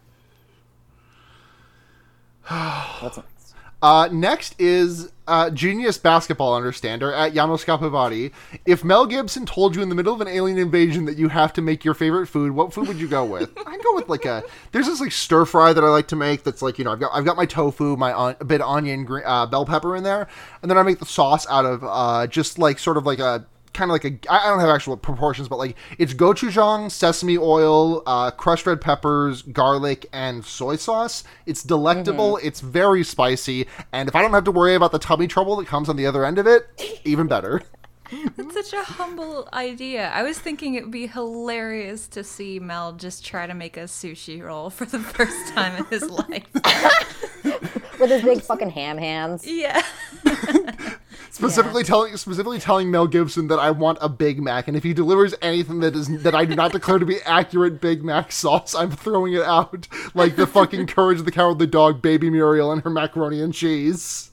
[3.01, 3.55] What's next?
[3.83, 8.31] Uh, next is uh, genius basketball understander at Janos Capivati.
[8.67, 11.53] If Mel Gibson told you in the middle of an alien invasion that you have
[11.55, 13.51] to make your favorite food, what food would you go with?
[13.67, 14.43] I'd go with like a.
[14.73, 16.43] There's this like stir fry that I like to make.
[16.43, 19.05] That's like you know I've got I've got my tofu, my on, a bit onion,
[19.05, 20.29] green, uh, bell pepper in there,
[20.61, 23.47] and then I make the sauce out of uh, just like sort of like a
[23.73, 28.03] kind of like a I don't have actual proportions, but like it's gochujang, sesame oil,
[28.07, 31.25] uh, crushed red peppers, garlic, and soy sauce.
[31.47, 32.39] It's delectable.
[32.43, 35.67] It's very spicy, and if I don't have to worry about the tummy trouble that
[35.67, 36.67] comes on the other end of it,
[37.05, 37.63] even better.
[38.37, 40.11] That's such a humble idea.
[40.13, 43.85] I was thinking it would be hilarious to see Mel just try to make a
[43.85, 46.49] sushi roll for the first time in his life.
[48.01, 49.47] With his big fucking ham hands.
[49.47, 49.83] yeah.
[51.31, 54.93] Specifically telling specifically telling Mel Gibson that I want a Big Mac, and if he
[54.93, 58.75] delivers anything that is that I do not declare to be accurate Big Mac sauce,
[58.75, 62.83] I'm throwing it out like the fucking Courage of the Cowardly Dog, Baby Muriel, and
[62.83, 64.31] her macaroni and cheese.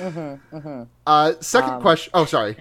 [0.00, 0.10] Uh
[0.50, 0.84] huh.
[1.06, 1.32] Uh.
[1.40, 2.10] second question.
[2.14, 2.56] Oh, sorry.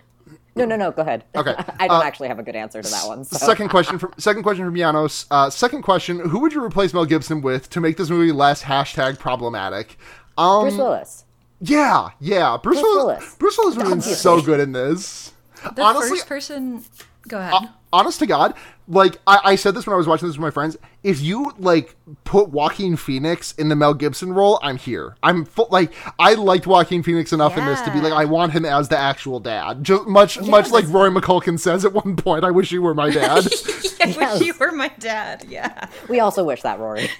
[0.55, 0.91] No, no, no.
[0.91, 1.25] Go ahead.
[1.35, 3.25] Okay, I don't uh, actually have a good answer to that one.
[3.25, 3.37] So.
[3.37, 5.25] Second question from second question from Janos.
[5.29, 8.63] Uh, second question: Who would you replace Mel Gibson with to make this movie less
[8.63, 9.97] hashtag problematic?
[10.37, 11.24] Um, Bruce Willis.
[11.61, 12.57] Yeah, yeah.
[12.61, 13.19] Bruce, Bruce Willis.
[13.19, 13.35] Willis.
[13.35, 15.33] Bruce Willis would have so good in this.
[15.75, 16.85] The Honestly, first person.
[17.27, 17.53] Go ahead.
[17.53, 18.53] Uh, honest to God,
[18.87, 20.77] like I, I said this when I was watching this with my friends.
[21.01, 25.15] If you like put Joaquin Phoenix in the Mel Gibson role, I'm here.
[25.23, 28.51] I'm full, like I liked Joaquin Phoenix enough in this to be like I want
[28.53, 29.83] him as the actual dad.
[29.83, 32.43] Just much much like Roy McCulkin says at one point.
[32.43, 33.47] I wish you were my dad.
[34.01, 34.39] I Yes.
[34.39, 35.45] wish you were my dad.
[35.49, 35.87] Yeah.
[36.09, 37.09] We also wish that, Rory.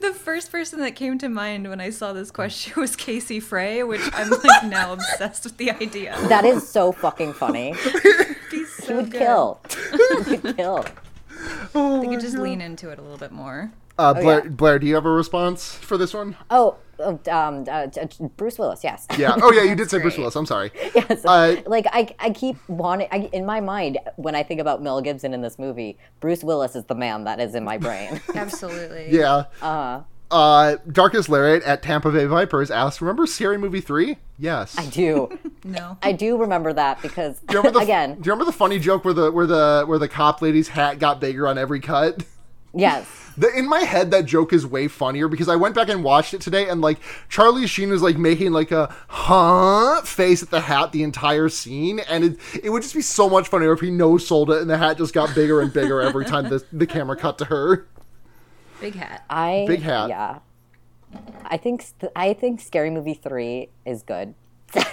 [0.00, 3.82] The first person that came to mind when I saw this question was Casey Frey,
[3.82, 6.16] which I'm like now obsessed with the idea.
[6.28, 7.74] that is so fucking funny.
[8.90, 9.18] He's He would good.
[9.18, 9.60] kill.
[10.26, 10.84] He would kill.
[11.72, 13.72] They could just lean into it a little bit more.
[13.98, 14.50] Uh, Blair, yeah.
[14.50, 16.34] Blair, do you have a response for this one?
[16.50, 18.82] Oh, oh, um, uh, t- t- Bruce Willis.
[18.82, 19.06] Yes.
[19.18, 19.36] Yeah.
[19.42, 20.16] Oh yeah, you did say Bruce.
[20.16, 20.36] Willis.
[20.36, 20.70] I'm sorry.
[20.94, 21.22] Yes.
[21.24, 25.02] Uh, like I, I keep wanting I, in my mind when I think about Mel
[25.02, 25.98] Gibson in this movie.
[26.20, 28.20] Bruce Willis is the man that is in my brain.
[28.34, 29.08] Absolutely.
[29.10, 29.44] Yeah.
[29.60, 34.18] Uh, uh, Darkest Lariat at Tampa Bay Vipers asked, "Remember Scary Movie three?
[34.38, 34.76] Yes.
[34.78, 35.38] I do.
[35.62, 35.98] No.
[36.02, 38.78] I do remember that because Do you remember the again, Do you remember the funny
[38.78, 42.24] joke where the where the where the cop lady's hat got bigger on every cut?
[42.74, 43.06] yes.
[43.36, 46.34] The, in my head, that joke is way funnier because I went back and watched
[46.34, 46.98] it today, and like
[47.28, 52.00] Charlie Sheen was like making like a huh face at the hat the entire scene,
[52.00, 54.68] and it it would just be so much funnier if he no sold it and
[54.68, 57.86] the hat just got bigger and bigger every time the the camera cut to her.
[58.80, 59.24] Big hat.
[59.30, 60.08] I Big hat.
[60.08, 60.38] Yeah.
[61.44, 61.84] I think
[62.14, 64.34] I think Scary Movie three is good.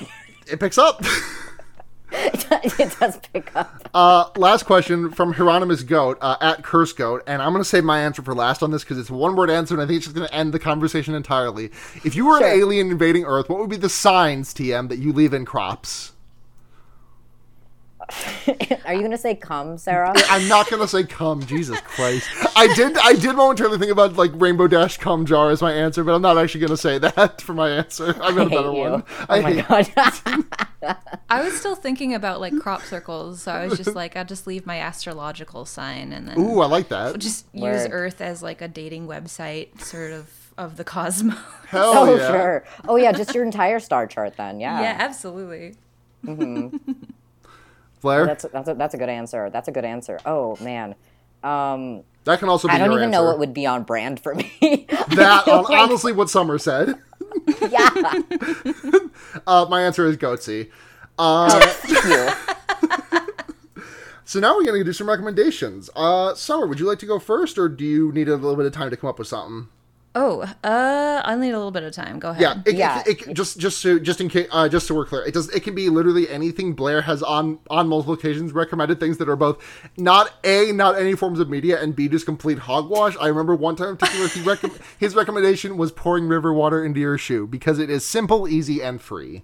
[0.49, 1.03] It picks up.
[2.11, 3.89] it does pick up.
[3.93, 7.83] Uh, last question from Hieronymus Goat uh, at Curse Goat, and I'm going to save
[7.83, 9.97] my answer for last on this because it's a one word answer, and I think
[9.97, 11.65] it's just going to end the conversation entirely.
[12.05, 12.47] If you were Sure.
[12.47, 16.13] an alien invading Earth, what would be the signs, TM, that you leave in crops?
[18.85, 20.13] Are you gonna say come, Sarah?
[20.29, 21.45] I'm not going to say come.
[21.45, 22.27] Jesus Christ.
[22.55, 22.97] I did.
[22.97, 26.21] I did momentarily think about like Rainbow Dash cum jar as my answer, but I'm
[26.21, 28.09] not actually going to say that for my answer.
[28.21, 28.79] I've got a hate better you.
[28.79, 29.03] one.
[29.07, 29.95] Oh I my hate.
[29.95, 30.45] god.
[31.29, 34.47] I was still thinking about like crop circles, so I was just like, I'll just
[34.47, 37.17] leave my astrological sign and then Ooh, I like that.
[37.19, 41.37] just use Earth as like a dating website, sort of of the cosmos.
[41.67, 42.27] Hell oh yeah.
[42.27, 42.63] sure.
[42.87, 44.59] Oh yeah, just your entire star chart then.
[44.59, 44.81] Yeah.
[44.81, 45.75] yeah, absolutely.
[46.25, 46.77] Mm-hmm.
[48.01, 49.49] Blair, That's that's a, that's a good answer.
[49.49, 50.19] That's a good answer.
[50.25, 50.95] Oh man.
[51.43, 54.35] Um, that can also be I don't even know what would be on brand for
[54.35, 54.51] me.
[55.09, 56.95] that on, Like, honestly what Summer said.
[57.69, 57.89] yeah.
[59.45, 60.69] Uh, my answer is Goatse.
[61.19, 62.47] Oh, thank you.
[64.25, 65.89] So now we're gonna do some recommendations.
[65.95, 68.65] Uh, Summer, would you like to go first, or do you need a little bit
[68.65, 69.69] of time to come up with something?
[70.19, 72.17] Oh, uh, I'll need a little bit of time.
[72.17, 72.41] Go ahead.
[72.41, 73.03] Yeah, it, Yeah.
[73.05, 75.47] It, it- just just so just in case, uh, just so we're clear, it does.
[75.49, 76.73] It can be literally anything.
[76.73, 79.57] Blair has on on multiple occasions recommended things that are both
[79.95, 83.15] not a not any forms of media and b just complete hogwash.
[83.21, 86.99] I remember one time in particular, he rec- his recommendation was pouring river water into
[86.99, 89.43] your shoe because it is simple, easy, and free.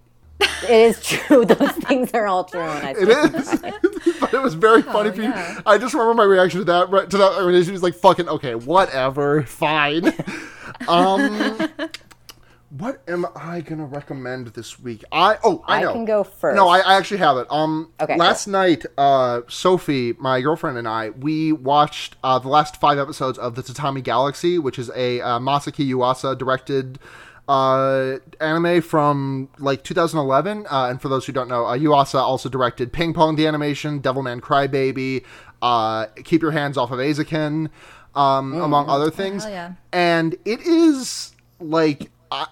[0.64, 1.45] It is true.
[1.45, 2.61] Those things are all true.
[2.61, 3.61] And I It is,
[4.20, 5.11] but it was very funny.
[5.11, 5.24] for you.
[5.24, 5.61] yeah.
[5.65, 6.90] I just remember my reaction to that.
[6.90, 10.14] right- To that recommendation was like, "Fucking okay, whatever, fine."
[10.88, 11.70] um,
[12.70, 15.03] what am I gonna recommend this week?
[15.11, 15.94] I oh I I know.
[15.94, 16.56] can go first.
[16.56, 17.45] No, I, I actually have it.
[17.52, 22.78] Um, Okay, last night, uh, Sophie, my girlfriend, and I, we watched uh, the last
[22.78, 26.98] five episodes of the Tatami Galaxy, which is a uh, Masaki Yuasa directed
[27.48, 30.65] uh, anime from like 2011.
[30.70, 34.02] Uh, and for those who don't know, uh, Yuasa also directed Ping Pong the animation,
[34.02, 35.24] Devilman Crybaby,
[35.61, 37.70] uh, Keep Your Hands Off of Eizouken,
[38.15, 39.45] um, among other things.
[39.45, 39.74] yeah.
[39.91, 42.11] And it is like.
[42.32, 42.48] I,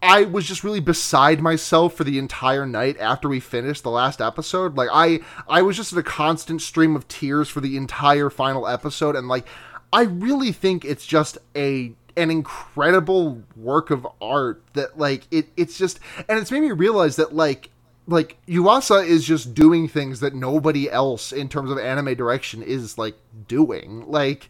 [0.00, 4.20] I was just really beside myself for the entire night after we finished the last
[4.20, 4.76] episode.
[4.76, 5.18] Like I
[5.48, 9.26] I was just in a constant stream of tears for the entire final episode and
[9.26, 9.44] like
[9.92, 15.78] I really think it's just a an incredible work of art that like it it's
[15.78, 17.70] just and it's made me realize that like
[18.08, 22.98] like Yuasa is just doing things that nobody else in terms of anime direction is
[22.98, 23.14] like
[23.46, 24.04] doing.
[24.10, 24.48] Like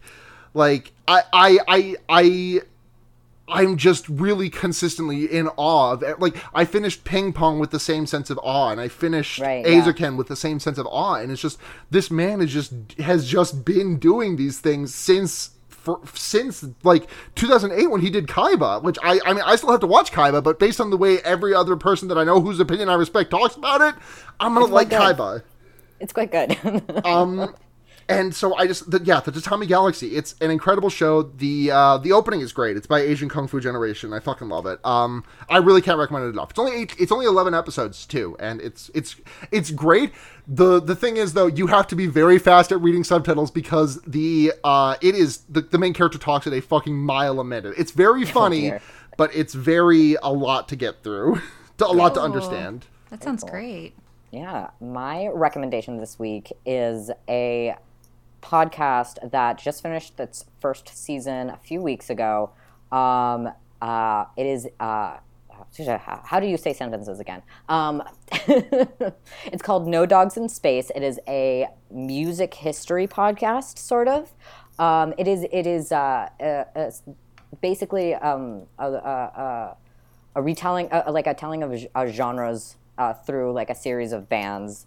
[0.53, 2.61] like I I I I
[3.49, 7.79] I'm just really consistently in awe of eh, like I finished ping pong with the
[7.79, 10.09] same sense of awe and I finished Right, yeah.
[10.17, 11.59] With the same sense of awe and it's just
[11.91, 15.51] this man is just has just been doing these things since
[15.97, 19.79] for, since like 2008 when he did Kaiba which I I mean I still have
[19.81, 22.59] to watch Kaiba but based on the way every other person that I know whose
[22.59, 23.95] opinion I respect talks about it
[24.39, 24.89] I'm gonna like.
[24.89, 25.43] Kaiba
[25.99, 26.55] It's quite good.
[27.05, 27.53] um
[28.09, 31.21] and so I just the, yeah the Tatami Galaxy it's an incredible show.
[31.21, 32.75] The uh the opening is great.
[32.75, 34.11] It's by Asian Kung Fu Generation.
[34.11, 34.79] I fucking love it.
[34.83, 36.49] Um I really can't recommend it enough.
[36.49, 39.15] It's only eight, it's only 11 episodes too and it's it's
[39.51, 40.11] it's great.
[40.47, 44.01] The the thing is though you have to be very fast at reading subtitles because
[44.01, 47.75] the uh it is the, the main character talks at a fucking mile a minute.
[47.77, 48.81] It's very funny dear.
[49.17, 51.39] but it's very a lot to get through
[51.77, 52.87] to, a lot to understand.
[53.11, 53.93] That sounds great.
[54.31, 57.75] Yeah, my recommendation this week is a
[58.41, 62.51] podcast that just finished its first season a few weeks ago.
[62.91, 63.49] Um,
[63.81, 64.67] uh, it is.
[64.79, 65.17] Uh,
[66.23, 67.43] how do you say sentences again?
[67.67, 68.01] Um,
[68.31, 70.89] it's called No Dogs in Space.
[70.95, 74.31] It is a music history podcast, sort of.
[74.79, 75.45] Um, it is.
[75.51, 76.91] It is uh, uh,
[77.61, 79.77] basically um, a, a,
[80.35, 84.85] a, retelling, like a telling of genres uh, through like a series of bands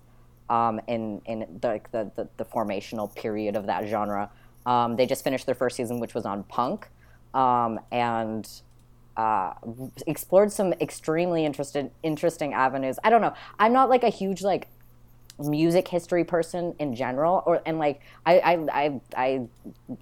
[0.52, 4.30] um, in in the, the, the the formational period of that genre.
[4.66, 6.88] Um, they just finished their first season, which was on punk,
[7.32, 8.48] um, and
[9.16, 9.54] uh,
[10.06, 12.98] explored some extremely interested interesting avenues.
[13.02, 13.34] I don't know.
[13.58, 14.68] I'm not like a huge like
[15.38, 19.48] music history person in general or and like I, I I I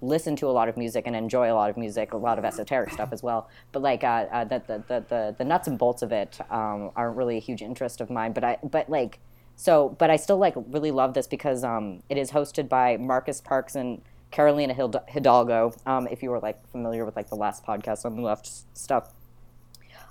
[0.01, 2.43] listen to a lot of music and enjoy a lot of music, a lot of
[2.43, 3.49] esoteric stuff as well.
[3.71, 6.91] But like uh, uh the, the, the the the nuts and bolts of it um,
[6.97, 8.33] aren't really a huge interest of mine.
[8.33, 9.19] But I but like
[9.61, 13.41] so but I still like really love this because um it is hosted by Marcus
[13.41, 14.01] Parks and
[14.31, 15.73] Carolina Hidalgo.
[15.85, 19.13] Um, if you were like familiar with like the last podcast on the left stuff.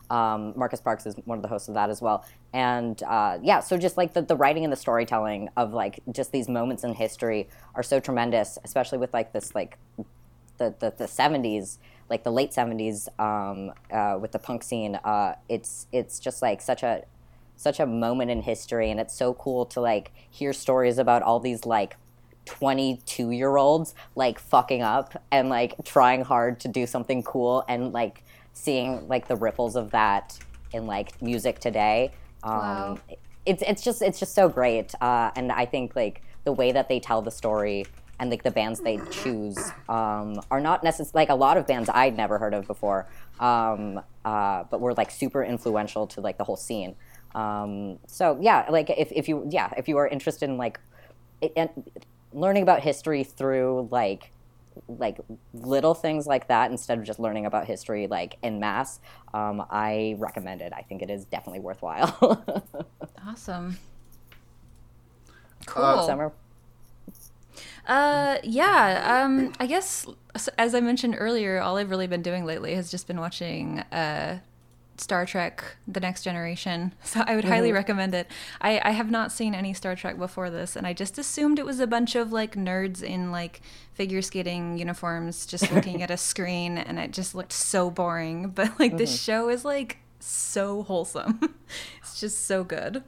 [0.08, 2.24] Um, Marcus Parks is one of the hosts of that as well.
[2.52, 6.32] And uh, yeah, so just like the, the writing and the storytelling of like just
[6.32, 9.78] these moments in history are so tremendous, especially with like this like
[10.58, 11.78] the, the, the 70s,
[12.08, 14.96] like the late 70s um, uh, with the punk scene.
[14.96, 17.04] Uh, it's it's just like such a
[17.60, 21.38] such a moment in history, and it's so cool to like hear stories about all
[21.40, 21.96] these like
[22.46, 27.92] 22 year olds like fucking up and like trying hard to do something cool and
[27.92, 28.24] like
[28.54, 30.38] seeing like the ripples of that
[30.72, 32.10] in like music today
[32.42, 32.98] um Wow.
[33.44, 36.88] it's it's just it's just so great uh and i think like the way that
[36.88, 37.84] they tell the story
[38.18, 39.58] and like the bands they choose
[39.88, 43.06] um are not necessarily like a lot of bands i'd never heard of before
[43.38, 46.96] um uh but were like super influential to like the whole scene
[47.34, 50.80] um so yeah like if, if you yeah if you are interested in like
[51.40, 51.70] it, and
[52.32, 54.30] learning about history through like
[54.88, 55.18] like
[55.52, 59.00] little things like that instead of just learning about history like in mass,
[59.34, 60.72] um, I recommend it.
[60.74, 62.64] I think it is definitely worthwhile.
[63.26, 63.76] Awesome.
[65.66, 65.84] Cool.
[65.84, 66.32] Uh, Summer.
[67.86, 69.22] Uh, yeah.
[69.22, 70.06] Um, I guess
[70.56, 74.38] as I mentioned earlier, all I've really been doing lately has just been watching uh,
[75.00, 76.94] Star Trek: The Next Generation.
[77.02, 77.52] So I would mm-hmm.
[77.52, 78.28] highly recommend it.
[78.60, 81.66] I I have not seen any Star Trek before this, and I just assumed it
[81.66, 83.62] was a bunch of like nerds in like
[83.94, 88.50] figure skating uniforms just looking at a screen, and it just looked so boring.
[88.54, 89.32] But like this mm-hmm.
[89.32, 91.54] show is like so wholesome.
[92.00, 93.02] it's just so good.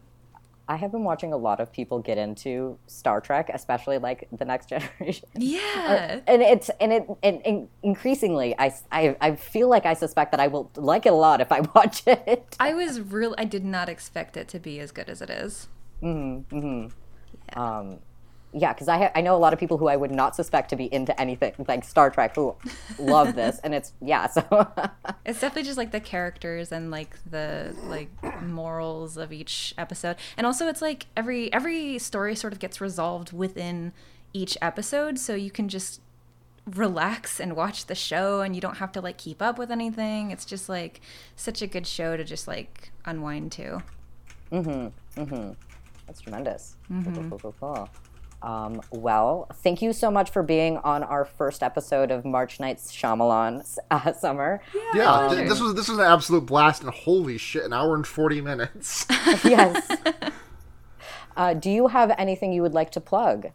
[0.68, 4.44] I have been watching a lot of people get into Star Trek, especially like the
[4.44, 5.28] next generation.
[5.34, 6.20] Yeah.
[6.26, 10.40] and it's and it and, and increasingly I, I I feel like I suspect that
[10.40, 12.56] I will like it a lot if I watch it.
[12.60, 13.34] I was real.
[13.38, 15.68] I did not expect it to be as good as it is.
[16.00, 16.38] Hmm.
[16.50, 16.86] Hmm.
[17.56, 17.94] Yeah,
[18.52, 20.76] because I ha- I know a lot of people who I would not suspect to
[20.76, 22.54] be into anything like Star Trek who
[22.98, 24.26] love this, and it's yeah.
[24.28, 24.42] So
[25.24, 28.10] It's definitely just like the characters and like the like
[28.42, 30.16] morals of each episode.
[30.36, 33.92] And also it's like every every story sort of gets resolved within
[34.32, 36.00] each episode so you can just
[36.66, 40.30] relax and watch the show and you don't have to like keep up with anything.
[40.30, 41.00] It's just like
[41.36, 43.82] such a good show to just like unwind to.
[44.50, 45.20] Mm-hmm.
[45.22, 45.52] Mm-hmm.
[46.06, 46.76] That's tremendous.
[46.88, 47.88] Cool, cool, cool, cool, cool.
[48.42, 52.92] Um, well, thank you so much for being on our first episode of March Night's
[52.92, 54.60] Shyamalan uh, Summer.
[54.74, 55.36] Yeah, pleasure.
[55.36, 58.40] th- this was this was an absolute blast, and holy shit, an hour and forty
[58.40, 59.06] minutes.
[59.44, 59.88] yes.
[61.36, 63.52] Uh, do you have anything you would like to plug?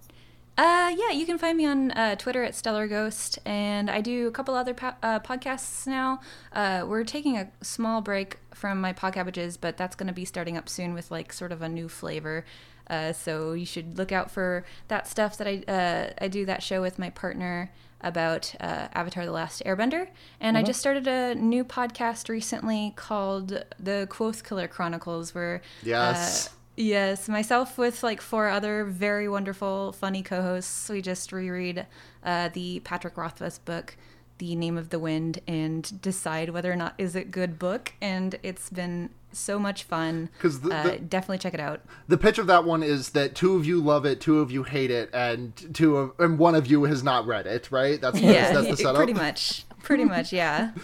[0.58, 4.28] Uh, yeah, you can find me on uh, Twitter at Stellar Ghost, and I do
[4.28, 6.20] a couple other po- uh, podcasts now.
[6.52, 10.26] Uh, we're taking a small break from my pod cabbages, but that's going to be
[10.26, 12.44] starting up soon with like sort of a new flavor.
[12.90, 16.64] Uh, so you should look out for that stuff that I uh, I do that
[16.64, 20.08] show with my partner about uh, Avatar: The Last Airbender,
[20.40, 26.48] and I just started a new podcast recently called The Quoth Killer Chronicles, where Yes.
[26.48, 30.88] uh, Yes, myself with like four other very wonderful, funny co-hosts.
[30.90, 31.88] We just reread
[32.24, 33.98] uh, the Patrick Rothfuss book,
[34.38, 37.94] "The Name of the Wind," and decide whether or not is it good book.
[38.00, 40.30] And it's been so much fun.
[40.40, 41.82] 'Cause the- uh, definitely check it out.
[42.08, 44.64] the pitch of that one is that two of you love it, two of you
[44.64, 47.72] hate it, and two of and one of you has not read it.
[47.72, 48.00] Right?
[48.02, 48.96] That's Yeah, that's the setup.
[48.96, 50.72] pretty much, pretty much, yeah.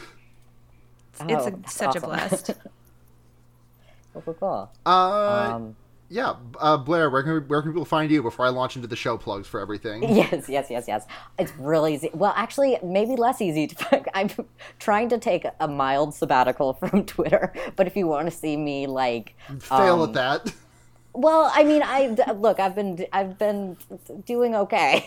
[1.14, 2.04] It's Oh, a, such awesome.
[2.04, 2.50] a blast.
[4.14, 4.72] Cool, cool, cool.
[4.86, 5.76] Uh, Um,
[6.10, 8.96] yeah, uh, Blair, where can where can people find you before I launch into the
[8.96, 10.04] show plugs for everything?
[10.14, 11.08] Yes, yes, yes, yes.
[11.40, 12.10] It's really easy.
[12.14, 13.68] Well, actually, maybe less easy.
[13.68, 14.08] To, find.
[14.14, 14.30] I'm
[14.80, 18.86] trying to take a mild sabbatical from Twitter, but if you want to see me
[18.86, 20.54] like Fail um, at that.
[21.14, 22.60] Well, I mean, I look.
[22.60, 23.78] I've been I've been
[24.26, 25.06] doing okay.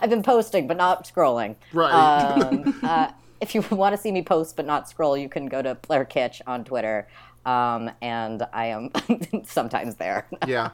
[0.00, 1.56] I've been posting, but not scrolling.
[1.72, 1.92] Right.
[1.92, 3.10] Um, uh,
[3.40, 6.04] if you want to see me post but not scroll, you can go to Blair
[6.04, 7.06] Kitsch on Twitter,
[7.46, 8.90] um, and I am
[9.44, 10.26] sometimes there.
[10.46, 10.70] yeah.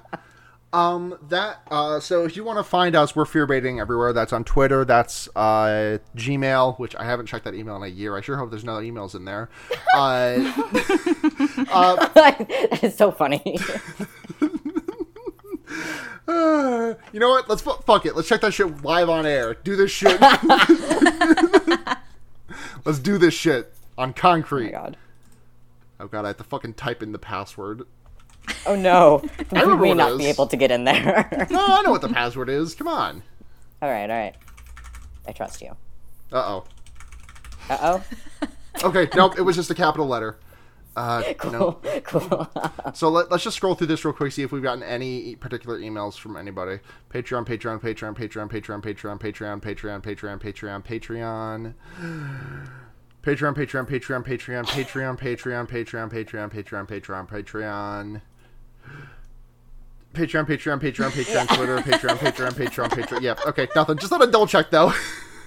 [0.73, 4.15] Um, that, uh, so if you want to find us, we're fear baiting everywhere.
[4.15, 4.87] That's on Twitter.
[4.87, 8.17] That's, uh, Gmail, which I haven't checked that email in a year.
[8.17, 9.51] I sure hope there's no emails in there.
[9.95, 10.37] Uh,
[12.15, 12.47] that
[12.83, 13.59] is so funny.
[16.27, 17.47] uh, you know what?
[17.51, 18.17] Let's, fu- fuck it.
[18.17, 19.53] Let's check that shit live on air.
[19.55, 20.19] Do this shit.
[22.85, 24.67] Let's do this shit on oh concrete.
[24.67, 24.97] my god.
[26.03, 27.83] Oh god, I have to fucking type in the password.
[28.67, 29.23] Oh no.
[29.53, 31.47] We may not be able to get in there.
[31.49, 32.75] No, I know what the password is.
[32.75, 33.23] Come on.
[33.81, 34.35] all right, all right.
[35.29, 35.77] I trust you.
[36.33, 36.65] Uh oh.
[37.71, 38.49] Uh oh.
[38.83, 40.39] Okay, nope, it was just a capital letter.
[40.97, 41.79] Uh, no.
[42.05, 42.21] Cool.
[42.21, 42.51] Cool.
[42.95, 45.79] So let, let's just scroll through this real quick, see if we've gotten any particular
[45.79, 46.81] emails from anybody.
[47.11, 51.75] Patreon, Patreon, Patreon, Patreon, Patreon, Patreon, Patreon, Patreon, Patreon, Patreon, Patreon.
[53.23, 58.21] Patreon, Patreon, Patreon, Patreon, Patreon, Patreon, Patreon, Patreon, Patreon, Patreon, Patreon.
[60.13, 63.21] Patreon, Patreon, Patreon, Patreon, Twitter, Patreon, Patreon, Patreon, Patreon.
[63.23, 63.41] Yep.
[63.47, 63.97] Okay, nothing.
[63.99, 64.93] Just let a double check though.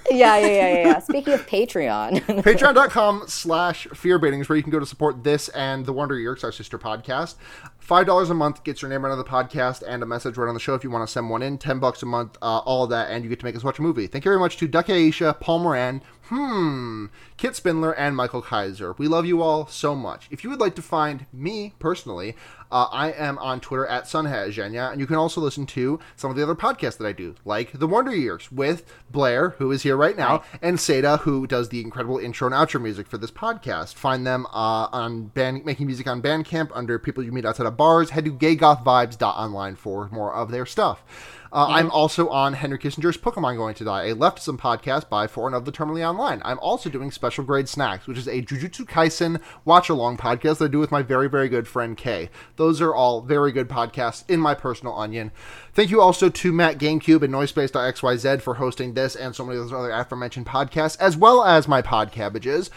[0.10, 0.99] yeah, yeah, yeah, yeah.
[0.99, 2.22] Speaking of Patreon.
[2.22, 6.43] Patreon.com slash fearbaiting is where you can go to support this and the Wonder Yerks,
[6.43, 7.35] our sister podcast.
[7.77, 10.47] Five dollars a month gets your name right on the podcast and a message right
[10.47, 11.57] on the show if you want to send one in.
[11.60, 13.77] Ten bucks a month, uh, all of that, and you get to make us watch
[13.77, 14.07] a movie.
[14.07, 17.06] Thank you very much to Duck Aisha, Paul Moran, hmm,
[17.38, 18.93] Kit Spindler, and Michael Kaiser.
[18.97, 20.27] We love you all so much.
[20.31, 22.35] If you would like to find me personally,
[22.72, 26.35] Uh, I am on Twitter at sunhazhenya, and you can also listen to some of
[26.35, 29.95] the other podcasts that I do, like The Wonder Yerks with Blair, who is here
[29.95, 33.93] right now, and Seda, who does the incredible intro and outro music for this podcast.
[33.93, 37.77] Find them uh, on band, making music on Bandcamp under people you meet outside of
[37.77, 38.10] bars.
[38.10, 41.03] Head to gaygothvibes.online for more of their stuff.
[41.52, 45.48] Uh, I'm also on Henry Kissinger's Pokemon Going to Die, a leftism podcast by For
[45.48, 46.42] and of the Terminally Online.
[46.44, 50.66] I'm also doing Special Grade Snacks, which is a Jujutsu Kaisen watch along podcast that
[50.66, 52.30] I do with my very, very good friend Kay.
[52.56, 55.32] Those are all very good podcasts in my personal onion.
[55.74, 59.66] Thank you also to Matt GameCube and Noisepace.xyz for hosting this and so many of
[59.66, 62.70] those other aforementioned podcasts, as well as my pod cabbages.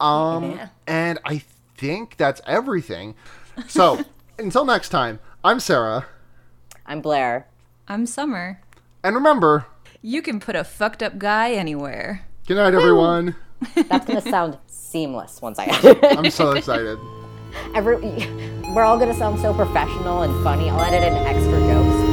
[0.00, 0.68] Um, Yeah.
[0.86, 1.42] And I
[1.76, 3.14] think that's everything.
[3.68, 4.04] So
[4.38, 6.06] until next time, I'm Sarah.
[6.86, 7.48] I'm Blair.
[7.88, 8.60] I'm Summer.
[9.02, 9.66] And remember,
[10.02, 12.22] You can put a fucked up guy anywhere.
[12.46, 13.36] good night, everyone.
[13.88, 16.18] That's gonna sound seamless once I edit it.
[16.18, 16.98] I'm so excited.
[17.74, 17.96] Every,
[18.74, 20.70] we're all gonna sound so professional and funny.
[20.70, 22.10] I'll edit in extra jokes